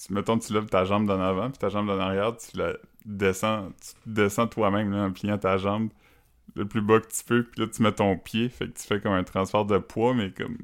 tu 0.00 0.12
mettons, 0.12 0.38
tu 0.38 0.52
lèves 0.52 0.66
ta 0.66 0.84
jambe 0.84 1.06
d'en 1.06 1.20
avant, 1.20 1.50
puis 1.50 1.58
ta 1.58 1.68
jambe 1.68 1.86
d'en 1.86 1.98
arrière, 1.98 2.36
tu 2.36 2.56
la 2.56 2.74
descends, 3.04 3.70
tu 3.80 4.10
descends 4.10 4.46
toi-même 4.46 4.94
en 4.94 5.12
pliant 5.12 5.38
ta 5.38 5.58
jambe 5.58 5.90
le 6.54 6.66
plus 6.66 6.80
bas 6.80 7.00
que 7.00 7.08
tu 7.08 7.24
peux, 7.24 7.44
puis 7.44 7.60
là 7.60 7.66
tu 7.68 7.82
mets 7.82 7.92
ton 7.92 8.16
pied, 8.16 8.48
fait 8.48 8.68
que 8.68 8.78
tu 8.78 8.86
fais 8.86 9.00
comme 9.00 9.12
un 9.12 9.24
transfert 9.24 9.64
de 9.64 9.78
poids, 9.78 10.14
mais 10.14 10.30
comme 10.30 10.58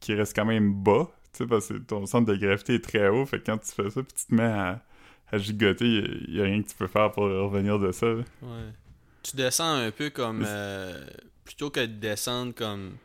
qui 0.00 0.14
reste 0.14 0.34
quand 0.34 0.44
même 0.44 0.74
bas, 0.74 1.08
tu 1.32 1.38
sais, 1.38 1.46
parce 1.46 1.68
que 1.68 1.74
ton 1.74 2.06
centre 2.06 2.26
de 2.26 2.36
gravité 2.36 2.74
est 2.74 2.84
très 2.84 3.08
haut, 3.08 3.24
fait 3.24 3.38
que 3.38 3.46
quand 3.46 3.58
tu 3.58 3.72
fais 3.72 3.88
ça, 3.88 4.02
puis 4.02 4.12
tu 4.12 4.26
te 4.26 4.34
mets 4.34 4.42
à, 4.42 4.82
à 5.30 5.38
gigoter, 5.38 5.86
il 5.86 6.34
y, 6.34 6.40
a 6.40 6.44
rien 6.44 6.62
que 6.62 6.68
tu 6.68 6.74
peux 6.74 6.88
faire 6.88 7.10
pour 7.12 7.24
revenir 7.24 7.78
de 7.78 7.92
ça. 7.92 8.06
là. 8.06 8.22
Ouais. 8.42 8.72
Tu 9.22 9.36
descends 9.36 9.76
un 9.76 9.90
peu 9.90 10.10
comme. 10.10 10.44
Euh, 10.46 11.06
plutôt 11.44 11.70
que 11.70 11.80
de 11.80 11.86
descendre 11.86 12.52
comme. 12.54 12.96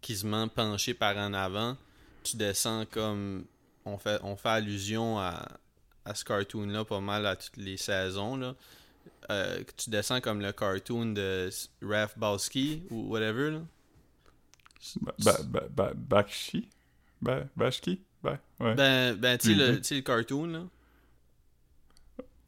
quasiment 0.00 0.48
penché 0.48 0.94
par 0.94 1.16
en 1.16 1.34
avant, 1.34 1.76
tu 2.22 2.36
descends 2.36 2.86
comme. 2.86 3.44
On 3.84 3.98
fait, 3.98 4.20
on 4.22 4.36
fait 4.36 4.48
allusion 4.48 5.18
à, 5.18 5.46
à 6.04 6.14
ce 6.14 6.24
cartoon-là 6.24 6.84
pas 6.84 7.00
mal 7.00 7.26
à 7.26 7.36
toutes 7.36 7.56
les 7.56 7.76
saisons. 7.76 8.36
Là. 8.36 8.54
Euh, 9.30 9.62
que 9.64 9.72
tu 9.76 9.90
descends 9.90 10.20
comme 10.20 10.40
le 10.40 10.52
cartoon 10.52 11.06
de 11.12 11.48
Raph 11.82 12.16
Bowski 12.18 12.82
ou 12.90 13.08
whatever. 13.08 13.50
Là. 13.50 13.60
Ba, 15.00 15.12
ba, 15.24 15.32
ba, 15.44 15.68
ba- 15.70 15.92
Bakshi? 15.94 16.68
Bashki? 17.20 18.00
Ouais. 18.24 18.38
Ben, 18.60 19.14
ben 19.16 19.38
tu 19.38 19.48
sais 19.48 19.54
le, 19.54 19.72
le 19.96 20.00
cartoon. 20.02 20.46
Là. 20.46 20.60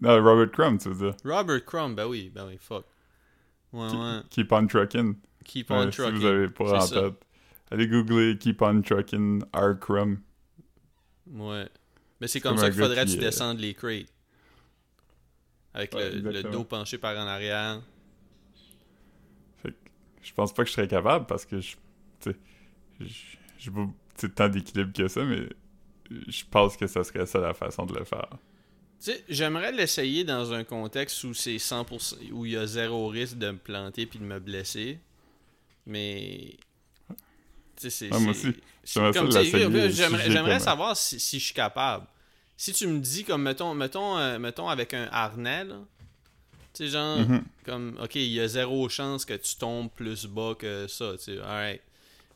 Non, 0.00 0.22
Robert 0.22 0.50
Crumb, 0.50 0.78
tu 0.80 0.88
veux 0.90 1.06
dire. 1.12 1.16
Robert 1.24 1.64
Crumb, 1.64 1.94
ben 1.94 2.06
oui, 2.06 2.30
ben 2.34 2.46
oui, 2.46 2.56
fuck. 2.60 2.84
Ouais, 3.72 3.88
Keep- 3.88 3.98
ouais. 4.00 4.20
Keep 4.30 4.52
on 4.52 4.66
trucking. 4.66 5.14
Keep 5.44 5.70
on 5.70 5.78
Ouais, 5.84 5.90
si 5.92 5.98
trucking. 5.98 6.18
vous 6.18 6.26
avez 6.26 6.48
pas 6.48 6.76
en 6.76 6.80
ça. 6.80 7.02
tête. 7.02 7.14
Allez 7.70 7.88
googler 7.88 8.36
Keep 8.38 8.62
on 8.62 8.82
trucking 8.82 9.42
R. 9.54 9.78
Crumb. 9.80 10.18
Ouais. 11.30 11.68
Mais 12.20 12.28
c'est 12.28 12.40
comme 12.40 12.52
comme 12.52 12.60
ça 12.60 12.70
qu'il 12.70 12.80
faudrait 12.80 13.04
que 13.04 13.10
tu 13.10 13.16
euh, 13.18 13.20
descendes 13.20 13.58
les 13.60 13.74
crates. 13.74 14.06
Avec 15.72 15.92
Ouais, 15.94 16.10
le, 16.10 16.42
dos 16.44 16.64
penché 16.64 16.98
par 16.98 17.16
en 17.16 17.26
arrière. 17.26 17.82
Fait 19.62 19.70
que 19.72 19.76
je 20.22 20.32
pense 20.32 20.52
pas 20.54 20.62
que 20.62 20.68
je 20.68 20.74
serais 20.74 20.88
capable 20.88 21.26
parce 21.26 21.44
que 21.44 21.60
je. 21.60 21.76
Tu 22.20 22.30
sais. 22.30 22.37
je- 23.00 23.37
J'ai 23.58 23.70
pas 23.70 23.88
tant 24.34 24.48
d'équilibre 24.48 24.92
que 24.92 25.08
ça, 25.08 25.24
mais 25.24 25.48
je 26.10 26.44
pense 26.50 26.76
que 26.76 26.87
ça 26.87 27.02
serait 27.02 27.26
ça 27.26 27.40
la 27.40 27.54
façon 27.54 27.87
de 27.87 27.94
le 27.98 28.04
faire. 28.04 28.28
Tu 29.00 29.10
sais, 29.10 29.24
j'aimerais 29.28 29.72
l'essayer 29.72 30.22
dans 30.24 30.52
un 30.52 30.64
contexte 30.64 31.24
où 31.24 31.34
c'est 31.34 31.56
100%, 31.58 32.30
où 32.32 32.46
il 32.46 32.52
y 32.52 32.56
a 32.56 32.66
zéro 32.66 33.08
risque 33.08 33.38
de 33.38 33.50
me 33.50 33.58
planter 33.58 34.06
puis 34.06 34.18
de 34.18 34.24
me 34.24 34.38
blesser. 34.38 35.00
Mais. 35.87 36.56
C'est. 37.90 38.08
Moi 38.10 38.30
aussi. 38.30 38.54
J'aimerais 38.84 40.60
savoir 40.60 40.96
si, 40.96 41.18
si 41.20 41.38
je 41.38 41.44
suis 41.46 41.54
capable. 41.54 42.06
Si 42.56 42.72
tu 42.72 42.86
me 42.86 43.00
dis, 43.00 43.24
comme, 43.24 43.42
mettons, 43.42 43.74
mettons, 43.74 44.16
euh, 44.18 44.38
mettons 44.38 44.68
avec 44.68 44.94
un 44.94 45.08
harnais, 45.10 45.64
là. 45.64 45.76
Tu 46.72 46.84
sais, 46.84 46.88
genre, 46.88 47.18
Mhm. 47.18 47.44
comme, 47.64 47.98
ok, 48.02 48.14
il 48.16 48.28
y 48.32 48.40
a 48.40 48.46
zéro 48.48 48.88
chance 48.88 49.24
que 49.24 49.34
tu 49.34 49.56
tombes 49.56 49.90
plus 49.90 50.26
bas 50.26 50.54
que 50.58 50.87
ça, 50.88 51.12
tu 51.16 51.24
sais, 51.24 51.38
alright. 51.40 51.80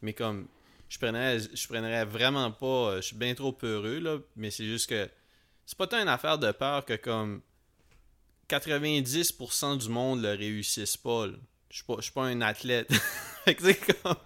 Mais 0.03 0.13
comme, 0.13 0.47
je 0.89 0.99
prendrais, 0.99 1.39
je 1.41 1.69
prendrais 1.69 2.05
vraiment 2.05 2.51
pas, 2.51 2.67
euh, 2.67 2.97
je 2.97 3.07
suis 3.09 3.17
bien 3.17 3.35
trop 3.35 3.53
peureux, 3.53 3.99
là, 4.01 4.19
mais 4.37 4.51
c'est 4.51 4.65
juste 4.65 4.89
que, 4.89 5.09
c'est 5.67 5.77
pas 5.79 5.87
tant 5.87 6.01
une 6.01 6.09
affaire 6.09 6.39
de 6.39 6.51
peur 6.53 6.85
que 6.85 6.95
comme, 6.95 7.41
90% 8.49 9.77
du 9.77 9.89
monde 9.89 10.23
le 10.23 10.31
réussissent 10.35 10.97
pas, 10.97 11.27
là. 11.27 11.35
Je 11.71 11.77
suis 11.77 11.85
pas, 11.85 11.95
je 11.99 12.03
suis 12.03 12.13
pas 12.13 12.25
un 12.25 12.41
athlète. 12.41 12.89
fait 13.45 13.55
que 13.55 13.63
c'est 13.63 14.03
comme, 14.03 14.17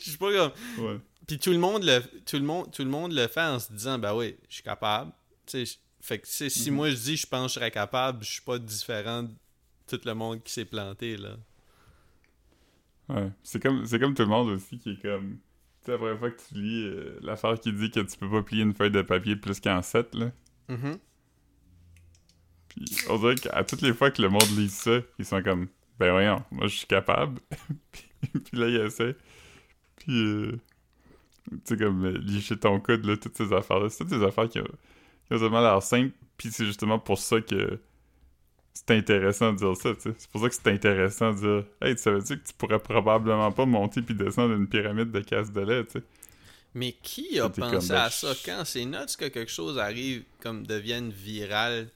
je 0.00 0.10
suis 0.10 0.18
pas 0.18 0.32
comme, 0.32 0.84
Ouais. 0.84 0.98
puis 1.26 1.38
tout 1.38 1.50
le 1.50 1.58
monde 1.58 1.82
le 1.84 2.00
tout 2.24 2.36
le 2.36 2.42
monde 2.44 2.70
tout 2.72 2.82
le 2.84 2.90
monde 2.90 3.12
le 3.12 3.26
fait 3.28 3.40
en 3.42 3.58
se 3.58 3.72
disant 3.72 3.98
ben 3.98 4.14
oui, 4.14 4.36
je 4.48 4.54
suis 4.54 4.62
capable. 4.62 5.12
Fait 6.00 6.18
que 6.18 6.26
si 6.28 6.70
Mhm. 6.70 6.76
moi 6.76 6.90
je 6.90 6.96
dis 6.96 7.16
je 7.16 7.26
pense 7.26 7.46
que 7.46 7.48
je 7.48 7.54
serais 7.60 7.70
capable, 7.70 8.22
je 8.24 8.30
suis 8.32 8.42
pas 8.42 8.58
différent 8.58 9.24
de 9.24 9.30
tout 9.88 10.00
le 10.04 10.14
monde 10.14 10.42
qui 10.42 10.52
s'est 10.52 10.64
planté 10.64 11.16
là. 11.16 11.36
Ouais. 13.08 13.30
C'est 13.42 13.62
comme, 13.62 13.86
c'est 13.86 13.98
comme 14.00 14.14
tout 14.14 14.22
le 14.22 14.28
monde 14.28 14.48
aussi 14.50 14.78
qui 14.78 14.90
est 14.92 15.02
comme. 15.02 15.38
Tu 15.82 15.86
sais, 15.86 15.92
la 15.92 15.98
première 15.98 16.18
fois 16.18 16.30
que 16.32 16.40
tu 16.48 16.54
lis 16.54 16.82
euh, 16.86 17.18
l'affaire 17.22 17.58
qui 17.60 17.72
dit 17.72 17.90
que 17.92 18.00
tu 18.00 18.16
peux 18.18 18.28
pas 18.28 18.42
plier 18.42 18.62
une 18.64 18.74
feuille 18.74 18.90
de 18.90 19.02
papier 19.02 19.36
plus 19.36 19.60
qu'en 19.60 19.80
7, 19.82 20.14
là. 20.16 20.32
Mhm. 20.68 20.98
Puis 22.68 22.84
on 23.08 23.18
dirait 23.18 23.36
qu'à 23.36 23.62
toutes 23.64 23.82
les 23.82 23.94
fois 23.94 24.10
que 24.10 24.20
le 24.20 24.28
monde 24.28 24.48
lit 24.56 24.68
ça, 24.68 24.98
ils 25.18 25.24
sont 25.24 25.42
comme 25.42 25.68
Ben 25.98 26.10
voyons, 26.10 26.42
moi 26.50 26.66
je 26.66 26.76
suis 26.78 26.86
capable. 26.86 27.40
puis, 27.92 28.08
puis 28.40 28.58
là, 28.58 28.68
ils 28.68 28.76
essaient. 28.76 29.16
Puis, 29.96 30.18
euh, 30.18 30.60
tu 31.50 31.58
sais, 31.64 31.76
comme 31.76 32.04
euh, 32.04 32.18
licher 32.18 32.56
ton 32.56 32.80
coude, 32.80 33.04
là, 33.04 33.16
toutes 33.16 33.36
ces 33.36 33.52
affaires-là. 33.52 33.88
C'est 33.88 33.98
toutes 33.98 34.18
des 34.18 34.24
affaires 34.24 34.48
qui 34.48 34.60
ont, 34.60 34.68
qui 35.26 35.34
ont 35.34 35.36
vraiment 35.36 35.60
l'air 35.60 35.82
simples. 35.82 36.14
Puis 36.36 36.50
c'est 36.50 36.66
justement 36.66 36.98
pour 36.98 37.18
ça 37.18 37.40
que 37.40 37.78
c'est 38.74 38.90
intéressant 38.90 39.52
de 39.52 39.58
dire 39.58 39.76
ça, 39.76 39.94
tu 39.94 40.02
sais. 40.02 40.14
C'est 40.18 40.30
pour 40.30 40.42
ça 40.42 40.48
que 40.48 40.54
c'est 40.54 40.68
intéressant 40.68 41.32
de 41.32 41.38
dire 41.38 41.64
Hey, 41.80 41.96
tu 41.96 42.02
savais-tu 42.02 42.38
que 42.38 42.46
tu 42.46 42.52
pourrais 42.58 42.78
probablement 42.78 43.50
pas 43.50 43.64
monter 43.64 44.02
puis 44.02 44.14
descendre 44.14 44.54
une 44.54 44.68
pyramide 44.68 45.10
de 45.10 45.20
casse 45.20 45.50
de 45.50 45.60
lait, 45.60 45.84
tu 45.84 45.92
sais. 45.92 46.04
Mais 46.74 46.92
qui 46.92 47.40
a 47.40 47.48
pensé 47.48 47.92
à 47.92 48.10
ça? 48.10 48.34
Quand 48.44 48.62
c'est 48.66 48.84
nuts 48.84 49.16
que 49.18 49.28
quelque 49.28 49.50
chose 49.50 49.78
arrive 49.78 50.24
comme 50.40 50.66
devienne 50.66 51.10
viral 51.10 51.88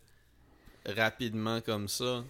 rapidement 0.87 1.61
comme 1.61 1.87
ça? 1.87 2.25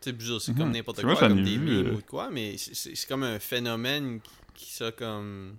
Tu 0.00 0.12
sais, 0.12 0.38
c'est 0.38 0.54
comme 0.54 0.68
mhm. 0.68 0.76
n'importe 0.76 1.02
quoi, 1.02 1.16
comme 1.16 1.42
des 1.42 1.58
memes 1.58 1.88
euh, 1.88 1.94
ou 1.94 2.00
quoi, 2.08 2.30
mais 2.30 2.56
c'est 2.56 3.06
comme 3.06 3.24
un 3.24 3.40
phénomène 3.40 4.20
qui, 4.20 4.30
qui 4.60 4.72
ça 4.72 4.92
comme. 4.92 5.58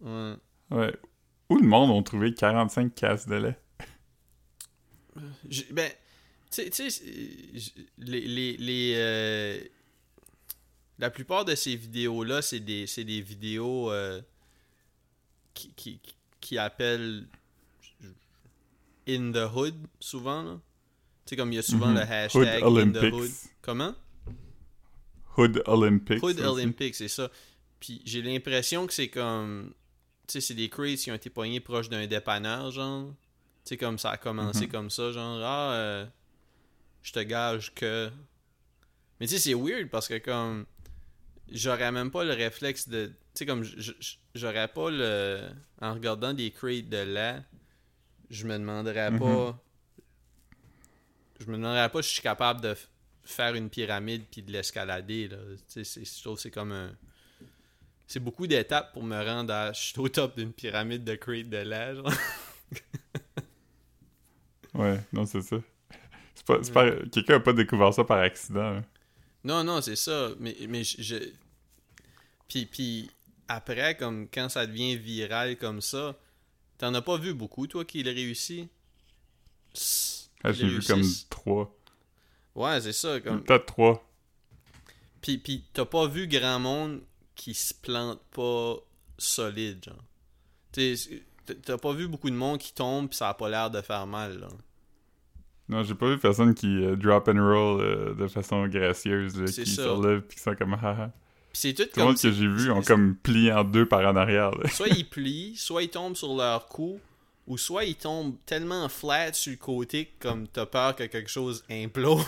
Ouais. 0.00 0.34
Ouais. 0.70 0.96
Où 1.48 1.58
le 1.58 1.66
monde 1.66 1.90
ont 1.90 2.02
trouvé 2.02 2.32
45 2.32 2.94
casses 2.94 3.26
de 3.26 3.34
lait? 3.34 3.58
ben, 5.72 5.90
tu 6.50 6.70
sais, 6.72 6.88
les. 7.98 8.20
les, 8.20 8.56
les 8.56 8.94
euh, 8.96 9.60
la 10.98 11.10
plupart 11.10 11.44
de 11.44 11.54
ces 11.56 11.74
vidéos-là, 11.74 12.42
c'est 12.42 12.60
des, 12.60 12.86
des 12.86 13.20
vidéos 13.20 13.90
euh, 13.90 14.22
qui, 15.52 15.72
qui, 15.74 16.00
qui, 16.40 16.58
appellent 16.58 17.26
In 19.08 19.32
the 19.32 19.52
Hood, 19.52 19.74
souvent. 19.98 20.60
Tu 21.24 21.30
sais, 21.30 21.36
comme 21.36 21.50
il 21.52 21.56
y 21.56 21.58
a 21.58 21.62
souvent 21.62 21.88
mhm. 21.88 21.96
le 21.96 22.00
hashtag 22.02 22.62
In 22.62 22.92
the 22.92 23.12
Hood. 23.12 23.30
Comment? 23.62 23.94
Hood 25.36 25.62
Olympics. 25.66 26.22
Hood 26.22 26.40
Olympics, 26.40 26.94
c'est 26.94 27.08
ça. 27.08 27.30
Puis 27.80 28.02
j'ai 28.04 28.22
l'impression 28.22 28.86
que 28.86 28.92
c'est 28.92 29.08
comme. 29.08 29.74
Tu 30.26 30.34
sais, 30.34 30.40
c'est 30.40 30.54
des 30.54 30.68
crates 30.68 30.98
qui 30.98 31.10
ont 31.10 31.14
été 31.14 31.30
poignés 31.30 31.60
proches 31.60 31.88
d'un 31.88 32.06
dépanneur, 32.06 32.70
genre. 32.70 33.12
Tu 33.64 33.70
sais, 33.70 33.76
comme 33.76 33.98
ça 33.98 34.10
a 34.10 34.16
commencé 34.16 34.66
mhm. 34.66 34.72
comme 34.72 34.90
ça, 34.90 35.12
genre, 35.12 35.40
ah, 35.42 35.72
euh, 35.72 36.06
je 37.02 37.12
te 37.12 37.20
gage 37.20 37.74
que. 37.74 38.10
Mais 39.18 39.26
tu 39.26 39.34
sais, 39.34 39.40
c'est 39.40 39.54
weird 39.54 39.88
parce 39.88 40.08
que, 40.08 40.18
comme, 40.18 40.66
j'aurais 41.50 41.92
même 41.92 42.10
pas 42.10 42.24
le 42.24 42.32
réflexe 42.32 42.88
de. 42.88 43.06
Tu 43.06 43.12
sais, 43.34 43.46
comme, 43.46 43.64
j'aurais 44.34 44.68
pas 44.68 44.90
le. 44.90 45.48
En 45.80 45.94
regardant 45.94 46.34
des 46.34 46.50
crates 46.50 46.88
de 46.88 46.98
là, 46.98 47.42
je 48.30 48.46
me 48.46 48.58
demanderais 48.58 49.10
mhm. 49.10 49.18
pas. 49.18 49.62
Je 51.40 51.46
me 51.46 51.56
demanderais 51.56 51.88
pas 51.88 52.02
si 52.02 52.10
je 52.10 52.14
suis 52.14 52.22
capable 52.22 52.60
de 52.60 52.76
faire 53.24 53.54
une 53.54 53.70
pyramide 53.70 54.24
puis 54.30 54.42
de 54.42 54.52
l'escalader, 54.52 55.30
je 55.74 56.22
trouve 56.22 56.38
c'est 56.38 56.50
comme 56.50 56.72
un. 56.72 56.92
C'est 58.06 58.20
beaucoup 58.20 58.46
d'étapes 58.46 58.92
pour 58.92 59.02
me 59.02 59.16
rendre 59.24 59.52
à. 59.52 59.72
Je 59.72 59.80
suis 59.80 59.98
au 59.98 60.08
top 60.08 60.36
d'une 60.36 60.52
pyramide 60.52 61.04
de 61.04 61.14
crate 61.14 61.48
de 61.48 61.64
genre. 61.64 62.12
ouais, 64.74 65.00
non, 65.12 65.24
c'est 65.24 65.42
ça. 65.42 65.56
Quelqu'un 67.12 67.34
n'a 67.34 67.40
pas 67.40 67.52
découvert 67.52 67.94
ça 67.94 68.04
par 68.04 68.18
accident. 68.18 68.76
Hein. 68.76 68.84
Non, 69.44 69.64
non, 69.64 69.80
c'est 69.80 69.96
ça. 69.96 70.30
Mais, 70.38 70.56
mais 70.68 70.84
je. 70.84 71.16
Puis, 72.48 72.66
puis 72.66 73.10
après, 73.48 73.96
comme 73.96 74.28
quand 74.28 74.48
ça 74.48 74.66
devient 74.66 74.96
viral 74.96 75.56
comme 75.56 75.80
ça, 75.80 76.18
t'en 76.78 76.92
as 76.94 77.02
pas 77.02 77.16
vu 77.16 77.32
beaucoup, 77.32 77.66
toi, 77.66 77.84
qui 77.84 78.02
l'a 78.02 78.12
réussi? 78.12 78.68
Ah, 80.44 80.52
j'ai 80.52 80.66
vu 80.66 80.80
comme 80.82 81.02
trois. 81.30 81.74
Ouais, 82.54 82.80
c'est 82.80 82.92
ça. 82.92 83.20
Comme... 83.20 83.42
Peut-être 83.42 83.66
trois. 83.66 84.04
Puis, 85.20 85.38
puis 85.38 85.64
t'as 85.72 85.84
pas 85.84 86.06
vu 86.06 86.26
grand 86.26 86.58
monde 86.58 87.00
qui 87.34 87.54
se 87.54 87.72
plante 87.72 88.20
pas 88.34 88.76
solide, 89.18 89.84
genre. 89.84 90.04
T'as 91.64 91.78
pas 91.78 91.92
vu 91.92 92.08
beaucoup 92.08 92.30
de 92.30 92.34
monde 92.34 92.58
qui 92.58 92.72
tombe 92.72 93.08
pis 93.10 93.16
ça 93.16 93.28
a 93.28 93.34
pas 93.34 93.48
l'air 93.48 93.70
de 93.70 93.80
faire 93.80 94.06
mal, 94.06 94.38
là. 94.38 94.48
Non, 95.68 95.82
j'ai 95.82 95.94
pas 95.94 96.08
vu 96.08 96.18
personne 96.18 96.54
qui 96.54 96.84
euh, 96.84 96.96
drop 96.96 97.28
and 97.28 97.38
roll 97.38 97.80
euh, 97.80 98.14
de 98.14 98.26
façon 98.26 98.66
gracieuse, 98.68 99.32
qui 99.54 99.66
se 99.66 99.80
relève 99.80 100.22
pis 100.22 100.36
qui 100.36 100.42
sont 100.42 100.54
comme 100.54 100.74
haha. 100.74 101.12
c'est 101.52 101.72
tout, 101.72 101.84
tout 101.84 102.00
le 102.00 102.04
monde 102.06 102.16
que 102.16 102.32
j'ai 102.32 102.48
vu 102.48 102.70
ont 102.70 102.82
comme 102.82 103.16
plié 103.16 103.52
en 103.52 103.64
deux 103.64 103.86
par 103.86 104.00
en 104.00 104.16
arrière. 104.16 104.50
Soit 104.70 104.88
ils 104.88 105.08
plient, 105.08 105.56
soit 105.56 105.82
ils 105.82 105.88
tombent 105.88 106.16
sur 106.16 106.34
leur 106.34 106.66
cou, 106.66 107.00
ou 107.46 107.58
soit 107.58 107.84
ils 107.84 107.96
tombent 107.96 108.36
tellement 108.46 108.88
flat 108.88 109.32
sur 109.32 109.50
le 109.50 109.56
côté 109.56 110.06
que 110.06 110.28
comme 110.28 110.46
t'as 110.48 110.66
peur 110.66 110.96
que 110.96 111.04
quelque 111.04 111.30
chose 111.30 111.64
implose. 111.70 112.24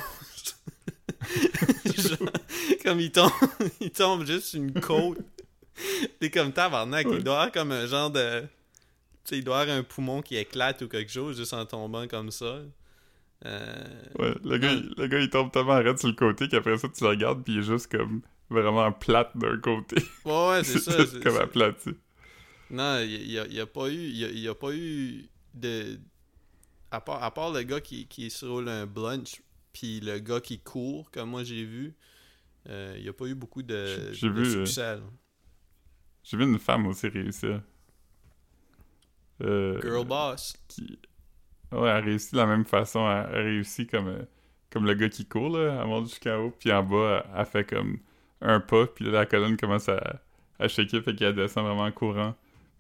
comme 2.85 3.01
ils 3.01 3.13
tombent, 3.13 3.31
ils 3.81 3.91
tombent 3.91 4.27
juste 4.27 4.47
sur 4.49 4.61
une 4.61 4.73
côte. 4.81 5.19
T'es 6.21 6.31
comme 6.31 6.53
tabarnak, 6.53 7.07
il 7.11 7.25
doit 7.25 7.35
avoir 7.35 7.53
comme 7.53 7.73
un 7.73 7.87
genre 7.87 8.11
de. 8.11 8.41
Tu 8.43 8.49
sais, 9.25 9.39
il 9.39 9.45
doit 9.45 9.61
avoir 9.61 9.77
un 9.77 9.83
poumon 9.83 10.23
qui 10.23 10.37
éclate 10.37 10.83
ou 10.83 10.89
quelque 10.89 11.11
chose 11.11 11.37
juste 11.37 11.55
en 11.55 11.65
tombant 11.65 12.07
comme 12.07 12.31
ça. 12.31 12.59
Euh, 13.47 13.85
ouais, 14.19 14.35
le 14.45 14.59
gars, 14.59 14.73
il, 14.73 14.95
le 14.97 15.07
gars, 15.07 15.19
il 15.19 15.31
tombe 15.31 15.51
tellement 15.51 15.73
arrête 15.73 15.99
sur 15.99 16.09
le 16.09 16.15
côté 16.15 16.49
qu'après 16.49 16.79
ça, 16.79 16.89
tu 16.89 17.05
le 17.05 17.11
regardes, 17.11 17.43
puis 17.43 17.55
il 17.55 17.61
est 17.61 17.63
juste 17.63 17.91
comme 17.91 18.23
vraiment 18.51 18.91
plate 18.93 19.37
d'un 19.37 19.59
côté. 19.59 19.97
Ouais, 20.25 20.49
ouais, 20.49 20.65
c'est 20.65 20.79
ça. 20.81 21.07
C'est 21.07 21.23
comme 21.23 21.37
aplati. 21.37 21.91
Non, 22.75 23.01
il 23.01 23.29
n'y 23.29 23.39
a, 23.39 23.47
y 23.47 23.61
a, 23.61 23.67
pas 23.67 23.89
eu. 23.89 23.97
Il 23.97 24.39
y 24.39 24.49
a, 24.49 24.55
pas 24.55 24.73
eu 24.73 25.29
de. 25.55 25.99
À 26.91 27.01
part, 27.01 27.23
à 27.23 27.33
part 27.33 27.53
le 27.53 27.63
gars 27.63 27.81
qui, 27.81 28.07
qui 28.07 28.31
se 28.31 28.45
roule 28.45 28.69
un 28.69 28.87
blunch, 28.87 29.43
puis 29.73 30.01
le 30.01 30.19
gars 30.19 30.41
qui 30.41 30.59
court, 30.59 31.11
comme 31.11 31.31
moi 31.31 31.45
j'ai 31.45 31.65
vu, 31.65 31.95
euh, 32.69 32.95
il 32.97 33.03
n'y 33.03 33.09
a 33.09 33.13
pas 33.13 33.27
eu 33.27 33.35
beaucoup 33.35 33.63
de, 33.63 34.13
de 34.21 34.29
vu, 34.29 34.57
euh. 34.79 35.01
J'ai 36.23 36.37
vu 36.37 36.45
une 36.45 36.59
femme 36.59 36.87
aussi 36.87 37.09
réussir. 37.09 37.63
Girl 39.41 40.07
boss. 40.07 40.55
Qui, 40.69 40.99
Ouais, 41.73 41.89
elle 41.89 42.05
réussit 42.05 42.33
de 42.33 42.39
la 42.39 42.47
même 42.47 42.65
façon. 42.65 43.09
Elle, 43.11 43.43
réussit 43.43 43.91
comme, 43.91 44.09
euh, 44.09 44.23
comme 44.71 44.87
le 44.87 44.95
gars 44.95 45.09
qui 45.09 45.27
court, 45.27 45.57
là. 45.57 45.81
Elle 45.81 45.87
monte 45.89 46.09
jusqu'en 46.09 46.37
haut, 46.37 46.55
puis 46.59 46.73
en 46.73 46.83
bas, 46.83 47.27
elle, 47.37 47.47
fait 47.47 47.65
comme 47.65 47.99
un 48.41 48.61
pas, 48.61 48.87
puis 48.87 49.05
là, 49.07 49.11
la 49.13 49.27
colonne 49.27 49.57
commence 49.57 49.89
à, 49.89 50.21
à 50.59 50.69
shaker, 50.69 51.03
fait 51.03 51.15
qu'elle 51.15 51.35
descend 51.35 51.65
vraiment 51.65 51.85
en 51.85 51.93
courant. 51.93 52.35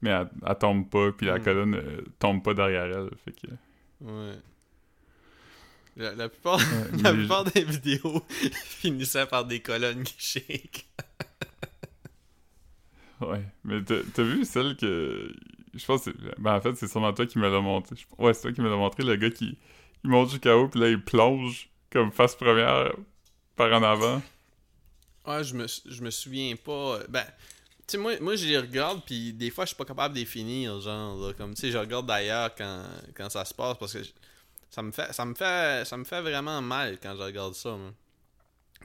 Mais 0.04 0.10
elle, 0.10 0.58
tombe 0.58 0.88
pas, 0.90 1.12
puis 1.12 1.26
la 1.26 1.38
mm. 1.38 1.42
colonne 1.42 1.74
euh, 1.76 2.02
tombe 2.18 2.42
pas 2.42 2.52
derrière 2.52 2.84
elle, 2.84 3.08
fait 3.24 3.32
que... 3.32 3.46
Ouais. 4.02 4.34
La, 5.96 6.28
plupart, 6.28 6.60
la 7.02 7.14
plupart 7.14 7.44
des 7.44 7.64
vidéos 7.64 8.22
finissaient 8.52 9.26
par 9.26 9.46
des 9.46 9.60
colonnes 9.60 10.02
qui 10.02 10.14
shake. 10.18 10.86
ouais, 13.22 13.44
mais 13.64 13.82
t'as 13.82 14.22
vu 14.22 14.44
celle 14.44 14.76
que 14.76 15.34
je 15.72 15.84
pense 15.86 16.04
que 16.04 16.10
ben, 16.38 16.56
en 16.56 16.60
fait, 16.60 16.74
c'est 16.74 16.86
sûrement 16.86 17.14
toi 17.14 17.24
qui 17.24 17.38
me 17.38 17.48
l'a 17.48 17.60
montré. 17.60 17.96
Ouais, 18.18 18.34
c'est 18.34 18.42
toi 18.42 18.52
qui 18.52 18.60
me 18.60 18.68
l'a 18.68 18.76
montré, 18.76 19.04
le 19.04 19.16
gars 19.16 19.30
qui 19.30 19.56
il 20.04 20.10
monte 20.10 20.30
jusqu'à 20.30 20.54
haut, 20.54 20.68
puis 20.68 20.80
là, 20.80 20.90
il 20.90 21.02
plonge 21.02 21.70
comme 21.90 22.12
face 22.12 22.36
première 22.36 22.92
par 23.56 23.72
en 23.72 23.82
avant. 23.82 24.20
Ouais, 25.26 25.42
je 25.42 25.54
me, 25.54 25.66
je 25.66 26.02
me 26.02 26.10
souviens 26.10 26.54
pas. 26.56 26.98
Ben, 27.08 27.24
tu 27.86 27.92
sais, 27.92 27.98
moi, 27.98 28.18
moi, 28.20 28.36
je 28.36 28.46
les 28.46 28.58
regarde, 28.58 29.02
puis 29.04 29.32
des 29.32 29.50
fois, 29.50 29.64
je 29.64 29.68
suis 29.68 29.76
pas 29.76 29.84
capable 29.84 30.14
de 30.14 30.20
les 30.20 30.26
finir, 30.26 30.80
genre, 30.80 31.34
comme, 31.36 31.54
tu 31.54 31.62
sais, 31.62 31.70
je 31.70 31.78
regarde 31.78 32.06
d'ailleurs 32.06 32.54
quand, 32.54 32.84
quand 33.14 33.28
ça 33.28 33.44
se 33.44 33.52
passe, 33.52 33.76
parce 33.78 33.92
que 33.92 33.98
ça 34.70 34.82
me 34.82 34.90
fait, 34.90 35.12
ça 35.12 35.24
me 35.24 35.34
fait, 35.34 35.84
ça 35.86 35.96
me 35.96 36.04
fait 36.04 36.20
vraiment 36.20 36.62
mal 36.62 36.98
quand 37.02 37.14
je 37.16 37.22
regarde 37.22 37.54
ça, 37.54 37.76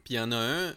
Puis 0.04 0.16
il 0.16 0.18
y 0.18 0.20
en 0.20 0.32
a 0.32 0.38
un, 0.38 0.70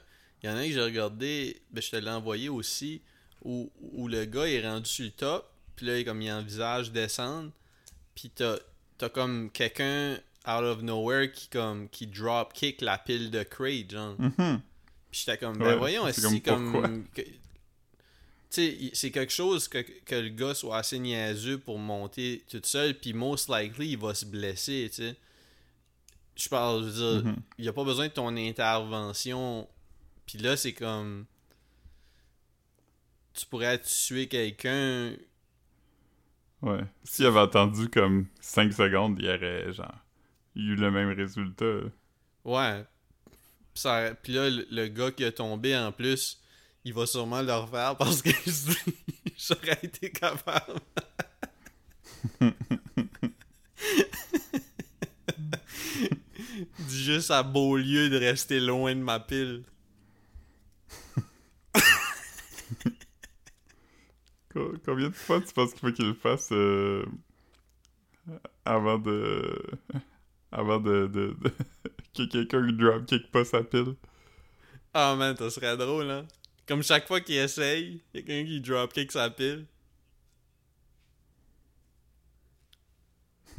il 0.43 0.49
y 0.49 0.49
en 0.49 0.57
a 0.57 0.61
un 0.61 0.67
que 0.67 0.73
j'ai 0.73 0.83
regardé, 0.83 1.63
ben, 1.71 1.83
je 1.83 1.91
te 1.91 1.97
l'ai 1.97 2.11
envoyé 2.11 2.49
aussi, 2.49 3.03
où, 3.45 3.71
où 3.81 4.09
le 4.09 4.25
gars 4.25 4.47
est 4.47 4.67
rendu 4.67 4.89
sur 4.89 5.05
le 5.05 5.11
top, 5.11 5.51
puis 5.77 5.87
là, 5.87 6.03
comme 6.05 6.23
il 6.23 6.31
envisage 6.31 6.93
descendre. 6.93 7.51
Puis 8.15 8.31
t'as, 8.31 8.57
t'as 8.99 9.09
comme 9.09 9.51
quelqu'un 9.51 10.15
out 10.47 10.65
of 10.65 10.83
nowhere 10.83 11.31
qui 11.31 11.49
comme 11.49 11.89
qui 11.89 12.07
drop 12.07 12.53
kick 12.53 12.81
la 12.81 12.99
pile 12.99 13.31
de 13.31 13.43
crate, 13.43 13.91
genre. 13.91 14.17
Mm-hmm. 14.19 14.61
Puis 15.11 15.25
j'étais 15.25 15.39
comme, 15.39 15.59
ben 15.59 15.77
voyons, 15.77 16.11
c'est 16.13 16.41
comme... 16.41 17.05
tu 17.15 17.23
sais, 17.23 17.33
c'est 18.53 19.11
quelque 19.11 19.33
chose 19.33 19.69
que, 19.69 19.79
que 19.79 20.15
le 20.15 20.29
gars 20.29 20.55
soit 20.55 20.79
assez 20.79 20.99
niaiseux 20.99 21.59
pour 21.59 21.79
monter 21.79 22.45
tout 22.49 22.61
seul, 22.65 22.99
puis 22.99 23.13
most 23.13 23.49
likely, 23.49 23.93
il 23.93 23.99
va 23.99 24.15
se 24.15 24.27
blesser, 24.27 24.89
tu 24.91 25.03
sais. 25.03 25.17
Je 26.37 26.49
parle, 26.49 26.83
je 26.83 26.89
veux 26.89 26.93
dire, 26.93 27.31
mm-hmm. 27.31 27.37
il 27.59 27.63
n'y 27.63 27.69
a 27.69 27.73
pas 27.73 27.85
besoin 27.85 28.09
de 28.09 28.13
ton 28.13 28.37
intervention. 28.37 29.69
Puis 30.27 30.39
là, 30.39 30.57
c'est 30.57 30.73
comme... 30.73 31.27
Tu 33.35 33.47
pourrais 33.47 33.79
tuer 33.81 34.29
quelqu'un 34.29 35.15
Ouais. 36.63 36.81
S'il 37.03 37.27
avait 37.27 37.41
attendu 37.41 37.89
comme 37.89 38.27
5 38.41 38.73
secondes, 38.73 39.19
il 39.19 39.29
aurait 39.29 39.73
genre 39.73 39.99
eu 40.55 40.77
le 40.77 40.91
même 40.91 41.11
résultat. 41.11 41.81
Ouais. 42.45 42.85
Puis 44.23 44.33
là, 44.33 44.49
le, 44.49 44.87
gars 44.87 45.11
qui 45.11 45.25
a 45.25 45.33
tombé 45.33 45.77
en 45.77 45.91
plus, 45.93 46.41
il 46.85 46.95
va 46.95 47.07
sûrement 47.07 47.43
le 47.43 47.53
refaire 47.53 47.97
parce 47.97 48.23
que 48.23 48.31
j'aurais 49.37 49.79
été 49.83 50.11
capable. 50.11 50.81
Dis 56.79 57.05
juste 57.05 57.31
à 57.31 57.43
beau 57.43 57.77
lieu 57.77 58.09
de 58.11 58.17
rester 58.17 58.61
loin 58.61 58.95
de 58.95 59.01
ma 59.01 59.21
pile. 59.21 59.65
Combien 64.85 65.09
de 65.09 65.15
fois 65.15 65.41
tu 65.41 65.53
penses 65.55 65.71
qu'il 65.71 65.81
faut 65.81 65.93
qu'il 65.93 66.09
le 66.09 66.15
fasse 66.15 66.51
euh, 66.53 67.07
avant 68.65 68.99
de 68.99 69.59
avant 70.51 70.79
de, 70.79 71.07
de, 71.07 71.37
de... 71.41 71.51
que 72.15 72.25
quelqu'un 72.25 72.71
dropkick 72.73 73.31
pas 73.31 73.45
sa 73.45 73.63
pile? 73.63 73.97
Ah 74.93 75.15
man, 75.17 75.35
ça 75.37 75.49
serait 75.51 75.77
drôle, 75.77 76.11
hein? 76.11 76.27
Comme 76.73 76.83
chaque 76.83 77.07
fois 77.07 77.21
qu'il 77.21 77.35
essaye, 77.35 78.01
il 78.15 78.21
y 78.21 78.23
a 78.23 78.27
quelqu'un 78.27 78.49
qui 78.49 78.61
dropkick 78.63 79.13
sa 79.13 79.29
pile. 79.29 79.67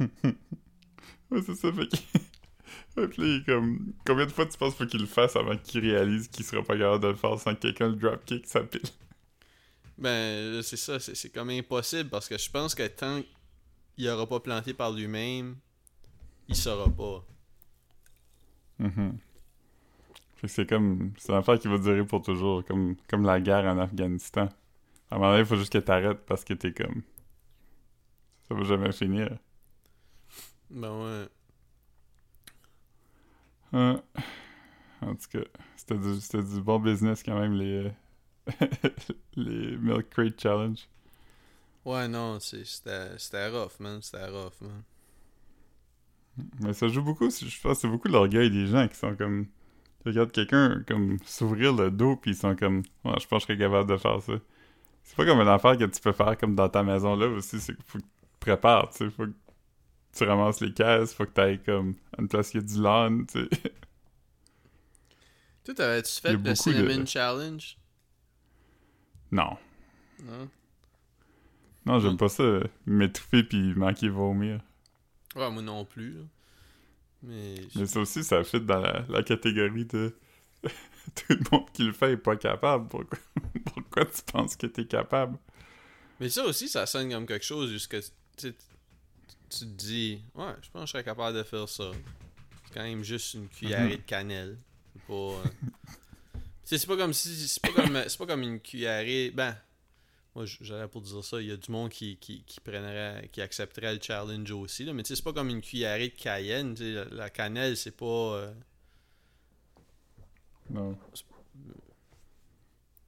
ouais, 0.00 1.42
c'est 1.46 1.54
ça, 1.54 1.72
fait 1.72 1.86
que... 1.86 1.96
Ouais, 2.96 3.06
puis 3.06 3.22
là, 3.22 3.28
il 3.28 3.36
est 3.36 3.44
comme... 3.44 3.92
Combien 4.04 4.26
de 4.26 4.32
fois 4.32 4.46
tu 4.46 4.58
penses 4.58 4.74
qu'il 4.74 4.86
faut 4.86 4.90
qu'il 4.90 5.00
le 5.00 5.06
fasse 5.06 5.36
avant 5.36 5.56
qu'il 5.56 5.88
réalise 5.88 6.26
qu'il 6.26 6.44
sera 6.44 6.64
pas 6.64 6.76
capable 6.76 7.04
de 7.04 7.08
le 7.10 7.14
faire 7.14 7.38
sans 7.38 7.54
que 7.54 7.60
quelqu'un 7.60 7.90
le 7.90 7.94
dropkick 7.94 8.48
sa 8.48 8.64
pile? 8.64 8.82
Ben, 9.96 10.60
c'est 10.62 10.76
ça, 10.76 10.98
c'est 10.98 11.14
c'est 11.14 11.30
comme 11.30 11.50
impossible 11.50 12.10
parce 12.10 12.28
que 12.28 12.36
je 12.36 12.50
pense 12.50 12.74
que 12.74 12.84
tant 12.88 13.22
qu'il 13.94 14.08
aura 14.08 14.28
pas 14.28 14.40
planté 14.40 14.74
par 14.74 14.90
lui-même, 14.90 15.54
il 16.48 16.56
saura 16.56 16.90
pas. 16.90 17.24
Mhm. 18.80 19.16
Que 19.16 19.33
c'est 20.48 20.66
comme... 20.68 21.12
C'est 21.18 21.32
une 21.32 21.38
affaire 21.38 21.58
qui 21.58 21.68
va 21.68 21.78
durer 21.78 22.04
pour 22.06 22.22
toujours, 22.22 22.64
comme, 22.64 22.96
comme 23.08 23.24
la 23.24 23.40
guerre 23.40 23.64
en 23.66 23.78
Afghanistan. 23.78 24.48
À 25.10 25.16
un 25.16 25.18
moment 25.18 25.30
donné, 25.32 25.40
il 25.42 25.46
faut 25.46 25.56
juste 25.56 25.72
que 25.72 25.78
t'arrêtes 25.78 26.26
parce 26.26 26.44
que 26.44 26.54
t'es 26.54 26.72
comme... 26.72 27.02
Ça 28.48 28.54
va 28.54 28.62
jamais 28.64 28.92
finir. 28.92 29.38
Ben 30.70 30.90
ouais. 30.90 31.28
Ouais. 33.72 33.96
En 35.02 35.14
tout 35.14 35.28
cas, 35.30 35.44
c'était 35.76 35.98
du, 35.98 36.20
c'était 36.20 36.42
du 36.42 36.60
bon 36.62 36.78
business 36.80 37.22
quand 37.22 37.38
même, 37.38 37.54
les, 37.54 37.86
euh, 37.86 38.66
les 39.36 39.76
Milk 39.76 40.10
Crate 40.10 40.40
Challenge. 40.40 40.88
Ouais, 41.84 42.08
non, 42.08 42.40
c'est- 42.40 42.64
c'était 42.64 43.16
c'était 43.18 43.48
rough, 43.48 43.78
man. 43.80 44.02
C'était 44.02 44.26
rough, 44.26 44.60
man. 44.60 44.82
Mais 46.60 46.72
ça 46.72 46.88
joue 46.88 47.02
beaucoup, 47.02 47.30
je 47.30 47.60
pense 47.60 47.76
que 47.76 47.80
c'est 47.82 47.88
beaucoup 47.88 48.08
l'orgueil 48.08 48.50
des 48.50 48.66
gens 48.66 48.88
qui 48.88 48.96
sont 48.96 49.14
comme... 49.16 49.46
Ils 50.04 50.10
regardent 50.10 50.32
quelqu'un 50.32 50.82
comme 50.86 51.18
s'ouvrir 51.24 51.74
le 51.74 51.90
dos 51.90 52.16
puis 52.16 52.32
ils 52.32 52.36
sont 52.36 52.54
comme... 52.56 52.82
Ouais, 53.04 53.14
je 53.20 53.26
pense 53.26 53.46
que 53.46 53.54
je 53.54 53.58
serais 53.58 53.70
capable 53.70 53.90
de 53.90 53.96
faire 53.96 54.20
ça. 54.22 54.34
C'est 55.04 55.16
pas 55.16 55.26
comme 55.26 55.40
une 55.40 55.48
affaire 55.48 55.78
que 55.78 55.84
tu 55.84 56.00
peux 56.00 56.12
faire 56.12 56.38
comme 56.38 56.54
dans 56.56 56.68
ta 56.68 56.82
maison 56.82 57.16
là 57.16 57.28
aussi, 57.28 57.60
c'est 57.60 57.74
qu'il 57.74 57.84
faut 57.86 57.98
que 57.98 58.04
tu 58.04 58.10
te 58.10 58.40
prépares, 58.40 58.90
tu 58.90 58.98
sais. 58.98 59.10
Faut 59.10 59.26
que 59.26 59.32
tu 60.16 60.24
ramasses 60.24 60.60
les 60.60 60.72
caisses, 60.74 61.14
faut 61.14 61.26
que 61.26 61.30
t'ailles 61.32 61.62
comme 61.62 61.96
à 62.16 62.22
une 62.22 62.28
place 62.28 62.50
qui 62.50 62.58
a 62.58 62.62
du 62.62 62.80
lawn, 62.80 63.26
tu 63.26 63.40
sais. 63.44 63.48
Toi, 65.64 65.74
t'avais-tu 65.74 66.20
fait 66.20 66.32
le 66.32 66.38
beaucoup 66.38 66.72
de- 66.72 66.78
Cinnamon 66.78 67.06
Challenge? 67.06 67.76
Non. 69.30 69.58
Non? 70.18 70.50
Non, 71.86 71.98
j'aime 72.00 72.16
pas 72.16 72.28
ça, 72.28 72.44
m'étouffer 72.86 73.42
puis 73.44 73.74
manquer 73.74 74.08
vomir. 74.08 74.60
Ouais, 75.36 75.50
moi 75.50 75.62
non 75.62 75.84
plus, 75.84 76.12
là. 76.14 76.22
Mais... 77.26 77.54
Mais 77.74 77.86
ça 77.86 78.00
aussi, 78.00 78.22
ça 78.22 78.44
fit 78.44 78.60
dans 78.60 78.80
la, 78.80 79.04
la 79.08 79.22
catégorie 79.22 79.86
de 79.86 80.14
tout 80.62 81.30
le 81.30 81.40
monde 81.50 81.70
qui 81.72 81.84
le 81.84 81.92
fait 81.92 82.12
est 82.12 82.16
pas 82.16 82.36
capable. 82.36 82.88
Pourquoi, 82.88 83.18
pourquoi 83.64 84.04
tu 84.06 84.22
penses 84.30 84.56
que 84.56 84.66
t'es 84.66 84.86
capable? 84.86 85.38
Mais 86.20 86.28
ça 86.28 86.44
aussi, 86.44 86.68
ça 86.68 86.86
sonne 86.86 87.10
comme 87.10 87.26
quelque 87.26 87.44
chose 87.44 87.70
jusque... 87.70 87.96
Tu 88.36 88.52
te 89.48 89.64
dis... 89.64 90.20
Ouais, 90.34 90.52
je 90.62 90.70
pense 90.70 90.82
que 90.82 90.86
je 90.86 90.92
serais 90.92 91.04
capable 91.04 91.36
de 91.36 91.42
faire 91.42 91.68
ça. 91.68 91.90
C'est 92.64 92.74
quand 92.74 92.82
même 92.82 93.04
juste 93.04 93.34
une 93.34 93.48
cuillerée 93.48 93.98
de 93.98 94.02
cannelle. 94.02 94.58
C'est 94.92 95.02
pas... 95.02 95.14
euh, 95.14 95.44
c'est 96.64 96.86
pas 96.86 96.96
comme 96.96 97.12
si... 97.12 97.48
C'est 97.48 97.62
pas 97.62 97.72
comme, 97.82 98.02
c'est 98.06 98.18
pas 98.18 98.26
comme 98.26 98.42
une 98.42 98.60
cuillerée... 98.60 99.30
Ben... 99.30 99.56
Moi, 100.34 100.44
j'aurais 100.60 100.88
pour 100.88 101.02
dire 101.02 101.22
ça, 101.24 101.40
il 101.40 101.46
y 101.48 101.52
a 101.52 101.56
du 101.56 101.70
monde 101.70 101.90
qui, 101.90 102.16
qui, 102.18 102.42
qui 102.44 102.60
prendrait, 102.60 103.28
qui 103.32 103.40
accepterait 103.40 103.94
le 103.94 104.00
challenge 104.02 104.50
aussi, 104.50 104.84
là. 104.84 104.92
Mais 104.92 105.02
tu 105.04 105.08
sais, 105.08 105.16
c'est 105.16 105.22
pas 105.24 105.32
comme 105.32 105.48
une 105.48 105.60
cuillerée 105.60 106.08
de 106.08 106.14
cayenne. 106.14 106.74
La, 106.80 107.04
la 107.06 107.30
cannelle, 107.30 107.76
c'est 107.76 107.96
pas... 107.96 108.04
euh, 108.06 108.52
Non. 110.70 110.98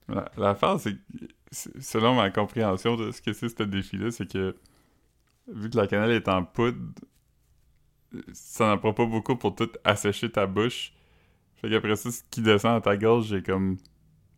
La- 0.07 0.31
L'affaire, 0.37 0.79
c'est 0.79 0.93
que, 0.93 0.99
selon 1.79 2.15
ma 2.15 2.29
compréhension 2.31 2.95
de 2.95 3.11
ce 3.11 3.21
que 3.21 3.33
c'est 3.33 3.49
ce 3.49 3.63
défi-là, 3.63 4.11
c'est 4.11 4.29
que 4.31 4.55
vu 5.47 5.69
que 5.69 5.77
la 5.77 5.87
cannelle 5.87 6.11
est 6.11 6.27
en 6.29 6.43
poudre, 6.45 6.79
ça 8.33 8.67
n'en 8.67 8.77
prend 8.77 8.93
pas 8.93 9.05
beaucoup 9.05 9.35
pour 9.35 9.55
tout 9.55 9.69
assécher 9.83 10.31
ta 10.31 10.47
bouche. 10.47 10.93
Fait 11.57 11.69
qu'après 11.69 11.95
ça, 11.95 12.11
ce 12.11 12.21
qui 12.31 12.41
descend 12.41 12.77
à 12.77 12.81
ta 12.81 12.97
gorge, 12.97 13.27
j'ai 13.27 13.43
comme 13.43 13.77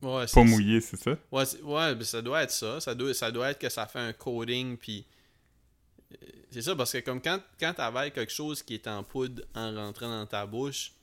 Ouais, 0.02 0.28
c'est- 0.28 0.34
pas 0.36 0.44
mouillé, 0.46 0.80
c'est 0.82 0.98
ça? 0.98 1.18
Ouais, 1.32 1.46
c'est- 1.46 1.62
ouais 1.62 1.94
ben, 1.96 2.04
ça 2.04 2.22
doit 2.22 2.44
être 2.44 2.52
ça. 2.52 2.80
Ça 2.80 2.96
doit, 2.96 3.14
ça 3.14 3.32
doit 3.32 3.52
être 3.52 3.60
que 3.60 3.70
ça 3.70 3.86
fait 3.86 4.00
un 4.00 4.14
coating, 4.14 4.78
puis... 4.78 5.06
euh, 6.14 6.16
C'est 6.52 6.62
ça, 6.64 6.76
parce 6.76 6.92
que 6.94 7.00
comme 7.00 7.22
quand, 7.22 7.40
quand 7.60 7.74
quelque 8.12 8.32
chose 8.32 8.64
qui 8.64 8.74
est 8.76 8.88
en 8.88 9.04
poudre 9.04 9.44
en 9.56 9.74
rentrant 9.76 10.10
dans 10.10 10.26
ta 10.26 10.46
bouche, 10.46 10.94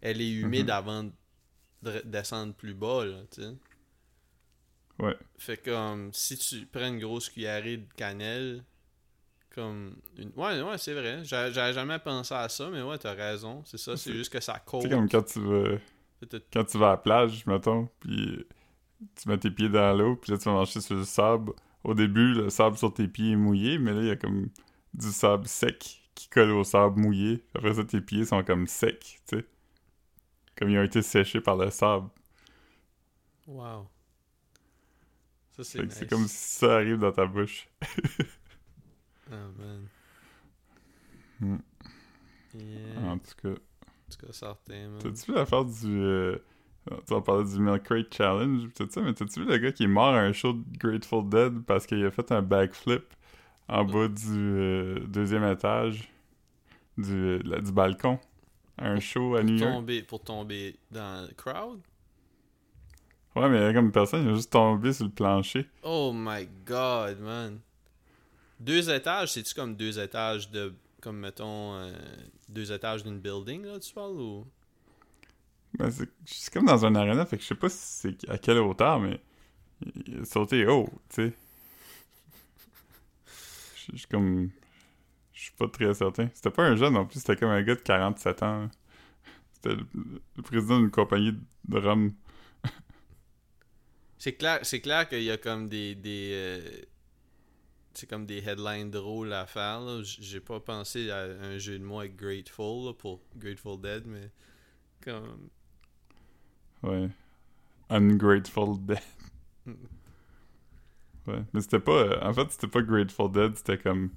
elle 0.00 0.20
est 0.20 0.30
humide 0.30 0.66
Mhm. 0.66 0.70
avant 0.70 1.02
de 1.04 1.10
re- 1.90 2.04
descendre 2.06 2.54
plus 2.54 2.74
bas, 2.74 3.04
là, 3.04 3.18
tu 3.30 3.42
sais. 3.42 3.50
Ouais. 4.98 5.16
Fait 5.36 5.56
comme, 5.56 6.10
si 6.12 6.36
tu 6.38 6.66
prends 6.66 6.86
une 6.88 7.00
grosse 7.00 7.28
cuillerée 7.28 7.78
de 7.78 7.92
cannelle, 7.96 8.62
comme... 9.54 9.96
Une... 10.16 10.30
Ouais, 10.36 10.62
ouais, 10.62 10.78
c'est 10.78 10.94
vrai. 10.94 11.24
J'a- 11.24 11.50
J'avais 11.50 11.72
jamais 11.72 11.98
pensé 11.98 12.32
à 12.34 12.48
ça, 12.48 12.70
mais 12.70 12.82
ouais, 12.82 12.98
t'as 12.98 13.14
raison. 13.14 13.62
C'est 13.66 13.78
ça, 13.78 13.96
c'est 13.96 14.10
C'est- 14.10 14.16
juste 14.16 14.32
que 14.32 14.40
ça 14.40 14.58
coat. 14.64 14.82
sais, 14.82 14.88
comme 14.88 15.08
quand 15.08 15.22
tu 15.24 15.40
vas... 15.40 15.76
Quand 16.52 16.64
tu 16.64 16.78
vas 16.78 16.88
à 16.88 16.90
la 16.90 16.96
plage, 16.96 17.46
mettons, 17.46 17.88
puis 18.00 18.46
tu 19.16 19.28
mets 19.28 19.38
tes 19.38 19.50
pieds 19.50 19.68
dans 19.68 19.96
l'eau, 19.96 20.16
puis 20.16 20.32
là 20.32 20.38
tu 20.38 20.44
vas 20.44 20.54
marcher 20.54 20.80
sur 20.80 20.96
le 20.96 21.04
sable. 21.04 21.52
Au 21.84 21.94
début, 21.94 22.34
le 22.34 22.50
sable 22.50 22.76
sur 22.76 22.94
tes 22.94 23.08
pieds 23.08 23.32
est 23.32 23.36
mouillé, 23.36 23.78
mais 23.78 23.92
là 23.92 24.00
il 24.00 24.06
y 24.06 24.10
a 24.10 24.16
comme 24.16 24.48
du 24.94 25.10
sable 25.10 25.48
sec 25.48 26.02
qui 26.14 26.28
colle 26.28 26.50
au 26.50 26.64
sable 26.64 27.00
mouillé. 27.00 27.42
Après 27.54 27.74
ça, 27.74 27.84
tes 27.84 28.00
pieds 28.00 28.24
sont 28.24 28.42
comme 28.44 28.66
secs, 28.66 29.20
tu 29.28 29.38
sais. 29.38 29.46
Comme 30.56 30.70
ils 30.70 30.78
ont 30.78 30.82
été 30.84 31.02
séchés 31.02 31.40
par 31.40 31.56
le 31.56 31.70
sable. 31.70 32.08
Wow. 33.46 33.88
Ça, 35.50 35.64
c'est 35.64 35.82
nice. 35.82 35.94
c'est 35.94 36.08
comme 36.08 36.26
si 36.26 36.58
ça 36.58 36.76
arrive 36.76 36.98
dans 36.98 37.12
ta 37.12 37.26
bouche. 37.26 37.68
Ah, 39.30 39.48
man. 39.56 39.88
Hmm. 41.40 41.58
Yeah. 42.54 43.00
En 43.04 43.18
tout 43.18 43.34
cas. 43.42 43.60
Cas, 44.26 44.32
certain. 44.32 44.88
T'as-tu 45.00 45.30
vu 45.32 45.34
l'affaire 45.36 45.64
du. 45.64 46.00
euh, 46.02 46.36
Tu 47.06 47.22
parler 47.22 47.44
du 47.44 47.60
Milk 47.60 47.82
Crate 47.84 48.12
Challenge, 48.14 48.68
tout 48.74 48.88
ça, 48.90 49.00
mais 49.02 49.12
t'as-tu 49.14 49.40
vu 49.40 49.46
le 49.46 49.58
gars 49.58 49.72
qui 49.72 49.84
est 49.84 49.88
mort 49.88 50.14
à 50.14 50.20
un 50.20 50.32
show 50.32 50.52
de 50.52 50.62
Grateful 50.78 51.28
Dead 51.28 51.64
parce 51.64 51.86
qu'il 51.86 52.04
a 52.04 52.10
fait 52.10 52.30
un 52.32 52.42
backflip 52.42 53.04
en 53.68 53.84
bas 53.84 54.08
du 54.08 54.16
euh, 54.30 55.00
deuxième 55.06 55.44
étage 55.44 56.08
du, 56.98 57.12
euh, 57.14 57.38
la- 57.44 57.60
du 57.60 57.72
balcon 57.72 58.18
à 58.78 58.88
un 58.90 59.00
show 59.00 59.36
à 59.36 59.42
New 59.42 59.56
York? 59.56 59.72
Tomber, 59.74 60.02
pour 60.02 60.22
tomber 60.22 60.76
dans 60.90 61.26
le 61.28 61.34
crowd? 61.34 61.80
Ouais, 63.34 63.48
mais 63.48 63.58
il 63.58 63.62
y 63.62 63.64
a 63.66 63.72
comme 63.72 63.90
personne, 63.92 64.24
il 64.24 64.30
a 64.30 64.34
juste 64.34 64.52
tombé 64.52 64.92
sur 64.92 65.06
le 65.06 65.10
plancher. 65.10 65.66
Oh 65.82 66.12
my 66.14 66.46
god, 66.66 67.18
man. 67.20 67.60
Deux 68.60 68.90
étages, 68.90 69.32
c'est-tu 69.32 69.54
comme 69.54 69.74
deux 69.74 69.98
étages 69.98 70.50
de. 70.50 70.74
Comme 71.02 71.18
mettons. 71.18 71.74
euh, 71.76 71.92
deux 72.48 72.72
étages 72.72 73.04
d'une 73.04 73.20
building, 73.20 73.64
là, 73.66 73.78
tu 73.78 73.92
parles 73.92 74.18
ou? 74.20 74.46
Ben, 75.78 75.90
c'est 75.90 76.52
comme 76.52 76.66
dans 76.66 76.84
un 76.84 76.94
arena, 76.94 77.24
fait 77.24 77.36
que 77.38 77.42
je 77.42 77.48
sais 77.48 77.54
pas 77.54 77.68
si 77.70 77.76
c'est 77.78 78.28
à 78.28 78.36
quelle 78.38 78.58
hauteur, 78.58 79.00
mais 79.00 79.20
sauté 80.24 80.66
haut, 80.66 80.88
tu 81.10 81.16
sais. 81.30 81.34
Je 83.92 83.96
suis 83.96 84.06
comme. 84.08 84.50
Je 85.34 85.42
suis 85.42 85.52
pas 85.52 85.68
très 85.68 85.94
certain. 85.94 86.28
C'était 86.34 86.50
pas 86.50 86.64
un 86.64 86.76
jeune 86.76 86.94
non 86.94 87.06
plus, 87.06 87.20
c'était 87.20 87.36
comme 87.36 87.50
un 87.50 87.62
gars 87.62 87.76
de 87.76 87.80
47 87.80 88.42
ans. 88.44 88.70
C'était 89.54 89.76
le, 89.76 89.86
le 90.36 90.42
président 90.42 90.80
d'une 90.80 90.90
compagnie 90.92 91.32
de 91.68 91.78
rhum. 91.78 92.12
C'est 94.18 94.34
clair, 94.34 94.60
c'est 94.62 94.80
clair 94.80 95.08
qu'il 95.08 95.22
y 95.22 95.30
a 95.30 95.36
comme 95.38 95.68
des. 95.68 95.94
des 95.94 96.30
euh, 96.32 96.60
c'est 97.94 98.08
comme 98.08 98.26
des 98.26 98.38
headlines 98.38 98.90
drôles 98.90 99.32
à 99.32 99.46
faire. 99.46 99.80
J'ai 100.02 100.40
pas 100.40 100.60
pensé 100.60 101.10
à 101.10 101.22
un 101.22 101.58
jeu 101.58 101.78
de 101.78 101.84
mots 101.84 102.00
avec 102.00 102.16
Grateful 102.16 102.86
là, 102.86 102.92
pour 102.92 103.20
Grateful 103.36 103.80
Dead, 103.80 104.04
mais. 104.06 104.30
Comme. 105.02 105.48
Ouais. 106.82 107.08
Ungrateful 107.90 108.78
Dead. 108.86 108.98
Ouais. 111.26 111.42
Mais 111.52 111.60
c'était 111.60 111.78
pas. 111.80 111.92
euh, 111.92 112.18
En 112.22 112.32
fait, 112.32 112.50
c'était 112.50 112.66
pas 112.68 112.82
Grateful 112.82 113.30
Dead, 113.30 113.56
c'était 113.56 113.78
comme 113.78 114.10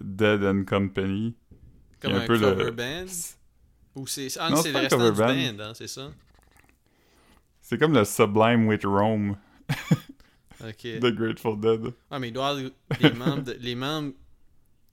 Dead 0.00 0.44
and 0.44 0.64
Company. 0.64 1.34
Comme 2.00 2.12
un, 2.14 2.20
un 2.20 2.26
peu 2.26 2.38
le- 2.38 2.54
cover 2.54 2.70
band? 2.72 3.06
Ou 3.96 4.06
c'est. 4.06 4.28
Ah, 4.38 4.50
Non, 4.50 4.56
c'est 4.56 4.72
le 4.72 4.78
un 4.78 4.80
restant 4.82 4.98
du 4.98 5.16
cover 5.16 5.52
band, 5.52 5.60
hein, 5.64 5.72
c'est 5.74 5.88
ça? 5.88 6.10
C'est 7.60 7.78
comme 7.78 7.94
le 7.94 8.04
Sublime 8.04 8.66
with 8.66 8.84
Rome 8.84 9.36
De 10.62 11.10
Grateful 11.10 11.58
Dead. 11.60 11.92
Ah, 12.10 12.18
mais 12.18 12.28
il 12.28 12.32
doit 12.32 12.52
y 12.54 12.66
avoir 12.66 12.70
des 13.00 13.12
membres. 13.18 13.42
de- 13.42 13.52
les 13.60 13.74
membres. 13.74 14.12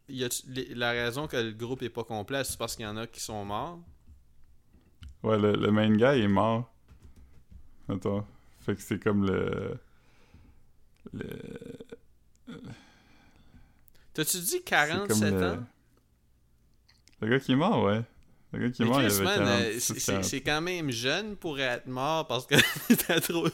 Y 0.07 0.24
a 0.24 0.30
la 0.76 0.91
raison 0.91 1.28
que 1.28 1.38
le 1.38 1.51
groupe 1.51 1.84
est 1.84 1.89
pas 1.89 2.03
complet, 2.03 2.43
c'est 2.43 2.57
parce 2.57 2.76
qu'il 2.76 2.84
y 2.86 2.88
en 2.88 2.97
a 2.97 3.05
qui 3.05 3.20
sont 3.20 3.45
morts? 3.45 3.80
Ouais, 5.22 5.38
le, 5.38 5.53
le 5.53 5.72
main 5.72 5.95
guy 5.95 6.03
est 6.24 6.28
mort. 6.28 6.72
Attends. 7.88 8.26
Fait 8.61 8.76
que 8.76 8.82
c'est 8.82 8.97
comme 9.01 9.28
le. 9.28 9.78
Le. 11.13 11.28
T'as-tu 14.13 14.38
dit 14.38 14.45
c'est 14.47 14.61
47 14.61 15.07
comme 15.30 15.39
le- 15.39 15.47
ans? 15.53 15.63
Le 17.22 17.28
gars 17.30 17.39
qui 17.39 17.51
est 17.51 17.55
mort, 17.55 17.84
ouais. 17.84 18.01
Le 18.51 18.59
gars 18.59 18.69
qui 18.71 18.81
est 18.81 18.85
Mais 18.85 18.91
mort, 18.91 19.01
il 19.01 19.07
Chris, 19.09 19.15
avait 19.17 19.25
man, 19.25 19.37
40, 19.37 19.49
euh, 19.61 19.73
c'est- 19.79 19.99
c'est 19.99 20.11
40. 20.11 20.23
c'est 20.25 20.41
quand 20.41 20.61
même 20.61 20.89
jeune 20.91 21.35
pour 21.35 21.59
être 21.59 21.85
mort 21.87 22.25
parce 22.27 22.47
que 22.47 22.55
t'étais 22.87 23.19
trop, 23.21 23.47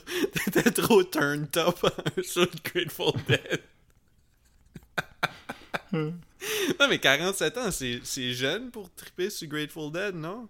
trop 0.74 1.04
turned 1.04 1.58
up 1.58 1.76
de 2.16 2.70
Grateful 2.72 3.12
Dead. 3.28 3.62
non, 5.94 6.88
mais 6.90 7.00
47 7.00 7.58
ans, 7.58 7.72
c'est 7.72 8.00
c'est 8.04 8.34
jeune 8.34 8.72
pour 8.72 8.90
triper 8.94 9.30
sur 9.30 9.48
Grateful 9.50 9.92
Dead, 9.92 10.16
non? 10.16 10.48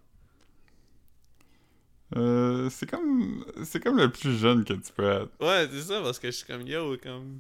Euh, 2.16 2.70
c'est 2.70 2.88
comme... 2.90 3.44
C'est 3.64 3.80
comme 3.84 3.98
le 3.98 4.12
plus 4.12 4.38
jeune 4.38 4.64
que 4.64 4.74
tu 4.74 4.94
peux 4.96 5.10
être. 5.10 5.32
Ouais, 5.42 5.68
c'est 5.72 5.82
ça, 5.82 6.02
parce 6.02 6.20
que 6.20 6.28
je 6.28 6.38
suis 6.38 6.46
comme 6.46 6.66
yo, 6.68 6.96
comme. 7.02 7.40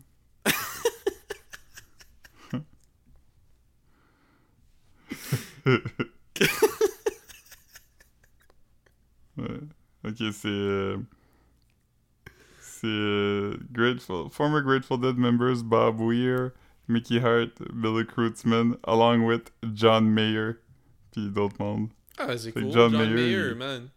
Ouais. 9.38 9.60
Ok, 10.06 10.16
c'est... 10.32 10.48
euh, 10.48 10.98
C'est... 12.60 12.88
euh, 12.88 13.58
Grateful... 13.72 14.30
Former 14.32 14.62
Grateful 14.62 15.00
Dead 15.00 15.18
members 15.18 15.64
Bob 15.64 16.00
Weir, 16.00 16.52
Mickey 16.88 17.20
Hart, 17.20 17.52
Billy 17.74 18.06
Kreutzmann, 18.06 18.78
along 18.84 19.26
with 19.26 19.52
John 19.74 20.10
Mayer, 20.10 20.54
puis 21.12 21.30
d'autres 21.30 21.56
mondes. 21.60 21.90
Ah, 22.18 22.38
c'est 22.38 22.52
cool. 22.52 22.72
John 22.72 22.92
John, 22.92 23.02
Mayer, 23.02 23.14
Mayer, 23.16 23.50
il- 23.50 23.56
man. 23.56 23.90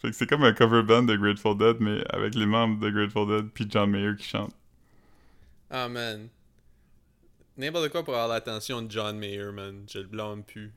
Fait 0.00 0.10
que 0.10 0.16
c'est 0.16 0.26
comme 0.26 0.42
un 0.42 0.52
cover 0.52 0.82
band 0.82 1.04
de 1.04 1.14
Grateful 1.16 1.56
Dead, 1.56 1.76
mais 1.80 2.02
avec 2.10 2.34
les 2.34 2.46
membres 2.46 2.80
de 2.80 2.90
Grateful 2.90 3.28
Dead, 3.28 3.50
puis 3.52 3.66
John 3.68 3.90
Mayer 3.90 4.16
qui 4.16 4.24
chante. 4.24 4.52
Ah, 5.70 5.88
man. 5.88 6.28
N'importe 7.56 7.90
quoi 7.90 8.02
pour 8.02 8.14
avoir 8.14 8.28
l'attention 8.28 8.82
de 8.82 8.90
John 8.90 9.18
Mayer, 9.18 9.52
man. 9.52 9.84
Je 9.88 9.98
le 9.98 10.06
blâme 10.06 10.42
plus. 10.42 10.72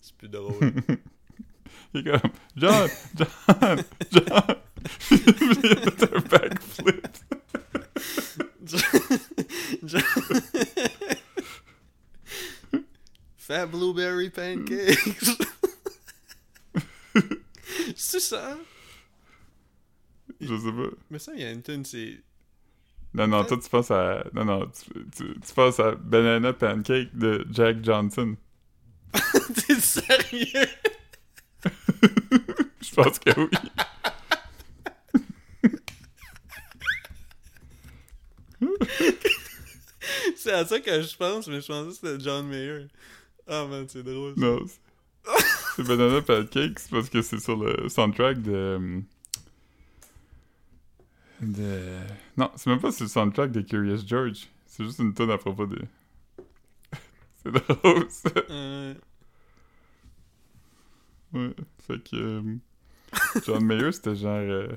C'est 0.00 0.14
plus 0.16 0.28
drôle. 0.28 0.54
Il 1.94 2.00
est 2.00 2.04
comme 2.10 2.30
John, 2.56 2.88
John, 3.16 3.84
John. 4.12 4.56
il 5.10 5.72
a 5.72 5.90
fait 5.90 6.16
un 6.16 6.20
backflip. 6.20 7.06
Fat 13.36 13.66
Blueberry 13.66 14.30
Pancakes. 14.30 14.98
c'est 17.96 18.20
ça? 18.20 18.56
Je 20.40 20.56
sais 20.56 20.72
pas. 20.72 20.96
Mais 21.10 21.18
ça, 21.18 21.32
il 21.34 21.40
y 21.40 21.44
a 21.44 21.50
une 21.50 21.62
tune, 21.62 21.84
c'est. 21.84 22.22
Non, 23.12 23.26
non, 23.26 23.44
toi 23.44 23.58
tu 23.58 23.68
penses 23.68 23.90
à. 23.90 24.24
Non, 24.32 24.44
non, 24.44 24.66
tu, 24.68 24.90
tu, 25.10 25.40
tu 25.40 25.54
penses 25.54 25.80
à 25.80 25.96
Banana 25.96 26.52
Pancake 26.52 27.16
de 27.16 27.44
Jack 27.50 27.84
Johnson. 27.84 28.36
T'es 29.12 29.74
sérieux? 29.74 30.68
Je 32.82 32.94
pense 32.94 33.18
que 33.18 33.30
oui. 33.40 33.48
C'est 40.36 40.52
à 40.52 40.64
ça 40.66 40.80
que 40.80 41.02
je 41.02 41.16
pense, 41.16 41.46
mais 41.48 41.60
je 41.60 41.66
pensais 41.66 41.88
que 41.88 41.94
c'était 41.94 42.20
John 42.24 42.46
Mayer. 42.46 42.86
Ah, 43.46 43.66
man, 43.68 43.86
c'est 43.88 44.02
drôle. 44.02 44.34
ça. 44.34 44.40
Non, 44.40 44.58
c'est- 44.66 45.82
Banana 45.82 46.20
Pancake, 46.22 46.78
c'est 46.78 46.90
parce 46.90 47.08
que 47.08 47.22
c'est 47.22 47.38
sur 47.38 47.56
le 47.56 47.88
soundtrack 47.88 48.42
de. 48.42 49.02
De. 51.40 51.98
Non, 52.36 52.50
c'est 52.56 52.68
même 52.70 52.80
pas 52.80 52.92
sur 52.92 53.04
le 53.04 53.08
soundtrack 53.10 53.52
de 53.52 53.60
Curious 53.62 54.02
George. 54.06 54.48
C'est 54.66 54.84
juste 54.84 54.98
une 54.98 55.14
tonne 55.14 55.30
à 55.30 55.38
propos 55.38 55.66
de. 55.66 55.78
c'est 57.42 57.52
drôle, 57.52 58.06
ça. 58.10 58.30
Euh, 58.50 58.94
Ouais. 61.32 61.54
Fait 61.86 62.02
que. 62.02 62.16
euh, 62.16 62.56
John 63.44 63.64
Mayer, 63.64 63.92
c'était 63.92 64.14
genre. 64.16 64.36
euh, 64.38 64.68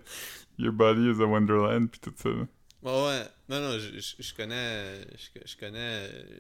Your 0.58 0.74
body 0.74 1.10
is 1.10 1.22
a 1.22 1.26
wonderland, 1.26 1.88
pis 1.90 2.00
tout 2.00 2.14
ça. 2.16 2.30
là. 2.30 2.48
Bon, 2.82 3.08
ouais. 3.08 3.24
Non, 3.50 3.60
non, 3.62 3.80
je, 3.80 4.00
je, 4.00 4.16
je 4.22 4.34
connais. 4.36 5.02
Je, 5.12 5.40
je 5.46 5.58
connais. 5.58 6.10
euh, 6.10 6.38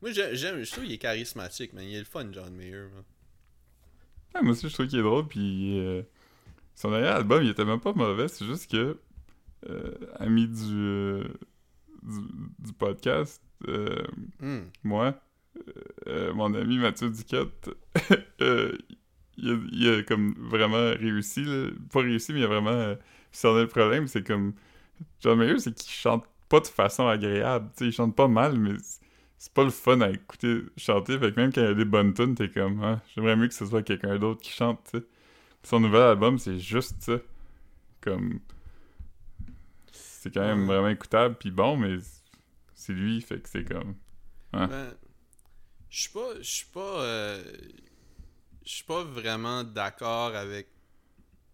Moi, 0.00 0.12
j'ai- 0.12 0.34
j'aime. 0.36 0.62
Je 0.62 0.70
trouve 0.70 0.84
qu'il 0.84 0.92
est 0.92 0.98
charismatique, 0.98 1.72
man. 1.72 1.84
Il 1.84 1.94
est 1.94 1.98
le 2.00 2.04
fun, 2.04 2.26
John 2.32 2.54
Mayer, 2.54 2.88
man. 2.94 3.02
Ouais, 4.34 4.42
moi 4.42 4.52
aussi, 4.52 4.68
je 4.68 4.74
trouve 4.74 4.86
qu'il 4.88 4.98
est 4.98 5.02
drôle, 5.02 5.26
puis 5.28 5.78
euh, 5.78 6.02
son 6.74 6.90
dernier 6.90 7.06
album, 7.08 7.42
il 7.44 7.50
était 7.50 7.64
même 7.64 7.80
pas 7.80 7.92
mauvais, 7.92 8.26
c'est 8.28 8.44
juste 8.46 8.70
que, 8.70 8.98
ami 10.18 10.48
du, 10.48 11.22
du, 12.02 12.20
du 12.58 12.72
podcast, 12.78 13.40
Hmm. 14.40 14.64
moi, 14.82 15.18
mon 16.34 16.52
ami 16.54 16.78
Mathieu 16.78 17.10
Duquette, 17.10 17.70
il, 19.38 19.50
a, 19.50 19.56
il 19.72 19.88
a 20.00 20.02
comme 20.02 20.34
vraiment 20.38 20.76
réussi, 20.98 21.44
là. 21.44 21.68
pas 21.92 22.00
réussi, 22.00 22.32
mais 22.32 22.40
il 22.40 22.44
a 22.44 22.48
vraiment 22.48 22.70
euh, 22.70 22.96
cerné 23.32 23.62
le 23.62 23.68
problème, 23.68 24.06
c'est 24.08 24.26
comme, 24.26 24.54
John 25.20 25.38
Mayer, 25.38 25.58
c'est 25.60 25.74
qu'il 25.74 25.92
chante 25.92 26.24
pas 26.48 26.60
de 26.60 26.66
façon 26.68 27.08
agréable, 27.08 27.70
tu 27.76 27.84
sais, 27.84 27.86
il 27.90 27.92
chante 27.92 28.16
pas 28.16 28.28
mal, 28.28 28.58
mais 28.58 28.72
c'est- 28.82 29.00
pas 29.54 29.64
le 29.64 29.70
fun 29.70 30.00
à 30.02 30.10
écouter 30.10 30.62
chanter, 30.78 31.18
fait 31.18 31.32
que 31.34 31.40
même 31.40 31.52
quand 31.52 31.60
il 31.62 31.64
y 31.64 31.68
a 31.68 31.74
des 31.74 31.84
bonnes 31.86 32.14
tunes, 32.14 32.34
t'es 32.34 32.48
comme, 32.50 32.82
ah, 32.84 33.02
j'aimerais 33.14 33.36
mieux 33.36 33.48
que 33.48 33.54
ce 33.54 33.66
soit 33.66 33.82
quelqu'un 33.82 34.18
d'autre 34.18 34.40
qui 34.42 34.52
chante, 34.52 34.96
Son 35.64 35.80
nouvel 35.80 36.02
album, 36.02 36.38
c'est 36.38 36.58
juste 36.58 37.02
ça. 37.02 37.18
Comme. 38.02 38.40
C'est 39.92 40.32
quand 40.32 40.40
même 40.40 40.66
vraiment 40.66 40.88
écoutable, 40.88 41.36
puis 41.38 41.50
bon, 41.50 41.76
mais 41.76 41.98
c'est 42.74 42.92
lui, 42.92 43.20
fait 43.20 43.40
que 43.40 43.48
c'est 43.48 43.64
comme. 43.64 43.94
Ah. 44.52 44.66
Ben, 44.68 44.94
je 45.90 46.00
suis 46.02 46.10
pas. 46.10 46.34
Je 46.38 46.42
suis 46.50 46.66
pas. 46.66 47.02
euh, 47.02 47.44
Je 48.64 48.70
suis 48.72 48.84
pas 48.84 49.02
vraiment 49.04 49.62
d'accord 49.64 50.34
avec 50.34 50.68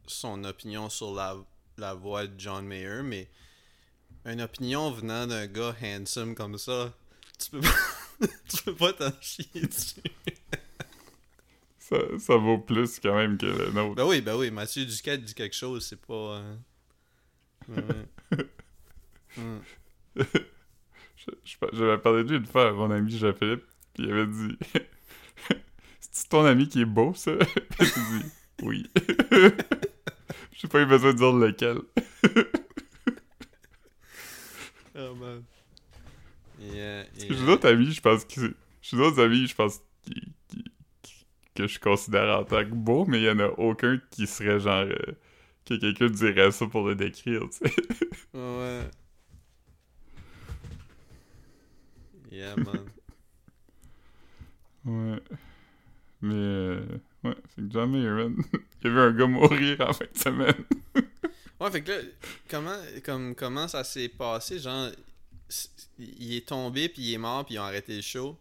son 0.07 0.45
opinion 0.45 0.89
sur 0.89 1.13
la, 1.15 1.37
la 1.77 1.95
voix 1.95 2.27
de 2.27 2.39
John 2.39 2.65
Mayer, 2.67 3.03
mais 3.03 3.29
une 4.25 4.41
opinion 4.43 4.91
venant 4.91 5.27
d'un 5.27 5.47
gars 5.47 5.75
handsome 5.83 6.35
comme 6.35 6.59
ça, 6.59 6.93
tu 7.39 7.51
peux 7.51 7.61
pas. 7.61 7.69
tu 8.49 8.63
peux 8.65 8.75
pas 8.75 8.93
t'en 8.93 9.13
chier 9.21 9.47
dessus. 9.63 10.01
Ça, 11.79 11.97
ça 12.21 12.37
vaut 12.37 12.59
plus 12.59 13.01
quand 13.01 13.17
même 13.17 13.37
que 13.37 13.47
le 13.47 13.73
nôtre. 13.73 13.97
Ben 13.97 14.07
oui, 14.07 14.21
ben 14.21 14.37
oui, 14.37 14.53
Mathieu 14.53 14.85
Duquette 14.85 15.25
dit 15.25 15.35
quelque 15.35 15.57
chose, 15.57 15.85
c'est 15.85 16.01
pas. 16.01 16.15
euh, 16.15 16.57
ouais. 17.69 18.47
Je- 20.17 21.33
je- 21.45 21.57
J'avais 21.73 21.99
parlé 21.99 22.23
de 22.23 22.29
lui 22.31 22.37
une 22.39 22.47
fois 22.47 22.69
à 22.69 22.73
mon 22.73 22.91
ami 22.93 23.11
Jean-Philippe, 23.19 23.65
puis 23.95 24.05
il 24.05 24.11
avait 24.13 24.27
dit 24.27 24.57
C'est-tu 26.11 26.29
ton 26.29 26.45
ami 26.45 26.69
qui 26.69 26.83
est 26.83 26.85
beau, 26.87 27.15
ça? 27.15 27.33
Puis 27.79 27.87
j'ai 27.95 28.19
dit 28.19 28.25
Oui. 28.63 28.91
J'ai 30.53 30.69
pas 30.69 30.81
eu 30.83 30.87
besoin 30.87 31.13
de 31.13 31.19
dire 31.19 31.33
lequel. 31.33 31.79
Oh 34.95 35.15
man. 35.15 35.45
Yeah, 36.61 37.05
J'ai 37.17 37.29
yeah. 37.29 37.47
d'autres 37.47 37.69
amis, 37.69 37.93
je 37.93 38.01
pense 38.01 38.25
que. 38.25 38.55
J'ai 38.83 38.97
d'autres 38.97 39.23
amis, 39.23 39.47
je 39.47 39.55
pense 39.55 39.81
qui, 40.05 40.21
qui- 40.49 40.65
qui- 41.03 41.27
que 41.55 41.67
je 41.67 41.79
considère 41.79 42.39
en 42.39 42.45
tant 42.45 42.65
que 42.65 42.75
beau, 42.75 43.07
mais 43.07 43.19
il 43.21 43.25
y 43.25 43.31
en 43.31 43.39
a 43.39 43.47
aucun 43.49 44.01
qui 44.11 44.27
serait 44.27 44.61
genre. 44.61 44.85
euh, 44.85 44.97
que 45.65 45.75
quelqu'un 45.75 46.09
dirait 46.09 46.51
ça 46.51 46.67
pour 46.67 46.87
le 46.89 46.97
décrire, 46.97 47.43
tu 47.51 47.69
sais. 47.69 47.75
Ouais. 48.35 48.83
Yeah, 52.31 52.57
man. 52.57 52.91
Ouais. 54.85 55.21
Mais. 56.23 56.35
euh, 56.35 56.81
ouais, 57.25 57.37
c'est 57.49 57.63
que 57.67 57.71
John 57.73 57.91
man. 57.91 58.37
Il 58.83 58.89
y 58.89 58.91
avait 58.91 59.01
un 59.01 59.13
gars 59.13 59.27
mourir 59.27 59.81
en 59.81 59.93
fin 59.93 60.05
de 60.13 60.19
semaine. 60.19 60.65
Ouais, 61.59 61.71
fait 61.71 61.83
que 61.83 61.93
là, 61.93 61.99
comment, 62.49 62.77
comme, 63.05 63.35
comment 63.35 63.69
ça 63.69 63.85
s'est 63.85 64.09
passé? 64.09 64.59
Genre, 64.59 64.89
il 65.99 66.35
est 66.35 66.49
tombé, 66.49 66.89
puis 66.89 67.03
il 67.03 67.15
est 67.15 67.19
mort, 67.19 67.45
puis 67.45 67.57
ils 67.57 67.59
ont 67.59 67.65
arrêté 67.65 67.97
le 67.97 68.03
show? 68.03 68.39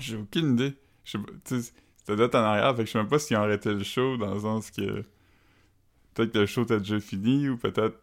J'ai 0.00 0.16
aucune 0.16 0.54
idée. 0.54 0.74
Je 1.04 1.12
sais 1.12 1.18
pas, 1.18 1.32
tu 1.44 1.60
sais, 1.60 1.72
c'était 1.98 2.16
date 2.16 2.34
en 2.34 2.38
arrière, 2.38 2.74
fait 2.74 2.82
que 2.82 2.86
je 2.86 2.92
sais 2.92 2.98
même 2.98 3.08
pas 3.08 3.18
s'ils 3.18 3.36
ont 3.36 3.40
arrêté 3.40 3.72
le 3.74 3.82
show, 3.84 4.16
dans 4.16 4.32
le 4.34 4.40
sens 4.40 4.70
que. 4.70 5.04
Peut-être 6.14 6.32
que 6.32 6.38
le 6.38 6.46
show 6.46 6.62
était 6.62 6.78
déjà 6.78 7.00
fini, 7.00 7.48
ou 7.48 7.56
peut-être. 7.58 7.98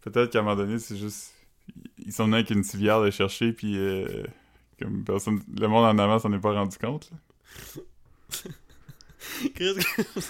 Peut-être 0.00 0.32
qu'à 0.32 0.40
un 0.40 0.42
moment 0.42 0.56
donné, 0.56 0.78
c'est 0.78 0.96
juste. 0.96 1.34
Ils 1.98 2.12
sont 2.12 2.24
venus 2.24 2.36
avec 2.36 2.50
une 2.50 2.64
civière 2.64 3.00
le 3.00 3.10
chercher, 3.10 3.52
puis. 3.52 3.76
euh, 3.76 4.24
comme 4.78 5.04
personne. 5.04 5.40
Le 5.58 5.68
monde 5.68 5.84
en 5.84 5.98
avant 5.98 6.18
s'en 6.18 6.32
est 6.32 6.38
pas 6.40 6.52
rendu 6.52 6.76
compte, 6.78 7.10
là. 7.10 7.16
Qu'est-ce 9.54 9.78
que 9.96 10.20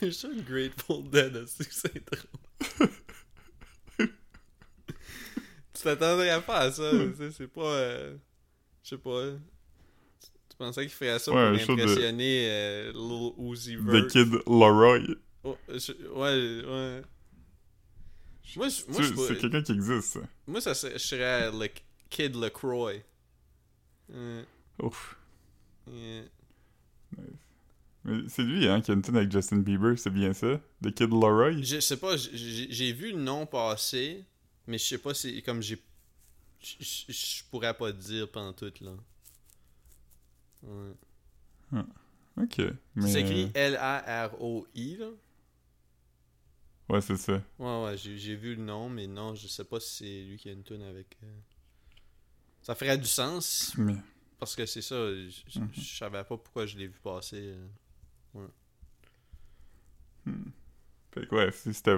Je 0.06 0.10
suis 0.10 0.28
un 0.28 0.40
Grateful 0.42 1.08
Dead 1.10 1.36
aussi, 1.36 1.64
c'est 1.70 2.04
drôle. 2.06 2.88
tu 5.74 5.82
t'attendrais 5.82 6.40
pas 6.42 6.58
à 6.60 6.70
ça, 6.72 6.90
c'est 7.36 7.48
pas... 7.48 7.62
euh, 7.62 8.16
Je 8.84 8.90
sais 8.90 8.98
pas... 8.98 9.30
Tu- 10.20 10.56
pensais 10.56 10.82
qu'il 10.82 10.90
ferait 10.90 11.18
ça 11.18 11.32
Ouais, 11.32 11.50
pour 11.50 11.60
show 11.66 11.74
de- 11.76 11.82
impressionner 11.82 12.46
euh, 12.48 12.92
Lil 12.92 13.32
Uzi 13.50 13.76
The 13.76 13.80
Vert. 13.80 14.06
Kid 14.06 14.32
Leroy. 14.46 15.00
Oh, 15.42 15.56
je- 15.68 15.92
ouais, 16.08 16.64
ouais. 16.64 17.02
Moi, 18.56 18.68
je- 18.68 18.92
moi, 18.92 19.02
je 19.02 19.14
C'est 19.26 19.38
quelqu'un 19.38 19.62
qui 19.62 19.72
existe, 19.72 20.02
ça. 20.12 20.20
moi, 20.46 20.60
ça 20.60 20.74
serait, 20.74 20.92
je 20.92 20.98
serais 20.98 21.50
le 21.50 21.68
Kid 22.12 22.36
LaCroix. 22.36 23.02
Ouf. 24.78 25.16
Yeah. 25.86 26.24
Mais 28.04 28.28
c'est 28.28 28.42
lui, 28.42 28.68
hein, 28.68 28.80
qui 28.80 28.90
a 28.90 28.94
une 28.94 29.02
tune 29.02 29.16
avec 29.16 29.30
Justin 29.32 29.58
Bieber, 29.58 29.98
c'est 29.98 30.10
bien 30.10 30.32
ça? 30.32 30.60
The 30.82 30.92
Kid 30.92 31.10
Laroi? 31.10 31.62
Je 31.62 31.80
sais 31.80 31.96
pas, 31.96 32.16
j'ai 32.16 32.92
vu 32.92 33.12
le 33.12 33.18
nom 33.18 33.46
passer, 33.46 34.24
mais 34.66 34.76
je 34.76 34.84
sais 34.84 34.98
pas 34.98 35.14
si. 35.14 35.42
Comme 35.42 35.62
j'ai. 35.62 35.80
Je- 36.60 37.42
pourrais 37.50 37.74
pas 37.76 37.92
te 37.92 37.98
dire 37.98 38.30
pendant 38.30 38.52
tout, 38.52 38.72
là. 38.80 38.92
Ouais. 40.62 41.82
Ok. 42.36 42.60
Mais... 42.94 43.10
C'est 43.10 43.20
écrit 43.22 43.50
L-A-R-O-I, 43.54 44.96
là. 44.96 45.08
Ouais, 46.88 47.00
c'est 47.00 47.16
ça. 47.16 47.40
Ouais, 47.58 47.84
ouais, 47.84 47.96
j'ai 47.96 48.18
j'ai 48.18 48.36
vu 48.36 48.54
le 48.54 48.62
nom, 48.62 48.88
mais 48.88 49.06
non, 49.06 49.34
je 49.34 49.46
sais 49.48 49.64
pas 49.64 49.80
si 49.80 49.96
c'est 49.96 50.22
lui 50.24 50.36
qui 50.36 50.48
a 50.48 50.52
une 50.52 50.62
tune 50.64 50.82
avec. 50.82 51.16
euh, 51.22 51.26
Ça 52.62 52.74
ferait 52.74 52.96
du 52.98 53.06
sens, 53.08 53.74
Mais... 53.76 53.96
parce 54.38 54.54
que 54.54 54.64
c'est 54.66 54.82
ça, 54.82 54.94
je 54.96 55.58
Mhm. 55.60 55.74
savais 55.74 56.18
pas 56.24 56.36
pourquoi 56.36 56.64
je 56.66 56.76
l'ai 56.78 56.86
vu 56.86 56.98
passer. 57.02 57.54
euh. 58.36 58.46
Fait 61.14 61.26
que 61.26 61.34
ouais, 61.34 61.50
si 61.52 61.74
c'était 61.74 61.96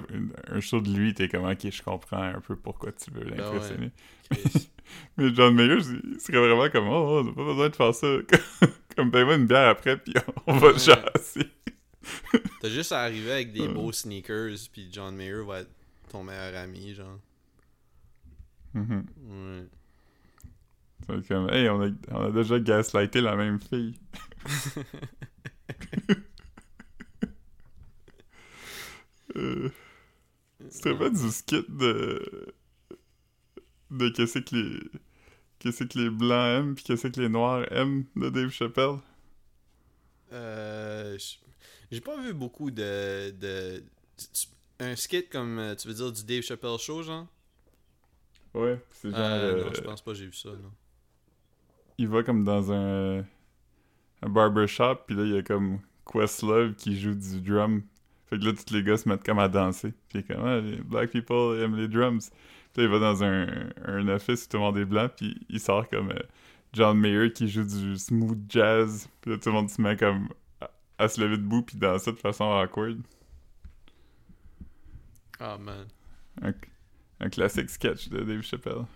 un 0.48 0.60
show 0.60 0.80
de 0.80 0.90
lui, 0.92 1.14
t'es 1.14 1.28
comme, 1.28 1.44
ok, 1.44 1.70
je 1.70 1.82
comprends 1.82 2.22
un 2.22 2.40
peu 2.40 2.56
pourquoi 2.56 2.90
tu 2.92 3.10
veux 3.12 3.24
Ben 3.24 3.36
l'impressionner. 3.36 3.92
Mais 5.16 5.32
John 5.34 5.54
Mayer, 5.54 5.78
il 6.04 6.20
serait 6.20 6.38
vraiment 6.38 6.68
comme, 6.68 6.88
oh, 6.88 7.22
on 7.24 7.32
pas 7.32 7.44
besoin 7.44 7.68
de 7.68 7.76
faire 7.76 7.94
ça. 7.94 8.08
comme, 8.96 9.10
paye-moi 9.12 9.36
une 9.36 9.46
bière 9.46 9.68
après, 9.68 9.96
puis 9.98 10.14
on 10.46 10.56
va 10.56 10.68
Ouais. 10.72 10.78
chasser. 10.78 11.48
T'as 12.60 12.68
juste 12.68 12.90
à 12.92 13.02
arriver 13.02 13.30
avec 13.32 13.52
des 13.52 13.60
Ouais. 13.68 13.72
beaux 13.72 13.92
sneakers, 13.92 14.56
puis 14.72 14.88
John 14.90 15.14
Mayer 15.14 15.44
va 15.46 15.60
être 15.60 15.70
ton 16.08 16.24
meilleur 16.24 16.56
ami, 16.60 16.94
genre. 16.94 17.18
Mhm. 18.74 19.06
Ouais. 19.28 19.68
C'est 21.06 21.28
comme, 21.28 21.48
hey, 21.50 21.68
on 21.68 21.82
a, 21.82 21.88
on 22.10 22.20
a 22.26 22.30
déjà 22.30 22.58
gaslighté 22.60 23.20
la 23.20 23.36
même 23.36 23.60
fille. 23.60 23.94
euh, 29.36 29.68
c'était 30.68 30.94
pas 30.96 31.10
du 31.10 31.30
skit 31.30 31.64
de. 31.68 32.54
de 33.90 34.08
qu'est-ce 34.10 34.38
que 34.38 34.54
les. 34.56 34.80
Qu'est-ce 35.58 35.84
que 35.84 35.98
les 35.98 36.10
blancs 36.10 36.46
aiment, 36.46 36.74
puis 36.74 36.84
qu'est-ce 36.84 37.06
que 37.08 37.20
les 37.20 37.28
noirs 37.28 37.70
aiment 37.72 38.04
de 38.16 38.28
Dave 38.30 38.50
Chappelle? 38.50 38.96
Euh, 40.32 41.16
J'ai 41.90 42.00
pas 42.00 42.16
vu 42.20 42.34
beaucoup 42.34 42.70
de, 42.70 43.30
de. 43.30 43.84
Un 44.80 44.96
skit 44.96 45.28
comme, 45.28 45.58
euh, 45.58 45.74
tu 45.76 45.88
veux 45.88 45.94
dire, 45.94 46.12
du 46.12 46.24
Dave 46.24 46.42
Chappelle 46.42 46.78
Show, 46.78 47.02
genre? 47.02 47.26
Ouais, 48.54 48.80
c'est 48.90 49.10
genre. 49.10 49.20
Euh, 49.20 49.20
euh, 49.20 49.56
Non, 49.56 49.70
je 49.74 49.80
pense 49.80 50.02
pas 50.02 50.14
j'ai 50.14 50.26
vu 50.26 50.32
ça, 50.32 50.50
non. 50.50 50.72
Il 51.98 52.08
va 52.08 52.22
comme 52.22 52.44
dans 52.44 52.72
un, 52.72 53.18
un 53.18 54.28
barbershop, 54.28 54.96
puis 55.06 55.16
là, 55.16 55.22
il 55.24 55.34
y 55.34 55.38
a 55.38 55.42
comme 55.42 55.80
Questlove 56.10 56.74
qui 56.74 56.98
joue 56.98 57.14
du 57.14 57.40
drum. 57.40 57.82
Fait 58.26 58.38
que 58.38 58.44
là, 58.44 58.52
tous 58.52 58.72
les 58.74 58.82
gars 58.82 58.96
se 58.96 59.08
mettent 59.08 59.24
comme 59.24 59.38
à 59.38 59.48
danser. 59.48 59.92
Puis 60.08 60.24
comme, 60.24 60.44
ah, 60.44 60.60
les 60.60 60.76
black 60.76 61.10
people 61.10 61.60
aiment 61.60 61.76
les 61.76 61.88
drums. 61.88 62.30
Puis 62.72 62.82
là, 62.82 62.84
il 62.84 62.88
va 62.88 62.98
dans 62.98 63.22
un, 63.22 63.70
un 63.84 64.08
office 64.08 64.46
où 64.46 64.48
tout 64.48 64.56
le 64.56 64.62
monde 64.62 64.78
est 64.78 64.84
blanc, 64.84 65.08
puis 65.14 65.36
il 65.48 65.60
sort 65.60 65.88
comme 65.88 66.10
euh, 66.10 66.22
John 66.72 66.98
Mayer 66.98 67.32
qui 67.32 67.48
joue 67.48 67.64
du 67.64 67.96
smooth 67.96 68.38
jazz. 68.48 69.08
Puis 69.20 69.30
là, 69.30 69.38
tout 69.38 69.48
le 69.50 69.54
monde 69.54 69.70
se 69.70 69.80
met 69.80 69.96
comme 69.96 70.28
à, 70.60 70.70
à 70.98 71.08
se 71.08 71.20
lever 71.20 71.36
debout, 71.36 71.62
puis 71.62 71.76
danser 71.76 72.12
de 72.12 72.18
façon 72.18 72.44
awkward. 72.44 73.00
Ah, 75.38 75.58
man. 75.58 75.86
Un, 76.42 76.52
un 77.20 77.28
classique 77.28 77.70
sketch 77.70 78.08
de 78.08 78.22
Dave 78.22 78.42
Chappelle. 78.42 78.86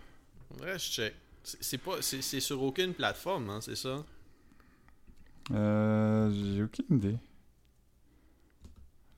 Ouais, 0.59 0.73
je 0.73 0.89
check. 0.91 1.15
C'est 1.59 1.77
pas. 1.77 2.01
C'est 2.01 2.21
c'est 2.21 2.39
sur 2.39 2.61
aucune 2.63 2.93
plateforme, 2.93 3.49
hein, 3.49 3.61
c'est 3.61 3.75
ça? 3.75 4.05
Euh, 5.51 6.31
j'ai 6.55 6.63
aucune 6.63 6.97
idée. 6.97 7.17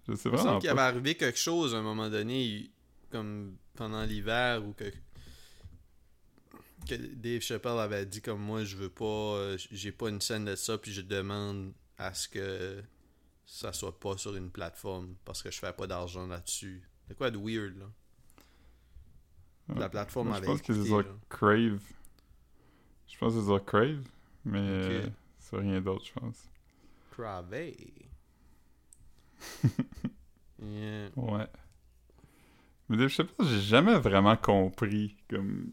Je 0.07 0.15
sais 0.15 0.29
Il 0.29 0.31
me 0.31 0.37
vraiment 0.37 0.49
semble 0.51 0.61
qu'il 0.61 0.69
avait 0.69 0.81
arrivé 0.81 1.15
quelque 1.15 1.37
chose 1.39 1.75
à 1.75 1.77
un 1.77 1.81
moment 1.81 2.09
donné, 2.09 2.69
comme 3.09 3.55
pendant 3.75 4.03
l'hiver, 4.03 4.65
ou 4.65 4.73
que. 4.73 4.85
que 6.87 6.95
Dave 6.95 7.41
Chappelle 7.41 7.77
avait 7.79 8.05
dit 8.05 8.21
comme 8.21 8.41
moi, 8.41 8.63
je 8.63 8.75
veux 8.77 8.89
pas. 8.89 9.05
euh, 9.05 9.57
J'ai 9.71 9.91
pas 9.91 10.09
une 10.09 10.21
scène 10.21 10.45
de 10.45 10.55
ça, 10.55 10.77
puis 10.77 10.91
je 10.93 11.01
demande 11.01 11.73
à 11.97 12.13
ce 12.13 12.27
que 12.27 12.81
ça 13.45 13.73
soit 13.73 13.99
pas 13.99 14.17
sur 14.17 14.35
une 14.35 14.49
plateforme, 14.49 15.15
parce 15.25 15.43
que 15.43 15.51
je 15.51 15.59
fais 15.59 15.73
pas 15.73 15.85
d'argent 15.87 16.25
là-dessus. 16.27 16.81
C'est 17.07 17.17
quoi 17.17 17.29
de 17.29 17.37
weird, 17.37 17.77
là? 17.77 17.85
La 19.77 19.89
plateforme 19.89 20.29
Moi, 20.29 20.37
je 20.37 20.43
avait 20.43 20.47
pense 20.47 20.61
que 20.61 20.73
c'est. 20.83 21.05
Crave. 21.29 21.79
Je 23.11 23.17
pense 23.17 23.33
que 23.33 23.39
c'est 23.39 23.45
sur 23.45 23.63
Crave, 23.65 24.03
mais 24.45 24.59
Ok. 24.59 24.65
euh, 24.65 25.07
c'est 25.39 25.57
rien 25.57 25.81
d'autre, 25.81 26.05
je 26.05 26.13
pense. 26.19 26.49
Cravé. 27.11 27.75
yeah. 30.61 31.09
Ouais. 31.15 31.47
Mais 32.89 32.97
Dave 32.97 33.09
Chappelle, 33.09 33.45
j'ai 33.47 33.61
jamais 33.61 33.97
vraiment 33.97 34.35
compris. 34.35 35.15
Comme. 35.29 35.71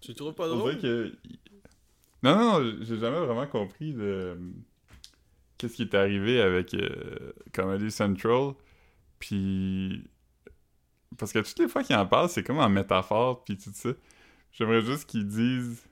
Tu 0.00 0.14
trouves 0.14 0.34
pas 0.34 0.48
drôle? 0.48 0.78
que. 0.80 1.14
Non, 2.22 2.36
non, 2.36 2.60
non, 2.60 2.76
j'ai 2.82 2.98
jamais 2.98 3.18
vraiment 3.18 3.46
compris 3.46 3.92
de. 3.92 4.36
Qu'est-ce 5.58 5.74
qui 5.76 5.82
est 5.82 5.94
arrivé 5.94 6.40
avec 6.40 6.74
euh, 6.74 7.32
Comedy 7.52 7.90
Central. 7.90 8.52
Puis. 9.18 10.04
Parce 11.18 11.32
que 11.32 11.40
toutes 11.40 11.58
les 11.58 11.68
fois 11.68 11.82
qu'il 11.84 11.94
en 11.96 12.06
parle, 12.06 12.28
c'est 12.28 12.42
comme 12.42 12.58
en 12.58 12.68
métaphore, 12.68 13.44
puis 13.44 13.56
tout 13.58 13.70
ça. 13.74 13.90
J'aimerais 14.52 14.82
juste 14.82 15.08
qu'ils 15.08 15.26
disent. 15.28 15.82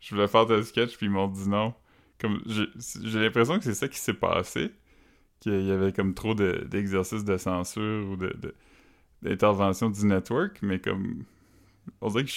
Je 0.00 0.14
voulais 0.14 0.28
faire 0.28 0.46
tel 0.46 0.64
sketch, 0.64 0.96
puis 0.96 1.06
ils 1.06 1.10
m'ont 1.10 1.28
dit 1.28 1.48
non. 1.48 1.74
Comme, 2.20 2.42
j'ai 2.46 3.20
l'impression 3.20 3.58
que 3.58 3.64
c'est 3.64 3.74
ça 3.74 3.88
qui 3.88 3.98
s'est 3.98 4.14
passé. 4.14 4.72
Qu'il 5.40 5.62
y 5.62 5.70
avait 5.70 5.92
comme 5.92 6.14
trop 6.14 6.34
de- 6.34 6.66
d'exercices 6.68 7.24
de, 7.24 7.36
censure 7.36 8.08
ou 8.10 8.16
de, 8.16 8.54
d'intervention 9.22 9.90
du 9.90 10.04
network, 10.04 10.58
mais 10.62 10.80
comme. 10.80 11.24
On 12.00 12.08
dirait 12.08 12.24
que 12.24 12.30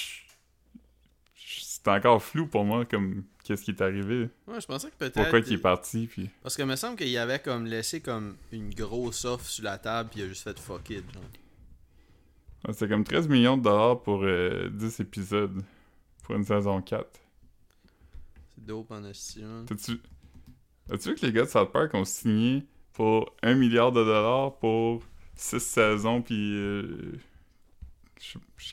c'est 1.35 1.87
encore 1.87 2.21
flou 2.21 2.45
pour 2.45 2.63
moi, 2.63 2.85
comme 2.85 3.23
qu'est-ce 3.43 3.63
qui 3.63 3.71
est 3.71 3.81
arrivé? 3.81 4.29
Ouais, 4.47 4.61
je 4.61 4.67
pensais 4.67 4.89
que 4.89 4.95
peut-être. 4.95 5.15
Pourquoi 5.15 5.39
il 5.39 5.53
est 5.53 5.57
parti, 5.57 6.07
puis. 6.07 6.29
Parce 6.43 6.55
que 6.55 6.63
me 6.63 6.75
semble 6.75 6.95
qu'il 6.95 7.17
avait 7.17 7.39
comme 7.39 7.65
laissé 7.65 8.01
comme 8.01 8.35
une 8.51 8.73
grosse 8.73 9.25
offre 9.25 9.45
sur 9.45 9.63
la 9.63 9.77
table 9.79 10.09
puis 10.11 10.19
il 10.21 10.25
a 10.25 10.27
juste 10.27 10.43
fait 10.43 10.59
fuck 10.59 10.89
it. 10.91 11.03
Genre. 11.11 12.73
C'est 12.73 12.87
comme 12.87 13.03
13 13.03 13.27
millions 13.27 13.57
de 13.57 13.63
dollars 13.63 14.01
pour 14.03 14.23
euh, 14.23 14.69
10 14.69 14.99
épisodes 14.99 15.63
pour 16.23 16.35
une 16.35 16.43
saison 16.43 16.79
4. 16.81 17.07
Dope 18.61 18.91
en 18.91 19.03
estime. 19.05 19.65
T'as-tu... 19.67 19.99
As-tu 20.89 21.09
vu 21.09 21.15
que 21.15 21.25
les 21.25 21.31
gars 21.31 21.43
de 21.43 21.49
South 21.49 21.71
Park 21.71 21.93
ont 21.93 22.05
signé 22.05 22.65
pour 22.93 23.33
1 23.43 23.55
milliard 23.55 23.91
de 23.91 24.03
dollars 24.03 24.57
pour 24.59 25.03
6 25.35 25.59
saisons 25.59 26.21
puis 26.21 26.55
euh, 26.55 27.13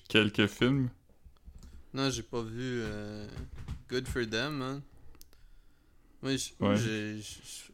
quelques 0.09 0.47
films? 0.47 0.91
Non, 1.95 2.11
j'ai 2.11 2.23
pas 2.23 2.43
vu. 2.43 2.81
euh, 2.83 3.27
Good 3.89 4.07
for 4.09 4.27
them, 4.29 4.59
j- 6.37 6.55
Ouais. 6.61 6.77
j'ai. 6.77 7.19
j'- 7.21 7.73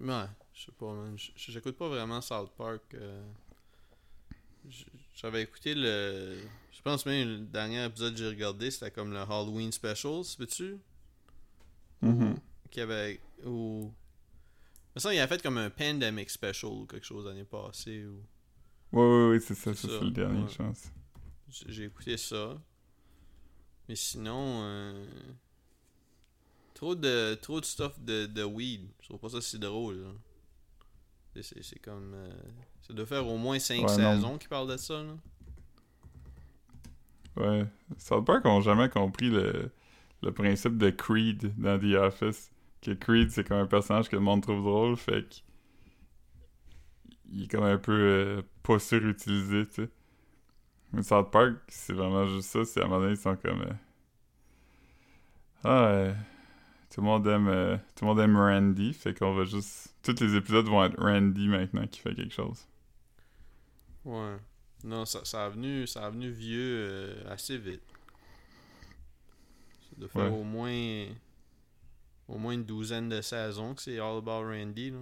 Ouais, 0.00 0.24
je 0.54 0.64
sais 0.64 0.72
pas, 0.72 0.92
man. 0.94 1.14
J'écoute 1.36 1.76
pas 1.76 1.88
vraiment 1.88 2.20
South 2.22 2.50
Park. 2.56 2.82
euh. 2.94 3.22
J'avais 5.20 5.42
écouté 5.42 5.74
le. 5.74 6.38
Je 6.72 6.82
pense 6.82 7.04
même 7.04 7.28
le 7.28 7.38
dernier 7.40 7.84
épisode 7.84 8.12
que 8.14 8.18
j'ai 8.18 8.28
regardé, 8.28 8.70
c'était 8.70 8.90
comme 8.90 9.12
le 9.12 9.18
Halloween 9.18 9.70
Special, 9.70 10.22
veux-tu? 10.38 10.78
Mhm. 12.00 12.36
Qui 12.70 12.80
avait. 12.80 13.20
Ou. 13.44 13.92
Me 14.94 15.00
semble 15.00 15.14
qu'il 15.14 15.20
a 15.20 15.28
fait 15.28 15.42
comme 15.42 15.58
un 15.58 15.70
Pandemic 15.70 16.30
Special 16.30 16.70
ou 16.72 16.86
quelque 16.86 17.04
chose 17.06 17.26
l'année 17.26 17.44
passée. 17.44 18.04
Ou... 18.06 18.22
Ouais, 18.92 19.02
ouais, 19.02 19.28
ouais, 19.30 19.40
c'est 19.40 19.54
ça, 19.54 19.74
C'est 19.74 19.86
ça, 19.88 19.98
ça, 19.98 20.04
le 20.04 20.10
dernier, 20.10 20.42
ouais. 20.42 20.48
je 20.48 20.56
pense. 20.56 20.84
J'ai 21.68 21.84
écouté 21.84 22.16
ça. 22.16 22.58
Mais 23.88 23.96
sinon, 23.96 24.62
euh, 24.62 25.04
trop 26.74 26.94
de 26.94 27.34
trop 27.42 27.60
de 27.60 27.64
stuff 27.66 28.00
de, 28.00 28.26
de 28.26 28.42
weed. 28.44 28.88
Je 29.02 29.08
trouve 29.08 29.20
pas 29.20 29.28
ça 29.28 29.40
si 29.42 29.58
drôle. 29.58 29.96
là. 30.02 30.12
C'est- 31.34 31.42
C'est 31.42 31.62
c'est 31.62 31.78
comme. 31.78 32.14
euh, 32.14 32.32
ça 32.90 32.96
doit 32.96 33.06
faire 33.06 33.26
au 33.26 33.36
moins 33.38 33.58
5 33.58 33.76
Ouais, 33.76 33.82
non. 33.82 33.88
saisons 34.16 34.38
qui 34.38 34.48
parlent 34.48 34.68
de 34.70 34.76
ça. 34.76 35.02
Là. 35.02 35.14
Ouais. 37.36 37.66
South 37.98 38.24
Park 38.24 38.44
ont 38.46 38.60
jamais 38.60 38.88
compris 38.88 39.30
le, 39.30 39.70
le 40.22 40.32
principe 40.32 40.76
de 40.76 40.90
Creed 40.90 41.54
dans 41.58 41.78
The 41.78 41.94
Office. 41.94 42.50
Que 42.82 42.92
Creed, 42.92 43.30
c'est 43.30 43.44
comme 43.46 43.58
un 43.58 43.66
personnage 43.66 44.08
que 44.08 44.16
le 44.16 44.22
monde 44.22 44.42
trouve 44.42 44.62
drôle, 44.62 44.96
fait 44.96 45.22
que. 45.28 45.36
Il 47.32 47.44
est 47.44 47.48
comme 47.50 47.62
un 47.64 47.78
peu 47.78 47.92
euh, 47.92 48.42
pas 48.64 48.78
surutilisé, 48.80 49.66
tu 49.68 49.74
sais. 49.84 49.88
Mais 50.92 51.02
South 51.04 51.30
Park, 51.30 51.54
c'est 51.68 51.92
vraiment 51.92 52.26
juste 52.26 52.48
ça. 52.50 52.64
C'est 52.64 52.80
à 52.80 52.84
un 52.84 52.88
moment 52.88 53.00
donné, 53.02 53.12
ils 53.12 53.16
sont 53.16 53.36
comme. 53.36 53.62
euh, 53.62 53.72
Ah, 55.62 55.84
euh, 55.88 56.14
tout 56.92 57.00
le 57.00 57.06
monde 57.06 57.26
aime. 57.28 57.48
euh, 57.48 57.76
tout 57.94 58.04
le 58.04 58.08
monde 58.08 58.20
aime 58.20 58.36
Randy, 58.36 58.92
fait 58.94 59.14
qu'on 59.16 59.34
va 59.34 59.44
juste. 59.44 59.94
Tous 60.02 60.18
les 60.20 60.34
épisodes 60.34 60.66
vont 60.66 60.82
être 60.84 60.98
Randy 61.00 61.46
maintenant 61.48 61.86
qui 61.86 62.00
fait 62.00 62.14
quelque 62.14 62.34
chose. 62.34 62.66
Ouais. 64.04 64.36
Non, 64.84 65.04
ça, 65.04 65.24
ça, 65.24 65.44
a 65.46 65.48
venu, 65.50 65.86
ça 65.86 66.06
a 66.06 66.10
venu 66.10 66.30
vieux 66.30 66.86
euh, 66.88 67.32
assez 67.32 67.58
vite. 67.58 67.82
de 69.96 70.06
faire 70.06 70.32
Ouais. 70.32 70.38
au 70.38 70.42
moins 70.44 71.06
au 72.28 72.38
moins 72.38 72.52
une 72.52 72.64
douzaine 72.64 73.08
de 73.08 73.20
saisons 73.20 73.74
que 73.74 73.82
c'est 73.82 73.98
All 73.98 74.18
About 74.18 74.44
Randy. 74.46 74.90
Là. 74.90 74.98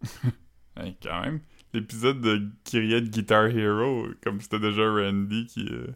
Hey, 0.76 0.96
quand 1.00 1.20
même. 1.20 1.40
L'épisode 1.72 2.20
de 2.20 2.50
riait 2.72 3.00
de 3.00 3.06
Guitar 3.08 3.46
Hero, 3.46 4.08
comme 4.24 4.40
c'était 4.40 4.58
déjà 4.58 4.82
Randy 4.90 5.46
qui, 5.46 5.68
euh, 5.70 5.86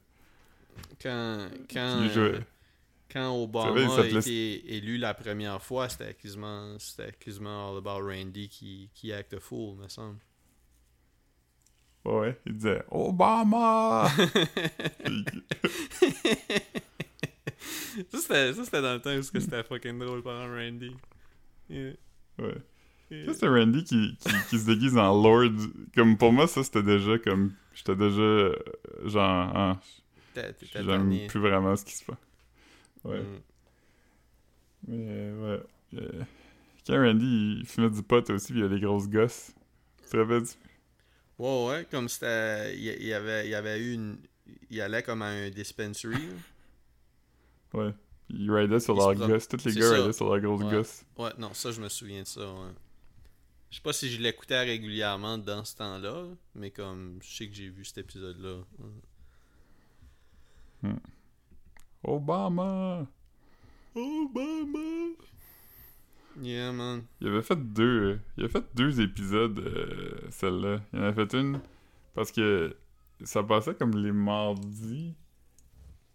Quand, 1.03 1.49
quand, 1.69 2.03
qui 2.03 2.11
jouait. 2.11 2.35
euh, 2.35 2.41
quand 3.11 3.35
Obama 3.43 3.81
a 4.03 4.07
été 4.07 4.77
élu 4.77 4.99
la 4.99 5.15
première 5.15 5.61
fois, 5.63 5.89
c'était 5.89 6.15
quasiment, 6.15 6.79
c'était 6.79 7.13
quasiment 7.13 7.73
All 7.73 7.79
About 7.79 8.07
Randy 8.07 8.49
qui, 8.49 8.89
qui 8.95 9.13
acte 9.13 9.39
fool, 9.41 9.77
me 9.79 9.89
semble. 9.89 10.19
Ouais, 12.05 12.39
il 12.47 12.55
disait 12.55 12.83
Obama! 12.91 14.09
Ça, 18.11 18.19
c'était, 18.19 18.53
ça, 18.53 18.65
c'était 18.65 18.83
dans 18.83 18.95
le 18.95 19.01
temps 19.01 19.15
où 19.17 19.23
c'était 19.23 19.63
fucking 19.65 19.99
drôle 19.99 20.23
par 20.23 20.49
Randy. 20.49 20.93
Yeah. 21.69 21.93
ouais. 22.39 22.57
Yeah. 23.11 23.27
Ça, 23.27 23.35
c'est 23.35 23.49
Randy 23.49 23.85
qui, 23.85 24.17
qui, 24.21 24.31
qui 24.51 24.59
se 24.59 24.67
déguise 24.67 24.97
en 24.97 25.21
Lord. 25.21 25.53
Comme 25.95 26.17
pour 26.17 26.33
moi, 26.33 26.47
ça, 26.47 26.63
c'était 26.63 26.83
déjà 26.83 27.19
comme. 27.19 27.55
J'étais 27.75 27.97
déjà. 27.97 28.21
euh, 28.21 28.55
genre. 29.05 29.79
t'étais 30.35 30.83
J'aime 30.83 31.27
plus 31.29 31.41
vraiment 31.41 31.75
ce 31.75 31.85
qui 31.85 31.95
se 31.95 32.05
passe. 32.05 32.19
Ouais. 33.05 33.21
Mm. 33.21 33.41
Mais 34.89 35.33
ouais. 35.33 35.61
Euh, 35.95 36.23
quand 36.87 36.97
Randy 36.97 37.57
il 37.61 37.67
fumait 37.67 37.91
du 37.91 38.03
pot 38.03 38.29
aussi, 38.31 38.53
puis 38.53 38.61
il 38.61 38.63
y 38.63 38.67
a 38.67 38.69
des 38.69 38.81
grosses 38.81 39.09
gosses. 39.09 39.53
Tu 40.05 40.11
te 40.11 40.17
rappelles? 40.17 40.45
Ouais, 41.39 41.67
ouais, 41.69 41.87
comme 41.91 42.09
c'était. 42.09 42.77
Il 42.77 42.83
y, 43.07 43.13
avait, 43.13 43.49
y 43.49 43.55
avait 43.55 43.79
eu 43.79 43.95
une. 43.95 44.19
Il 44.71 44.81
allait 44.81 45.03
comme 45.03 45.23
à 45.23 45.27
un 45.27 45.51
dispensary. 45.51 46.29
Ouais. 47.75 47.93
Ils 48.31 48.51
ridaient 48.51 48.81
sur 48.81 48.95
Il 48.95 49.01
se 49.01 49.07
leurs 49.07 49.15
prom- 49.15 49.29
gosses. 49.29 49.49
Tous 49.49 49.65
les 49.65 49.73
gars 49.75 49.93
ridaient 49.93 50.13
sur 50.13 50.29
leurs 50.35 50.41
grosses 50.41 50.63
Ouais. 50.65 50.71
gosses. 50.71 51.05
Ouais, 51.17 51.31
non, 51.39 51.55
ça, 51.55 51.71
je 51.71 51.81
me 51.81 51.89
souviens 51.89 52.23
de 52.23 52.27
ça, 52.27 52.41
ouais. 52.53 52.71
Je 53.71 53.77
sais 53.77 53.83
pas 53.83 53.93
si 53.93 54.11
je 54.11 54.21
l'écoutais 54.21 54.61
régulièrement 54.65 55.37
dans 55.39 55.63
ce 55.65 55.77
temps-là, 55.77 56.25
mais 56.55 56.71
comme 56.71 57.19
je 57.23 57.37
sais 57.37 57.47
que 57.49 57.55
j'ai 57.55 57.69
vu 57.69 57.85
cet 57.85 57.99
épisode-là. 57.99 58.57
Ouais. 60.83 60.91
Obama! 62.05 63.07
Obama! 63.95 65.15
Yeah, 66.41 66.73
man. 66.73 67.05
Il 67.21 67.29
avait 67.29 67.43
fait 67.43 67.57
deux. 67.57 68.21
il 68.37 68.45
a 68.45 68.49
fait 68.49 68.65
deux 68.75 69.01
épisodes, 69.01 69.59
euh, 69.59 70.19
celle-là. 70.31 70.81
Il 70.93 71.01
en 71.01 71.05
a 71.05 71.13
fait 71.13 71.33
une 71.35 71.61
parce 72.15 72.31
que 72.33 72.77
ça 73.25 73.43
passait 73.43 73.75
comme 73.75 73.97
les 73.97 74.13
mardis. 74.13 75.15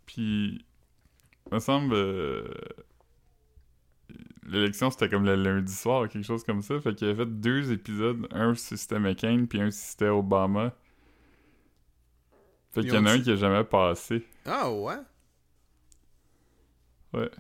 Puis, 0.05 0.65
il 1.47 1.53
me 1.53 1.59
semble. 1.59 1.93
euh, 1.93 2.47
L'élection 4.45 4.91
c'était 4.91 5.09
comme 5.09 5.25
le 5.25 5.35
lundi 5.35 5.73
soir, 5.73 6.07
quelque 6.09 6.25
chose 6.25 6.43
comme 6.43 6.61
ça. 6.61 6.79
Fait 6.79 6.93
qu'il 6.93 7.07
avait 7.07 7.23
fait 7.25 7.39
deux 7.39 7.71
épisodes, 7.71 8.27
un 8.31 8.53
si 8.55 8.77
c'était 8.77 8.99
McCain, 8.99 9.45
puis 9.49 9.61
un 9.61 9.71
si 9.71 9.91
c'était 9.91 10.09
Obama. 10.09 10.73
Fait 12.71 12.81
qu'il 12.81 12.93
y 12.93 12.97
en 12.97 13.05
a 13.05 13.11
un 13.13 13.21
qui 13.21 13.31
a 13.31 13.35
jamais 13.35 13.63
passé. 13.63 14.25
Ah, 14.45 14.69
ouais? 14.71 14.97
Ouais. 17.13 17.31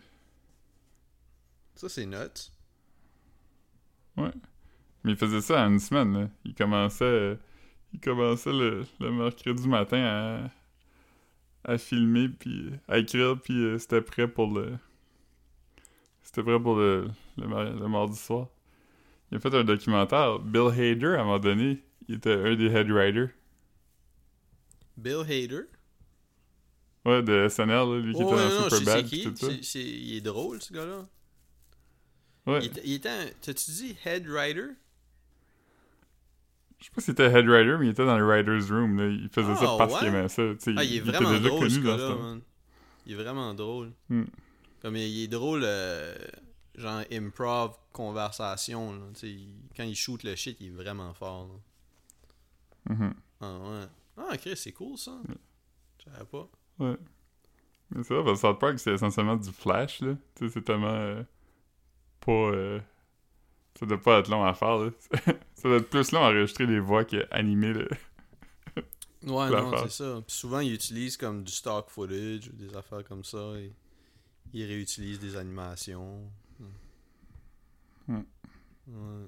Ça, 1.75 1.89
c'est 1.89 2.05
nuts. 2.05 2.52
Mais 4.17 5.11
il 5.11 5.15
faisait 5.17 5.41
ça 5.41 5.65
en 5.65 5.71
une 5.71 5.79
semaine, 5.79 6.13
là. 6.17 6.29
Il 6.45 6.53
commençait, 6.55 7.37
il 7.93 7.99
commençait 7.99 8.53
le, 8.53 8.85
le 8.99 9.11
mercredi 9.11 9.67
matin 9.67 10.49
à, 11.65 11.71
à 11.73 11.77
filmer, 11.77 12.29
puis 12.29 12.71
à 12.87 12.99
écrire, 12.99 13.39
puis 13.41 13.53
euh, 13.53 13.77
c'était 13.77 14.01
prêt 14.01 14.27
pour 14.27 14.53
le... 14.53 14.73
C'était 16.21 16.43
prêt 16.43 16.59
pour 16.59 16.75
le, 16.77 17.09
le, 17.37 17.45
le 17.47 17.87
mardi 17.87 18.15
soir. 18.17 18.47
Il 19.31 19.37
a 19.37 19.39
fait 19.39 19.53
un 19.53 19.63
documentaire. 19.63 20.39
Bill 20.39 20.69
Hader, 20.69 21.15
à 21.17 21.21
un 21.21 21.23
moment 21.25 21.39
donné, 21.39 21.83
il 22.07 22.15
était 22.15 22.33
un 22.33 22.55
des 22.55 22.67
head 22.67 22.89
writers. 22.89 23.29
Bill 24.95 25.21
Hader? 25.27 25.63
Ouais, 27.05 27.21
de 27.21 27.49
SNL, 27.49 27.67
là, 27.67 27.99
lui 27.99 28.13
qui 28.13 28.23
Oh, 28.23 28.27
était 28.27 28.35
ouais, 28.35 28.49
dans 28.49 28.69
Superbad, 28.69 29.11
il 29.11 30.15
est 30.15 30.21
drôle, 30.21 30.61
ce 30.61 30.71
gars-là. 30.73 31.05
Ouais. 32.45 32.59
Il, 32.61 32.65
était- 32.65 32.81
il 32.83 32.93
était 32.93 33.09
un... 33.09 33.25
T'as-tu 33.41 33.71
dit 33.71 33.97
head 34.05 34.27
writer? 34.27 34.67
Je 36.79 36.85
sais 36.85 36.91
pas 36.93 37.01
s'il 37.01 37.11
était 37.13 37.31
head 37.31 37.47
writer, 37.47 37.77
mais 37.79 37.85
il 37.87 37.89
était 37.91 38.05
dans 38.05 38.17
le 38.17 38.25
writer's 38.25 38.69
room, 38.69 38.97
là. 38.97 39.07
Il 39.07 39.29
faisait 39.29 39.55
ça 39.55 39.65
Ah, 39.73 39.75
parce 39.77 39.93
ouais? 39.93 39.99
qu'il 39.99 40.07
aimait 40.09 40.27
ça. 40.27 40.41
Ah, 40.75 40.83
il 40.83 40.93
est 40.93 40.97
était 40.97 41.11
vraiment 41.11 41.29
déjà 41.31 41.49
drôle, 41.49 41.71
ce 41.71 41.79
dans 41.79 41.97
temps. 41.97 42.19
man. 42.21 42.41
Il 43.05 43.13
est 43.13 43.15
vraiment 43.15 43.53
drôle. 43.53 43.93
Hmm. 44.09 44.23
Comme 44.81 44.97
il, 44.97 45.23
est 45.23 45.27
drôle, 45.29 45.61
euh, 45.63 46.13
genre 46.75 47.03
improv, 47.11 47.77
conversation. 47.93 48.93
là. 48.93 49.05
Quand 49.77 49.83
il 49.83 49.95
shoot 49.95 50.21
le 50.23 50.35
shit, 50.35 50.57
il 50.59 50.67
est 50.67 50.71
vraiment 50.71 51.13
fort. 51.13 51.47
là. 51.47 52.93
Mhm. 52.95 53.13
Ah 53.39 53.57
ouais. 53.59 53.85
Ah, 54.17 54.37
Chris, 54.37 54.57
c'est 54.57 54.73
cool 54.73 54.97
ça. 54.97 55.17
Je 55.99 56.03
savais 56.11 56.25
pas. 56.25 56.49
Ouais. 56.79 56.97
Mais 57.91 58.03
c'est 58.03 58.13
vrai, 58.13 58.23
parce 58.25 58.41
que 58.41 58.47
South 58.47 58.59
Park, 58.59 58.79
c'est 58.79 58.91
essentiellement 58.93 59.37
du 59.37 59.51
flash, 59.51 60.01
là. 60.01 60.15
C'est 60.35 60.63
tellement 60.65 60.87
euh, 60.93 61.23
pas... 62.25 62.31
euh, 62.31 62.79
ça 63.79 63.85
doit 63.85 64.01
pas 64.01 64.19
être 64.19 64.29
long 64.29 64.43
à 64.43 64.53
faire, 64.53 64.77
là. 64.77 64.91
ça 65.55 65.63
doit 65.69 65.77
être 65.77 65.89
plus 65.89 66.11
long 66.11 66.23
à 66.23 66.29
enregistrer 66.29 66.65
les 66.65 66.79
voix 66.79 67.05
qu'animer, 67.05 67.73
là. 67.73 67.85
Ouais, 69.23 69.49
non, 69.49 69.71
c'est 69.83 69.91
ça. 69.91 70.21
Puis 70.27 70.35
souvent, 70.35 70.59
ils 70.59 70.73
utilisent 70.73 71.15
comme 71.15 71.45
du 71.45 71.51
stock 71.53 71.89
footage 71.89 72.49
ou 72.49 72.53
des 72.57 72.75
affaires 72.75 73.05
comme 73.05 73.23
ça. 73.23 73.53
Et 73.57 73.71
ils 74.51 74.65
réutilisent 74.65 75.19
des 75.19 75.37
animations. 75.37 76.29
Hmm. 78.07 78.17
Ouais. 78.87 79.27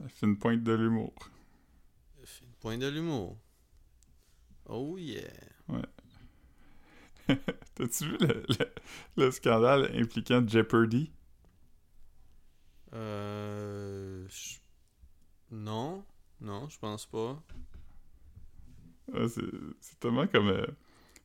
La 0.00 0.08
fine 0.08 0.38
pointe 0.38 0.62
de 0.62 0.72
l'humour. 0.72 1.12
Point 2.60 2.78
de 2.78 2.88
l'humour. 2.88 3.36
Oh 4.66 4.96
yeah. 4.96 5.28
T'as-tu 7.74 8.04
vu 8.08 8.16
le, 8.20 8.44
le- 8.48 8.72
le 9.16 9.30
scandale 9.30 9.90
impliquant 9.94 10.42
Jeopardy? 10.46 11.10
Euh... 12.94 14.26
je- 14.28 14.58
Non. 15.50 16.04
Non, 16.40 16.68
je 16.68 16.78
pense 16.78 17.06
pas. 17.06 17.40
C'est 19.30 20.00
tellement 20.00 20.26
comme... 20.26 20.48
euh, 20.48 20.66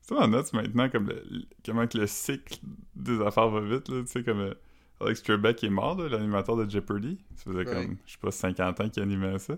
c'est 0.01 0.15
tellement 0.15 0.27
nuts 0.27 0.43
maintenant, 0.53 0.89
comme 0.89 1.07
le, 1.09 1.23
comment 1.65 1.87
que 1.87 1.97
le 1.97 2.07
cycle 2.07 2.59
des 2.95 3.21
affaires 3.21 3.49
va 3.49 3.61
vite, 3.61 3.89
là. 3.89 4.01
Tu 4.01 4.07
sais, 4.07 4.23
comme... 4.23 4.39
euh, 4.41 4.53
Alex 4.99 5.21
Trebek 5.23 5.63
est 5.63 5.69
mort, 5.69 5.95
l'animateur 5.97 6.55
de 6.57 6.69
Jeopardy. 6.69 7.19
Ça 7.35 7.43
faisait 7.51 7.59
Ouais. 7.59 7.65
comme, 7.65 7.97
je 8.05 8.13
sais 8.13 8.17
pas, 8.19 8.31
50 8.31 8.79
ans 8.81 8.89
qu'il 8.89 9.03
animait 9.03 9.37
ça. 9.39 9.55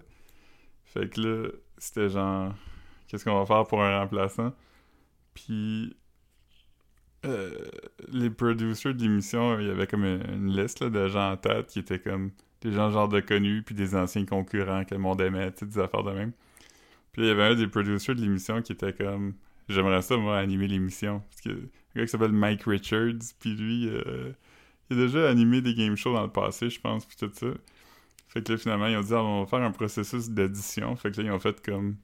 Fait 0.86 1.10
que 1.10 1.22
là, 1.22 1.50
c'était 1.78 2.10
genre, 2.10 2.54
qu'est-ce 3.08 3.24
qu'on 3.24 3.40
va 3.40 3.46
faire 3.46 3.66
pour 3.68 3.82
un 3.84 4.00
remplaçant? 4.02 4.54
Puis, 5.34 5.96
euh, 7.26 7.52
les 8.12 8.30
producers 8.30 8.94
de 8.94 9.02
l'émission, 9.02 9.60
il 9.60 9.68
y 9.68 9.70
avait 9.70 9.88
comme 9.88 10.06
une, 10.06 10.56
liste 10.56 10.84
de 10.84 11.08
gens 11.08 11.34
en 11.34 11.38
tête 11.38 11.68
qui 11.68 11.80
étaient 11.80 12.00
comme 12.00 12.32
des 12.62 12.72
gens 12.72 12.92
genre 12.92 13.10
de 13.10 13.20
connus, 13.20 13.64
puis 13.64 13.76
des 13.76 13.96
anciens 13.96 14.26
concurrents 14.26 14.86
que 14.86 14.94
le 14.94 15.02
monde 15.02 15.22
aimait, 15.22 15.52
tu 15.52 15.60
sais, 15.60 15.66
des 15.66 15.80
affaires 15.80 16.04
de 16.04 16.12
même. 16.12 16.32
Puis 17.12 17.24
il 17.24 17.28
y 17.28 17.32
avait 17.32 17.44
un 17.44 17.56
des 17.56 17.68
producers 17.68 18.16
de 18.16 18.22
l'émission 18.22 18.62
qui 18.62 18.74
était 18.74 18.94
comme, 18.94 19.34
j'aimerais 19.68 20.02
ça, 20.02 20.18
moi, 20.18 20.38
animer 20.38 20.68
l'émission. 20.68 21.22
Parce 21.30 21.42
que, 21.42 21.50
un 21.50 22.00
gars 22.00 22.06
qui 22.06 22.10
s'appelle 22.10 22.32
Mike 22.32 22.64
Richards, 22.64 23.34
puis 23.40 23.56
lui, 23.56 23.88
euh, 23.90 24.32
il 24.90 25.00
a 25.00 25.02
déjà 25.02 25.30
animé 25.30 25.62
des 25.62 25.74
game 25.74 25.96
shows 25.96 26.14
dans 26.14 26.24
le 26.24 26.32
passé, 26.32 26.70
je 26.70 26.80
pense, 26.80 27.06
puis 27.06 27.18
tout 27.18 27.32
ça. 27.34 27.48
Fait 28.28 28.44
que 28.44 28.52
là, 28.52 28.58
finalement, 28.58 28.88
ils 28.88 28.98
ont 28.98 29.02
dit, 29.02 29.14
Ah, 29.14 29.24
on 29.24 29.44
va 29.44 29.48
faire 29.48 29.62
un 29.62 29.72
processus 29.72 30.30
d'édition. 30.30 30.96
Fait 30.96 31.12
que 31.12 31.22
là, 31.22 31.28
ils 31.28 31.32
ont 31.32 31.40
fait 31.40 31.62
comme 31.66 31.96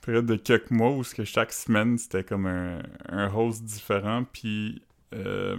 période 0.00 0.26
de 0.26 0.36
quelques 0.36 0.70
mois 0.70 0.90
où 0.90 1.02
que 1.02 1.24
chaque 1.24 1.52
semaine, 1.52 1.98
c'était 1.98 2.24
comme 2.24 2.46
un, 2.46 2.80
un 3.08 3.32
host 3.32 3.64
différent, 3.64 4.24
puis 4.32 4.82
euh, 5.14 5.56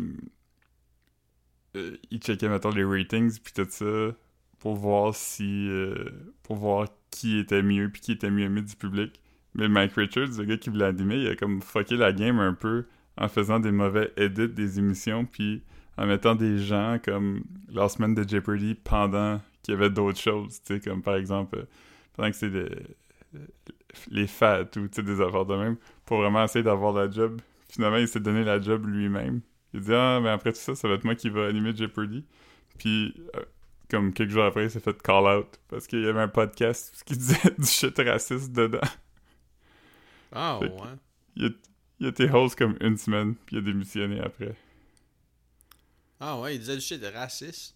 euh, 1.76 1.98
ils 2.10 2.20
checkaient, 2.20 2.50
mettons, 2.50 2.72
les 2.72 2.84
ratings, 2.84 3.40
puis 3.40 3.54
tout 3.54 3.68
ça, 3.70 4.16
pour 4.60 4.76
voir 4.76 5.16
si... 5.16 5.68
euh, 5.70 6.06
pour 6.44 6.58
voir 6.58 6.88
qui 7.12 7.38
était 7.40 7.62
mieux, 7.62 7.90
puis 7.90 8.02
qui 8.02 8.12
était 8.14 8.32
mieux 8.32 8.46
aimé 8.46 8.62
du 8.62 8.76
public. 8.76 9.20
Mais 9.54 9.68
Mike 9.68 9.94
Richards, 9.96 10.38
le 10.38 10.46
gars 10.46 10.58
qui 10.58 10.70
voulait 10.70 10.86
animer, 10.86 11.18
il 11.18 11.28
a 11.28 11.36
comme 11.36 11.62
fucké 11.62 11.98
la 11.98 12.14
game 12.14 12.40
un 12.40 12.54
peu 12.54 12.86
en 13.18 13.28
faisant 13.28 13.60
des 13.60 13.72
mauvais 13.72 14.12
edits 14.18 14.48
des 14.48 14.80
émissions, 14.80 15.26
puis 15.26 15.62
en 15.98 16.06
mettant 16.08 16.36
des 16.36 16.58
gens 16.58 17.00
comme 17.04 17.44
la 17.70 17.90
semaine 17.90 18.16
de 18.16 18.28
Jeopardy 18.28 18.76
pendant 18.76 19.42
qu'il 19.62 19.74
y 19.74 19.78
avait 19.78 19.90
d'autres 19.90 20.20
choses, 20.20 20.62
tu 20.64 20.76
sais, 20.76 20.80
comme 20.80 21.02
par 21.02 21.16
exemple, 21.16 21.58
euh, 21.60 21.66
pendant 22.14 22.30
que 22.32 22.38
c'est 22.38 22.50
les 24.10 24.28
fats 24.28 24.66
ou 24.78 24.88
des 24.88 25.22
affaires 25.22 25.46
de 25.46 25.56
même, 25.56 25.78
pour 26.06 26.18
vraiment 26.18 26.44
essayer 26.44 26.64
d'avoir 26.64 26.94
la 26.94 27.10
job. 27.10 27.42
Finalement, 27.70 27.98
il 27.98 28.08
s'est 28.08 28.20
donné 28.20 28.44
la 28.44 28.60
job 28.62 28.86
lui-même. 28.86 29.42
Il 29.74 29.80
dit 29.82 29.94
Ah, 29.94 30.20
mais 30.22 30.30
après 30.30 30.52
tout 30.52 30.60
ça, 30.60 30.76
ça 30.76 30.88
va 30.88 30.96
être 30.96 31.04
moi 31.06 31.16
qui 31.16 31.30
va 31.30 31.48
animer 31.48 31.76
Jeopardy. 31.76 32.26
Puis, 32.78 33.14
euh, 33.36 33.42
comme 33.90 34.14
quelques 34.14 34.32
jours 34.32 34.44
après, 34.46 34.66
il 34.66 34.72
s'est 34.72 34.80
fait 34.80 35.02
call 35.02 35.24
out 35.26 35.48
parce 35.70 35.88
qu'il 35.88 36.02
y 36.02 36.08
avait 36.08 36.22
un 36.22 36.28
podcast 36.28 37.02
qui 37.06 37.14
disait 37.18 37.38
du 37.58 37.66
shit 37.66 37.98
raciste 38.00 38.52
dedans. 38.52 38.80
Ah 40.32 40.60
que- 40.62 40.66
ouais. 40.68 40.98
Il 41.36 41.46
a, 41.46 41.50
il 42.00 42.06
a 42.08 42.10
été 42.10 42.30
host 42.30 42.58
comme 42.58 42.76
une 42.82 42.98
semaine, 42.98 43.36
puis 43.46 43.56
il 43.56 43.60
a 43.60 43.62
démissionné 43.62 44.20
après. 44.20 44.56
Ah 46.20 46.40
ouais, 46.40 46.56
il 46.56 46.60
disait 46.60 46.76
du 46.76 46.82
shit 46.82 47.04
raciste. 47.14 47.76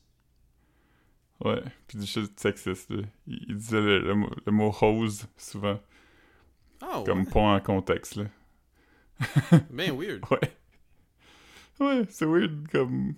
Ouais, 1.44 1.62
puis 1.88 1.98
du 1.98 2.06
shit 2.06 2.40
sexiste. 2.40 2.90
là. 2.92 3.04
Il, 3.28 3.46
il 3.50 3.58
disait 3.58 3.82
le, 3.82 4.00
le 4.00 4.16
mot- 4.16 4.32
le 4.46 4.52
mot 4.52 4.74
hose 4.82 5.28
souvent, 5.38 5.80
Ah 6.82 7.00
ouais, 7.00 7.06
comme 7.06 7.26
pas 7.28 7.40
en 7.42 7.60
contexte, 7.60 8.16
là. 8.16 8.26
ben 9.70 9.92
weird. 9.98 10.22
Ouais. 10.32 10.58
Ouais, 11.80 12.06
c'est 12.10 12.26
weird, 12.26 12.68
comme... 12.72 13.16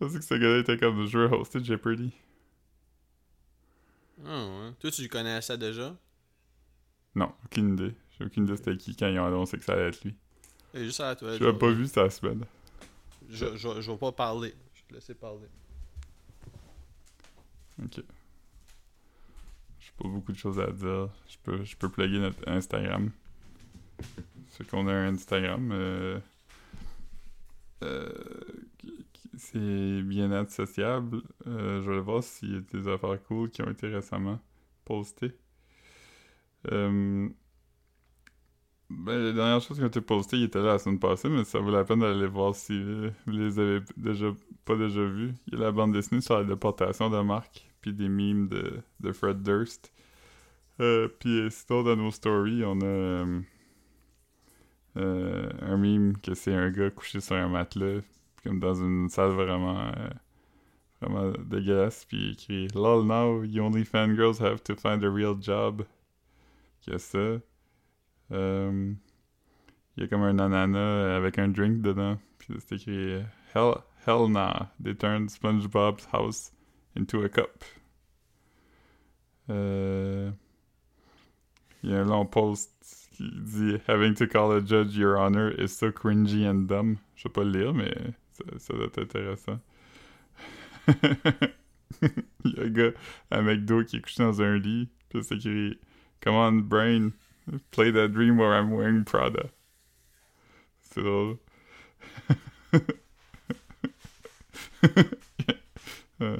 Je 0.00 0.06
pensais 0.06 0.18
que 0.18 0.24
ce 0.24 0.34
gars-là 0.34 0.58
était 0.58 0.76
comme 0.76 1.06
je 1.06 1.18
veux 1.18 1.32
hoster 1.32 1.62
Jeopardy. 1.62 2.12
Ah 4.24 4.46
ouais. 4.46 4.72
Toi, 4.80 4.90
tu 4.90 5.02
le 5.02 5.08
connaissais 5.08 5.56
déjà? 5.58 5.96
Non, 7.14 7.32
aucune 7.44 7.74
idée. 7.74 7.94
J'ai 8.18 8.24
aucune 8.24 8.44
idée 8.44 8.56
c'était 8.56 8.76
qui 8.76 8.96
quand 8.96 9.06
ils 9.08 9.18
ont 9.18 9.26
annoncé 9.26 9.58
que 9.58 9.64
ça 9.64 9.74
allait 9.74 9.88
être 9.88 10.02
lui. 10.04 10.14
Et 10.74 10.84
juste 10.84 11.00
à 11.00 11.14
toi. 11.14 11.36
Je 11.36 11.44
l'ai 11.44 11.52
pas 11.52 11.70
vu 11.70 11.86
cette 11.86 12.10
semaine. 12.10 12.44
Je, 13.30 13.56
je, 13.56 13.80
je 13.80 13.90
vais 13.90 13.98
pas 13.98 14.12
parler. 14.12 14.54
Je 14.74 14.80
vais 14.80 14.86
te 14.88 14.94
laisser 14.94 15.14
parler. 15.14 15.46
Ok. 17.80 18.02
J'ai 19.78 19.92
pas 19.98 20.08
beaucoup 20.08 20.32
de 20.32 20.38
choses 20.38 20.60
à 20.60 20.70
dire. 20.70 21.08
Je 21.28 21.36
peux, 21.42 21.64
je 21.64 21.76
peux 21.76 21.88
plugger 21.88 22.18
notre 22.18 22.48
Instagram. 22.48 23.10
C'est 24.48 24.66
qu'on 24.68 24.86
a 24.88 24.92
un 24.92 25.14
Instagram. 25.14 25.70
euh, 25.72 26.20
euh, 27.82 28.12
c'est 29.36 30.02
bien-être 30.02 30.50
sociable. 30.50 31.22
Euh, 31.46 31.82
je 31.82 31.90
vais 31.90 32.00
voir 32.00 32.22
s'il 32.22 32.52
y 32.52 32.56
a 32.56 32.60
des 32.60 32.88
affaires 32.88 33.22
cool 33.24 33.50
qui 33.50 33.62
ont 33.62 33.70
été 33.70 33.88
récemment 33.88 34.38
postées. 34.84 35.36
Euh, 36.70 37.28
ben, 38.98 39.18
les 39.24 39.32
dernières 39.32 39.60
choses 39.60 39.78
qui 39.78 39.82
ont 39.84 39.88
été 39.88 40.00
postées, 40.00 40.36
ils 40.36 40.44
étaient 40.44 40.60
là 40.60 40.72
la 40.72 40.78
semaine 40.78 40.98
passée, 40.98 41.28
mais 41.28 41.44
ça 41.44 41.58
vaut 41.58 41.70
la 41.70 41.84
peine 41.84 42.00
d'aller 42.00 42.26
voir 42.26 42.54
si 42.54 42.82
vous 43.26 43.32
les 43.32 43.58
avez 43.58 43.80
déjà 43.96 44.26
pas 44.64 44.76
déjà 44.76 45.04
vues. 45.04 45.34
Il 45.46 45.54
y 45.54 45.56
a 45.56 45.60
la 45.60 45.72
bande 45.72 45.92
dessinée 45.92 46.20
sur 46.20 46.36
la 46.38 46.44
déportation 46.44 47.10
de 47.10 47.20
Marc, 47.20 47.68
puis 47.80 47.92
des 47.92 48.08
memes 48.08 48.48
de, 48.48 48.80
de 49.00 49.12
Fred 49.12 49.42
Durst. 49.42 49.92
Euh, 50.80 51.08
puis 51.08 51.40
euh, 51.40 51.50
sinon, 51.50 51.82
dans 51.82 51.96
nos 51.96 52.10
stories, 52.10 52.64
on 52.64 52.80
a 52.80 52.84
euh, 52.84 53.40
euh, 54.96 55.50
un 55.60 55.76
meme 55.76 56.16
que 56.18 56.34
c'est 56.34 56.54
un 56.54 56.70
gars 56.70 56.90
couché 56.90 57.20
sur 57.20 57.36
un 57.36 57.48
matelas, 57.48 58.02
comme 58.42 58.60
dans 58.60 58.74
une 58.74 59.08
salle 59.08 59.32
vraiment, 59.32 59.92
vraiment 61.00 61.32
dégueulasse, 61.44 62.04
puis 62.04 62.18
il 62.18 62.32
écrit 62.32 62.68
«Lol, 62.74 63.04
now, 63.06 63.42
you 63.42 63.62
only 63.62 63.84
fangirls 63.84 64.40
have 64.40 64.62
to 64.62 64.74
find 64.76 65.04
a 65.04 65.10
real 65.10 65.36
job.» 65.40 65.84
Il 66.86 66.92
y 66.92 66.96
a 66.96 66.98
ça. 66.98 67.38
Euh, 68.30 68.92
il 69.96 70.02
y 70.02 70.04
a 70.04 70.08
comme 70.08 70.22
un 70.22 70.38
ananas 70.38 71.16
avec 71.16 71.38
un 71.38 71.48
drink 71.48 71.82
dedans, 71.82 72.18
puis 72.38 72.54
c'est 72.60 72.76
écrit 72.76 73.22
«Hell, 73.54 73.74
hell 74.06 74.28
nah, 74.28 74.70
they 74.82 74.94
turned 74.94 75.30
SpongeBob's 75.30 76.06
house 76.12 76.52
into 76.96 77.22
a 77.22 77.28
cup.» 77.28 77.64
Euh, 79.50 80.30
il 81.82 81.90
y 81.90 81.94
a 81.94 82.00
un 82.00 82.04
long 82.04 82.26
post 82.26 82.70
qui 83.12 83.30
dit 83.40 83.76
Having 83.88 84.14
to 84.14 84.26
call 84.26 84.52
a 84.52 84.60
judge 84.60 84.96
your 84.96 85.18
honor 85.18 85.50
is 85.50 85.68
so 85.68 85.90
cringy 85.90 86.46
and 86.46 86.68
dumb. 86.68 86.98
Je 87.16 87.24
sais 87.24 87.28
pas 87.28 87.42
le 87.44 87.50
lire, 87.50 87.74
mais 87.74 87.92
ça, 88.32 88.44
ça 88.58 88.74
doit 88.74 88.86
être 88.86 89.02
intéressant. 89.02 89.58
il 92.44 92.54
y 92.56 92.60
a 92.60 92.64
un 92.64 92.68
gars 92.68 92.92
à 93.30 93.42
McDo 93.42 93.84
qui 93.84 93.96
est 93.96 94.00
couché 94.00 94.22
dans 94.22 94.40
un 94.42 94.56
lit, 94.58 94.88
puis 95.08 95.22
c'est 95.22 95.36
écrit 95.36 95.78
Come 96.20 96.34
on, 96.34 96.52
brain, 96.52 97.10
play 97.70 97.90
that 97.92 98.08
dream 98.08 98.38
where 98.38 98.52
I'm 98.52 98.70
wearing 98.72 99.04
Prada. 99.04 99.50
C'est 100.82 101.02
drôle. 101.02 101.38
Euh, 106.20 106.36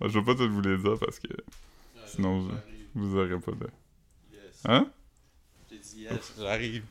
je 0.00 0.18
vais 0.18 0.24
pas 0.24 0.34
tout 0.34 0.50
vous 0.50 0.60
les 0.62 0.78
dire 0.78 0.98
parce 0.98 1.18
que 1.18 1.28
Sinon, 2.06 2.48
je- 2.48 2.54
vous 2.94 3.16
aurez 3.16 3.38
pas 3.38 3.52
de. 3.52 3.66
Yes. 4.32 4.62
Hein? 4.64 4.90
J'ai 5.70 5.78
dit 5.78 6.00
yes, 6.02 6.32
j'arrive. 6.38 6.84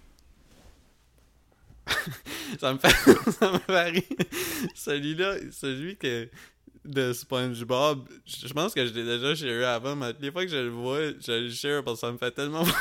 ça 2.59 2.73
me 2.73 2.77
fait 2.77 2.89
ça 3.31 3.51
me 3.51 3.57
fait 3.57 3.89
rire. 3.89 4.03
Celui-là, 4.75 5.37
celui 5.51 5.95
que 5.97 6.29
de 6.85 7.13
SpongeBob, 7.13 8.07
je 8.25 8.53
pense 8.53 8.73
que 8.73 8.85
je 8.85 8.93
l'ai 8.93 9.03
déjà 9.03 9.35
share 9.35 9.69
avant, 9.69 9.95
mais 9.95 10.13
les 10.19 10.31
fois 10.31 10.43
que 10.43 10.51
je 10.51 10.57
le 10.57 10.69
vois, 10.69 11.11
je 11.19 11.43
le 11.43 11.49
share 11.49 11.83
parce 11.83 12.01
que 12.01 12.07
ça 12.07 12.11
me 12.11 12.17
fait 12.17 12.31
tellement. 12.31 12.65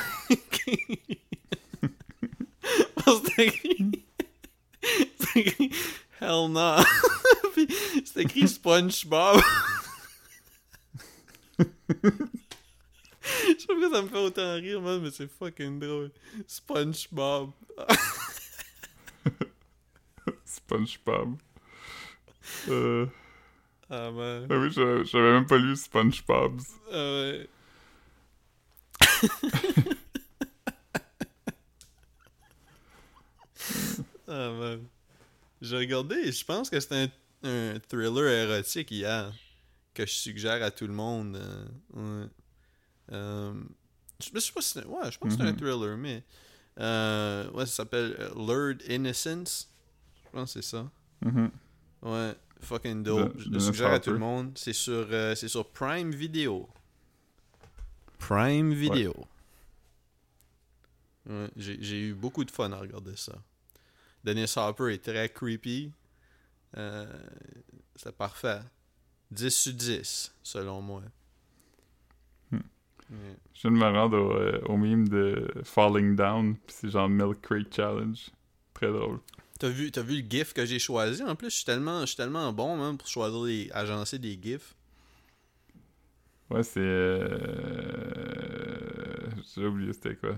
Parce 3.05 3.21
que 3.23 3.29
c'est 3.37 3.47
écrit 3.47 4.05
Hell 6.21 6.51
no. 6.51 6.77
Puis 7.55 7.69
c'est 8.05 8.23
écrit 8.23 8.49
SpongeBob. 8.49 9.41
Je 11.59 11.65
sais 13.59 13.67
pas 13.67 13.75
pourquoi 13.75 13.91
ça 13.93 14.03
me 14.03 14.09
fait 14.09 14.19
autant 14.19 14.55
rire, 14.55 14.81
man, 14.81 15.01
mais 15.03 15.11
c'est 15.11 15.29
fucking 15.29 15.79
drôle. 15.79 16.11
SpongeBob. 16.47 17.51
SpongeBob. 20.45 21.37
Euh... 22.69 23.07
Ah, 23.95 24.11
man. 24.11 24.47
Ah 24.49 24.57
oui, 24.59 24.71
j'avais 24.73 25.33
même 25.33 25.45
pas 25.47 25.59
lu 25.59 25.77
SpongeBob's. 25.77 26.65
Ah, 26.91 26.95
ouais. 26.97 27.49
ah, 34.29 34.51
man. 34.51 34.87
J'ai 35.61 35.77
regardé, 35.77 36.33
je 36.33 36.45
pense 36.45 36.69
que 36.71 36.81
c'est 36.81 36.95
un, 36.95 37.09
un 37.49 37.79
thriller 37.89 38.27
érotique 38.51 38.91
hier 38.91 39.33
que 39.95 40.05
je 40.07 40.13
suggère 40.13 40.63
à 40.63 40.71
tout 40.71 40.87
le 40.87 40.93
monde. 40.93 41.37
euh, 41.37 41.67
ouais. 42.25 42.29
Euh, 43.13 43.53
je 44.21 44.27
sais 44.27 44.53
pas 44.53 44.61
si 44.63 44.71
c'est 44.73 44.85
ouais, 44.87 45.11
je 45.11 45.19
pense 45.19 45.37
que 45.37 45.43
c'est 45.43 45.49
un 45.49 45.53
Mhm. 45.53 45.57
thriller, 45.57 45.97
mais 45.97 46.25
euh, 46.81 47.51
ouais, 47.51 47.67
ça 47.67 47.73
s'appelle 47.77 48.17
euh, 48.19 48.31
Lured 48.35 48.83
Innocence. 48.89 49.71
Je 50.25 50.31
pense 50.31 50.55
que 50.55 50.63
c'est 50.63 50.69
ça. 50.71 50.91
Mhm. 51.25 51.51
Ouais, 52.03 52.35
fucking 52.63 53.03
dope. 53.03 53.37
De- 53.37 53.43
je 53.43 53.49
le 53.51 53.61
suggère 53.61 53.93
à 53.93 54.01
tout 54.01 54.11
le 54.13 54.19
monde. 54.19 54.53
C'est 54.57 54.73
sur, 54.73 55.07
euh, 55.11 55.35
c'est 55.35 55.49
sur 55.49 55.69
Prime 55.71 56.11
Video. 56.11 56.69
Prime 58.19 58.73
Video. 58.73 59.15
Ouais, 61.29 61.49
j'ai, 61.57 61.79
j'ai 61.83 62.01
eu 62.09 62.15
beaucoup 62.15 62.45
de 62.45 62.51
fun 62.51 62.71
à 62.73 62.79
regarder 62.79 63.17
ça. 63.17 63.35
Dennis 64.25 64.53
Hopper 64.57 64.93
est 64.95 65.03
très 65.05 65.29
creepy. 65.29 65.93
Euh, 66.77 67.07
c'est 67.97 68.17
parfait. 68.17 68.61
10 69.31 69.51
sur 69.51 69.73
10, 69.73 70.35
selon 70.43 70.81
moi. 70.83 71.03
Hmm. 72.51 72.59
Je 73.55 73.69
viens 73.69 73.71
de 73.73 73.77
me 73.77 73.85
rendre 73.99 74.19
au, 74.19 74.33
euh, 74.33 74.61
au 74.67 74.77
meme 74.77 75.09
de 75.09 75.51
Falling 75.65 76.17
Down, 76.17 76.57
c'est 76.67 76.91
genre 76.91 77.09
Milk 77.09 77.41
Crate 77.43 77.75
Challenge. 77.75 78.31
Très 78.75 78.91
drôle. 78.91 79.19
T'as 79.63 79.69
vu, 79.69 79.93
vu 79.95 80.23
le 80.23 80.29
GIF 80.29 80.53
que 80.55 80.67
j'ai 80.67 80.81
choisi? 80.81 81.23
En 81.23 81.37
plus, 81.37 81.51
je 81.51 81.55
suis 81.57 81.65
tellement, 81.65 82.01
je 82.01 82.07
suis 82.07 82.17
tellement 82.17 82.53
bon 82.53 82.77
même 82.77 82.99
pour 82.99 83.07
choisir 83.07 83.43
les, 83.45 83.71
agencer 83.73 84.19
des 84.19 84.37
GIFs. 84.43 84.75
Ouais, 86.51 86.63
c'est. 86.63 86.81
Euh... 86.81 87.39
J'ai 89.55 89.67
oublié 89.67 89.93
c'était 89.93 90.17
quoi. 90.17 90.37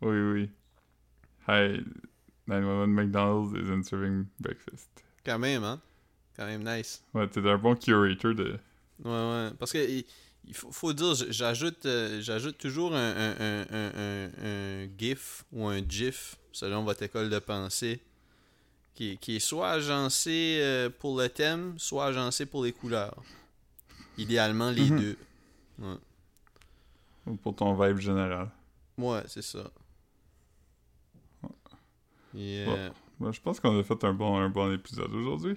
Oui, 0.00 0.16
oui. 0.16 0.50
Hi, 1.48 1.84
911 2.46 2.88
McDonald's 2.90 3.54
isn't 3.54 3.84
serving 3.84 4.26
breakfast. 4.40 4.88
Quand 5.24 5.38
même, 5.38 5.64
hein? 5.64 5.80
Quand 6.36 6.46
même 6.46 6.64
nice. 6.64 7.02
Ouais, 7.14 7.28
t'es 7.28 7.46
un 7.48 7.58
bon 7.58 7.74
curator 7.76 8.34
de. 8.34 8.58
Ouais, 9.04 9.10
ouais. 9.10 9.50
Parce 9.58 9.72
que 9.72 9.78
il, 9.78 10.04
il 10.46 10.54
faut, 10.54 10.72
faut 10.72 10.92
dire, 10.92 11.14
j'ajoute 11.30 11.86
euh, 11.86 12.20
j'ajoute 12.20 12.58
toujours 12.58 12.94
un, 12.94 13.14
un, 13.16 13.36
un, 13.40 13.66
un, 13.70 13.92
un- 13.94 14.30
un 14.44 14.88
GIF 14.98 15.44
ou 15.52 15.66
un 15.66 15.80
GIF, 15.86 16.36
selon 16.52 16.84
votre 16.84 17.02
école 17.02 17.30
de 17.30 17.38
pensée, 17.38 18.00
qui, 18.98 19.10
est- 19.12 19.16
qui 19.18 19.36
est 19.36 19.40
soit 19.40 19.70
agencé 19.70 20.58
euh, 20.60 20.90
pour 20.90 21.16
le 21.20 21.28
thème, 21.28 21.78
soit 21.78 22.06
agencé 22.06 22.46
pour 22.46 22.64
les 22.64 22.72
couleurs. 22.72 23.22
Idéalement, 24.16 24.70
les 24.72 24.90
Mhm. 24.90 24.98
deux. 24.98 25.16
Ouais, 25.78 27.36
pour 27.44 27.54
ton 27.54 27.74
vibe 27.74 27.98
général. 27.98 28.50
Ouais, 28.96 29.22
c'est 29.28 29.42
ça. 29.42 29.70
Et, 32.36 32.64
euh, 32.68 32.90
Moi, 33.20 33.30
je 33.32 33.40
pense 33.40 33.60
qu'on 33.60 33.78
a 33.78 33.82
fait 33.84 34.02
un 34.04 34.12
bon, 34.14 34.36
un 34.36 34.48
bon 34.50 34.72
épisode 34.72 35.12
aujourd'hui. 35.12 35.56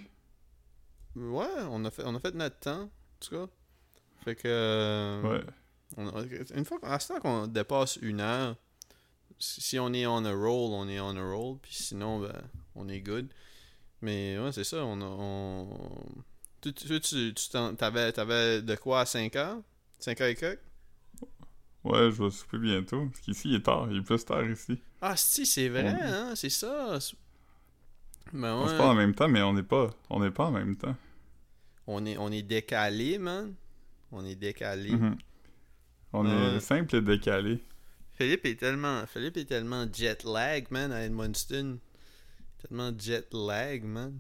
ouais, 1.16 1.48
on 1.70 1.84
a, 1.86 1.90
fait, 1.92 2.04
on 2.06 2.14
a 2.16 2.20
fait 2.20 2.34
notre 2.36 2.60
temps, 2.60 2.84
en 2.84 2.90
tout 3.20 3.32
cas. 3.36 3.48
Fait 4.24 4.36
que. 4.36 5.22
Ouais. 5.26 5.44
On 5.98 6.08
a- 6.08 6.24
une 6.56 6.64
fois 6.66 6.78
à 6.84 7.00
ce 7.00 7.08
temps 7.10 7.20
qu'on 7.20 7.48
dépasse 7.48 7.98
une 7.98 8.22
heure, 8.22 8.56
si 9.40 9.60
si 9.62 9.80
on 9.80 9.92
est 9.94 10.06
on 10.06 10.24
a 10.26 10.32
roll, 10.32 10.72
on 10.74 10.88
est 10.88 11.00
on 11.00 11.16
a 11.18 11.24
roll, 11.24 11.58
puis 11.62 11.74
sinon, 11.74 12.20
ben, 12.20 12.42
on 12.76 12.88
est 12.90 13.02
good. 13.02 13.28
Mais 14.02 14.38
ouais, 14.40 14.52
c'est 14.52 14.64
ça, 14.64 14.84
on. 14.86 15.00
On... 15.02 15.68
Tu, 16.62 16.74
tu, 16.74 17.00
tu, 17.02 17.34
t'avais, 17.78 18.12
t'avais 18.12 18.62
de 18.62 18.76
quoi 18.76 19.02
à 19.02 19.06
5 19.06 19.36
heures? 19.36 19.62
5 20.00 20.22
heures 20.22 20.28
et 20.30 20.36
quelques? 20.36 20.60
Ouais, 21.84 22.12
je 22.12 22.24
vais 22.24 22.30
souper 22.30 22.60
bientôt. 22.60 23.08
Parce 23.08 23.20
qu'ici, 23.22 23.50
il 23.50 23.56
est 23.56 23.62
tard. 23.64 23.88
Il 23.90 23.98
est 23.98 24.02
plus 24.02 24.24
tard 24.24 24.46
ici. 24.48 24.80
Ah, 25.02 25.16
si, 25.18 25.46
c'est 25.46 25.70
vrai, 25.70 25.96
On- 26.00 26.04
hein, 26.04 26.36
c'est 26.36 26.50
ça. 26.50 27.00
C'est- 27.00 27.16
Ben 28.34 28.54
On 28.54 28.68
se 28.68 28.72
ouais. 28.72 28.78
parle 28.78 28.92
en 28.92 28.96
même 28.96 29.16
temps, 29.16 29.28
mais 29.28 29.42
on 29.42 29.54
n'est 29.54 29.64
pas, 29.64 29.90
on 30.10 30.30
pas 30.32 30.46
en 30.46 30.52
même 30.52 30.76
temps. 30.78 30.96
On 31.88 32.06
est, 32.06 32.18
on 32.18 32.32
est 32.32 32.44
décalé, 32.44 33.18
man. 33.18 33.54
On 34.12 34.24
est 34.26 34.36
décalé. 34.36 34.92
Mhm. 34.92 35.18
On 36.14 36.26
Ouais. 36.26 36.56
est 36.58 36.60
simple 36.60 36.96
et 36.96 37.02
décalé. 37.02 37.64
Philippe 38.14 38.46
est 38.46 38.60
tellement. 38.60 39.06
Philippe 39.08 39.38
est 39.38 39.46
tellement 39.46 39.86
jet 39.92 40.24
lag, 40.24 40.68
man, 40.70 40.92
à 40.92 41.04
Edmundston. 41.06 41.80
Tellement 42.62 42.92
jet 42.98 43.28
lag, 43.34 43.84
man. 43.84 44.20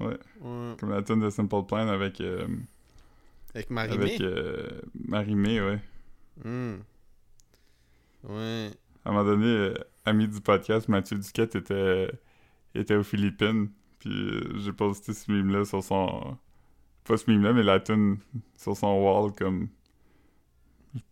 Ouais. 0.00 0.18
Ouais. 0.40 0.76
Comme 0.78 0.90
la 0.90 1.02
tune 1.02 1.20
de 1.20 1.30
Simple 1.30 1.64
Plan 1.66 1.88
avec, 1.88 2.20
euh, 2.20 2.46
Avec 3.54 3.70
Marimé. 3.70 4.04
avec 4.04 4.20
euh, 4.20 4.80
Marimé, 4.94 5.60
ouais. 5.60 5.80
Hmm. 6.44 6.76
Ouais. 8.24 8.70
À 9.04 9.10
un 9.10 9.12
moment 9.12 9.24
donné, 9.24 9.46
euh, 9.46 9.74
ami 10.04 10.28
du 10.28 10.40
podcast, 10.40 10.88
Mathieu 10.88 11.18
Duquette 11.18 11.56
était, 11.56 12.10
était 12.74 12.94
aux 12.94 13.02
Philippines. 13.02 13.70
Puis 13.98 14.10
euh, 14.10 14.58
j'ai 14.58 14.72
posté 14.72 15.12
ce 15.12 15.30
meme-là 15.30 15.64
sur 15.64 15.82
son. 15.82 16.38
Pas 17.04 17.16
ce 17.16 17.28
meme-là, 17.30 17.52
mais 17.52 17.62
la 17.64 17.80
tune 17.80 18.18
sur 18.56 18.76
son 18.76 18.94
wall, 19.02 19.32
comme. 19.34 19.68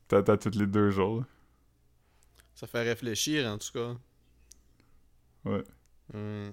Peut-être 0.09 0.28
à 0.28 0.37
tous 0.37 0.57
les 0.57 0.66
deux 0.66 0.91
jours. 0.91 1.24
Ça 2.55 2.66
fait 2.68 2.82
réfléchir, 2.82 3.47
en 3.49 3.59
tout 3.59 3.72
cas. 3.72 3.97
Ouais. 5.47 5.64
Ouais. 6.14 6.51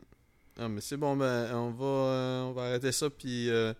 Ah, 0.58 0.70
mais 0.70 0.82
c'est 0.82 0.98
bon, 0.98 1.18
ben, 1.18 1.54
on 1.56 1.72
va, 1.72 1.86
euh, 1.86 2.42
on 2.44 2.52
va 2.54 2.64
arrêter 2.66 2.92
ça, 2.92 3.10
puis 3.10 3.50
euh, 3.50 3.74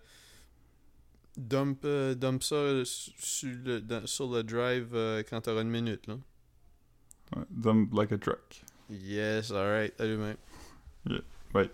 dump, 1.36 1.80
euh, 1.84 2.14
dump 2.14 2.42
ça 2.42 2.84
su- 2.84 3.12
sur 3.16 3.48
le, 3.64 3.80
dans- 3.80 4.06
sur 4.06 4.30
le 4.32 4.42
drive 4.42 4.90
euh, 4.94 5.22
quand 5.28 5.40
t'auras 5.40 5.62
une 5.62 5.70
minute, 5.70 6.06
là. 6.06 6.16
ouais. 7.36 7.44
Dump 7.50 7.92
like 7.94 8.12
a 8.12 8.18
truck. 8.18 8.62
Yes, 8.90 9.50
alright. 9.50 9.94
Salut, 9.96 10.16
mec. 10.16 10.36
Bye. 11.52 11.70